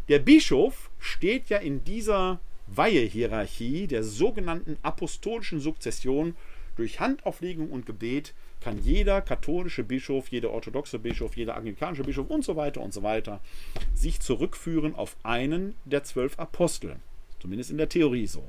[0.09, 6.37] der Bischof steht ja in dieser Weihehierarchie der sogenannten apostolischen Sukzession
[6.77, 12.45] durch Handauflegung und Gebet kann jeder katholische Bischof, jeder orthodoxe Bischof, jeder anglikanische Bischof und
[12.45, 13.41] so weiter und so weiter
[13.95, 16.97] sich zurückführen auf einen der zwölf Apostel.
[17.41, 18.45] Zumindest in der Theorie so.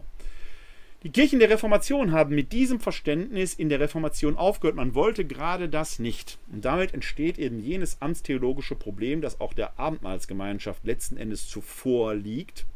[1.04, 4.76] Die Kirchen der Reformation haben mit diesem Verständnis in der Reformation aufgehört.
[4.76, 6.38] Man wollte gerade das nicht.
[6.52, 12.68] Und damit entsteht eben jenes amtstheologische Problem, das auch der Abendmahlsgemeinschaft letzten Endes zuvor liegt,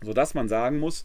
[0.00, 1.04] sodass man sagen muss,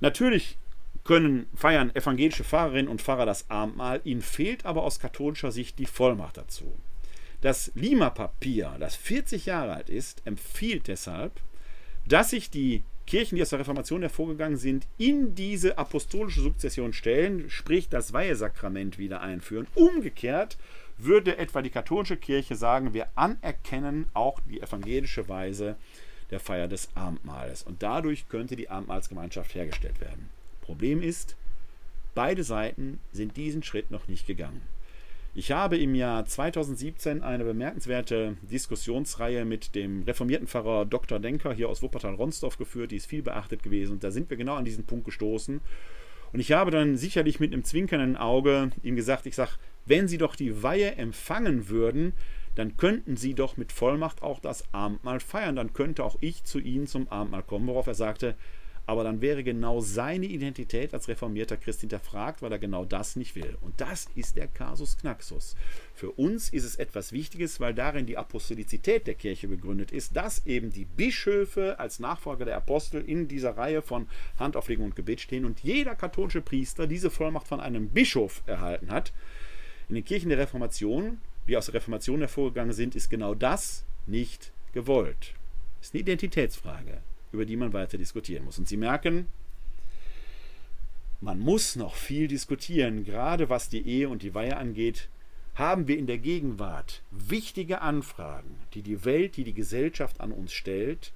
[0.00, 0.58] natürlich
[1.04, 5.86] können feiern evangelische Pfarrerinnen und Pfarrer das Abendmahl, ihnen fehlt aber aus katholischer Sicht die
[5.86, 6.74] Vollmacht dazu.
[7.40, 11.40] Das Lima-Papier, das 40 Jahre alt ist, empfiehlt deshalb,
[12.06, 17.50] dass sich die Kirchen, die aus der Reformation hervorgegangen sind, in diese apostolische Sukzession stellen,
[17.50, 19.66] sprich das Weihesakrament wieder einführen.
[19.74, 20.56] Umgekehrt
[20.98, 25.76] würde etwa die katholische Kirche sagen, wir anerkennen auch die evangelische Weise
[26.30, 27.62] der Feier des Abendmahles.
[27.62, 30.28] Und dadurch könnte die Abendmahlsgemeinschaft hergestellt werden.
[30.62, 31.36] Problem ist,
[32.14, 34.62] beide Seiten sind diesen Schritt noch nicht gegangen.
[35.34, 41.20] Ich habe im Jahr 2017 eine bemerkenswerte Diskussionsreihe mit dem reformierten Pfarrer Dr.
[41.20, 44.56] Denker hier aus Wuppertal-Ronsdorf geführt, die ist viel beachtet gewesen und da sind wir genau
[44.56, 45.62] an diesen Punkt gestoßen.
[46.34, 49.52] Und ich habe dann sicherlich mit einem zwinkernden Auge ihm gesagt, ich sage,
[49.86, 52.12] wenn Sie doch die Weihe empfangen würden,
[52.54, 56.58] dann könnten Sie doch mit Vollmacht auch das Abendmahl feiern, dann könnte auch ich zu
[56.58, 58.34] Ihnen zum Abendmahl kommen, worauf er sagte,
[58.92, 63.34] aber dann wäre genau seine Identität als reformierter Christ hinterfragt, weil er genau das nicht
[63.34, 63.56] will.
[63.62, 65.56] Und das ist der Kasus Knaxus.
[65.94, 70.44] Für uns ist es etwas Wichtiges, weil darin die Apostolizität der Kirche begründet ist, dass
[70.44, 74.08] eben die Bischöfe als Nachfolger der Apostel in dieser Reihe von
[74.38, 79.14] Handauflegung und Gebet stehen und jeder katholische Priester diese Vollmacht von einem Bischof erhalten hat.
[79.88, 84.52] In den Kirchen der Reformation, die aus der Reformation hervorgegangen sind, ist genau das nicht
[84.74, 85.32] gewollt.
[85.78, 87.00] Das ist eine Identitätsfrage
[87.32, 88.58] über die man weiter diskutieren muss.
[88.58, 89.26] Und Sie merken,
[91.20, 95.08] man muss noch viel diskutieren, gerade was die Ehe und die Weihe angeht.
[95.54, 100.52] Haben wir in der Gegenwart wichtige Anfragen, die die Welt, die die Gesellschaft an uns
[100.52, 101.12] stellt,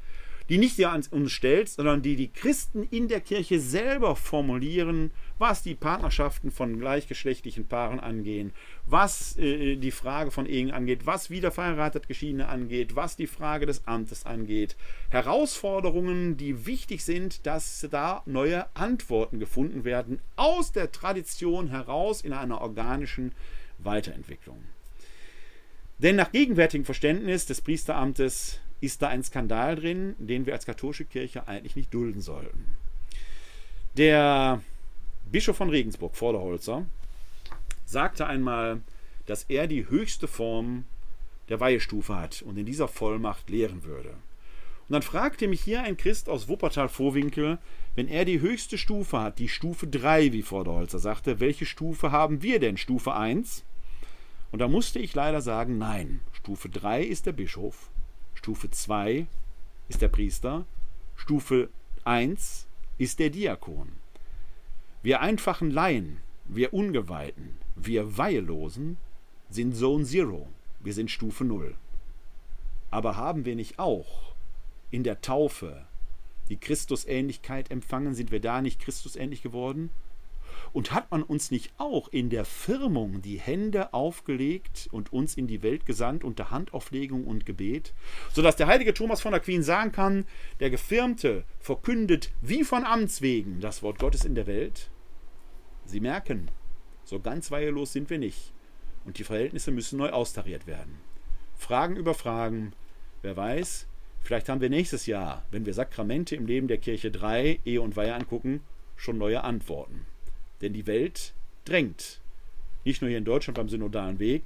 [0.49, 5.11] die nicht ja an uns stellt, sondern die die Christen in der Kirche selber formulieren,
[5.39, 8.53] was die Partnerschaften von gleichgeschlechtlichen Paaren angehen,
[8.87, 13.67] was äh, die Frage von Ehen angeht, was wieder verheiratet Geschiedene angeht, was die Frage
[13.67, 14.77] des Amtes angeht.
[15.11, 22.33] Herausforderungen, die wichtig sind, dass da neue Antworten gefunden werden, aus der Tradition heraus in
[22.33, 23.33] einer organischen
[23.79, 24.63] Weiterentwicklung.
[25.99, 31.05] Denn nach gegenwärtigem Verständnis des Priesteramtes ist da ein Skandal drin, den wir als katholische
[31.05, 32.77] Kirche eigentlich nicht dulden sollten.
[33.97, 34.61] Der
[35.31, 36.85] Bischof von Regensburg, Vorderholzer,
[37.85, 38.81] sagte einmal,
[39.27, 40.85] dass er die höchste Form
[41.49, 44.11] der Weihestufe hat und in dieser Vollmacht lehren würde.
[44.11, 47.59] Und dann fragte mich hier ein Christ aus Wuppertal-Vorwinkel,
[47.97, 52.43] wenn er die höchste Stufe hat, die Stufe 3, wie Vorderholzer sagte, welche Stufe haben
[52.43, 52.77] wir denn?
[52.77, 53.65] Stufe 1?
[54.53, 57.91] Und da musste ich leider sagen, nein, Stufe 3 ist der Bischof,
[58.47, 59.27] Stufe 2
[59.89, 60.67] ist der Priester,
[61.17, 61.69] Stufe
[62.05, 63.91] 1 ist der Diakon.
[65.03, 68.99] Wir einfachen Laien, wir Ungeweihten, wir Weihelosen
[69.51, 70.47] sind Zone Zero,
[70.79, 71.75] wir sind Stufe 0.
[72.93, 74.37] Aber haben wir nicht auch
[74.93, 75.85] in der Taufe
[76.49, 78.15] die Christusähnlichkeit empfangen?
[78.15, 79.91] Sind wir da nicht Christusähnlich geworden?
[80.77, 85.47] Und hat man uns nicht auch in der Firmung die Hände aufgelegt und uns in
[85.47, 87.95] die Welt gesandt unter Handauflegung und Gebet,
[88.31, 90.27] sodass der heilige Thomas von Aquin sagen kann,
[90.61, 94.91] der Gefirmte verkündet wie von Amts wegen das Wort Gottes in der Welt?
[95.87, 96.51] Sie merken,
[97.05, 98.53] so ganz weihelos sind wir nicht.
[99.07, 100.99] Und die Verhältnisse müssen neu austariert werden.
[101.55, 102.75] Fragen über Fragen.
[103.23, 103.87] Wer weiß,
[104.21, 107.97] vielleicht haben wir nächstes Jahr, wenn wir Sakramente im Leben der Kirche 3, Ehe und
[107.97, 108.61] Weihe angucken,
[108.95, 110.05] schon neue Antworten.
[110.61, 111.33] Denn die Welt
[111.65, 112.21] drängt.
[112.85, 114.43] Nicht nur hier in Deutschland beim synodalen Weg,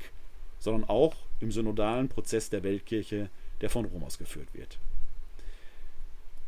[0.58, 3.28] sondern auch im synodalen Prozess der Weltkirche,
[3.60, 4.78] der von Rom aus geführt wird.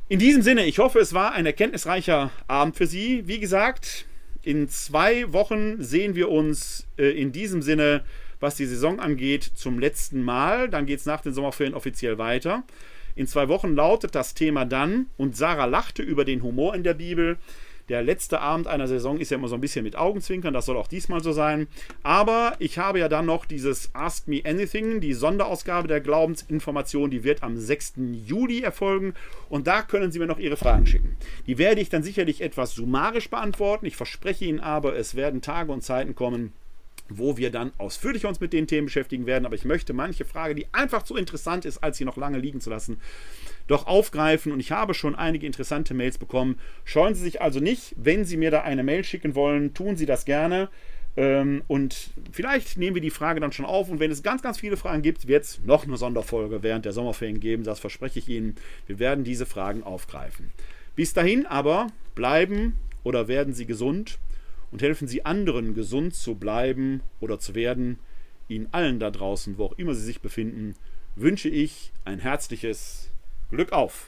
[0.09, 3.27] In diesem Sinne, ich hoffe, es war ein erkenntnisreicher Abend für Sie.
[3.27, 4.07] Wie gesagt,
[4.43, 8.05] in zwei Wochen sehen wir uns äh, in diesem Sinne,
[8.41, 10.69] was die Saison angeht, zum letzten Mal.
[10.69, 12.65] Dann geht es nach den Sommerferien offiziell weiter.
[13.15, 16.95] In zwei Wochen lautet das Thema dann, und Sarah lachte über den Humor in der
[16.95, 17.37] Bibel.
[17.89, 20.77] Der letzte Abend einer Saison ist ja immer so ein bisschen mit Augenzwinkern, das soll
[20.77, 21.67] auch diesmal so sein.
[22.03, 27.25] Aber ich habe ja dann noch dieses Ask Me Anything, die Sonderausgabe der Glaubensinformation, die
[27.25, 27.95] wird am 6.
[28.25, 29.15] Juli erfolgen
[29.49, 31.17] und da können Sie mir noch Ihre Fragen schicken.
[31.47, 33.87] Die werde ich dann sicherlich etwas summarisch beantworten.
[33.87, 36.53] Ich verspreche Ihnen aber, es werden Tage und Zeiten kommen,
[37.09, 39.47] wo wir dann ausführlicher uns mit den Themen beschäftigen werden.
[39.47, 42.61] Aber ich möchte manche Frage, die einfach zu interessant ist, als sie noch lange liegen
[42.61, 43.01] zu lassen,
[43.67, 44.53] doch aufgreifen.
[44.53, 46.59] Und ich habe schon einige interessante Mails bekommen.
[46.85, 50.07] Scheuen Sie sich also nicht, wenn Sie mir da eine Mail schicken wollen, tun Sie
[50.07, 50.69] das gerne.
[51.17, 53.89] Ähm, und vielleicht nehmen wir die Frage dann schon auf.
[53.89, 56.93] Und wenn es ganz, ganz viele Fragen gibt, wird es noch eine Sonderfolge während der
[56.93, 57.65] Sommerferien geben.
[57.65, 58.57] Das verspreche ich Ihnen.
[58.87, 60.53] Wir werden diese Fragen aufgreifen.
[60.97, 64.19] Bis dahin aber bleiben oder werden Sie gesund
[64.73, 67.99] und helfen Sie anderen, gesund zu bleiben oder zu werden.
[68.49, 70.75] Ihnen allen da draußen, wo auch immer Sie sich befinden,
[71.15, 73.11] wünsche ich ein herzliches
[73.51, 74.01] Glück auf!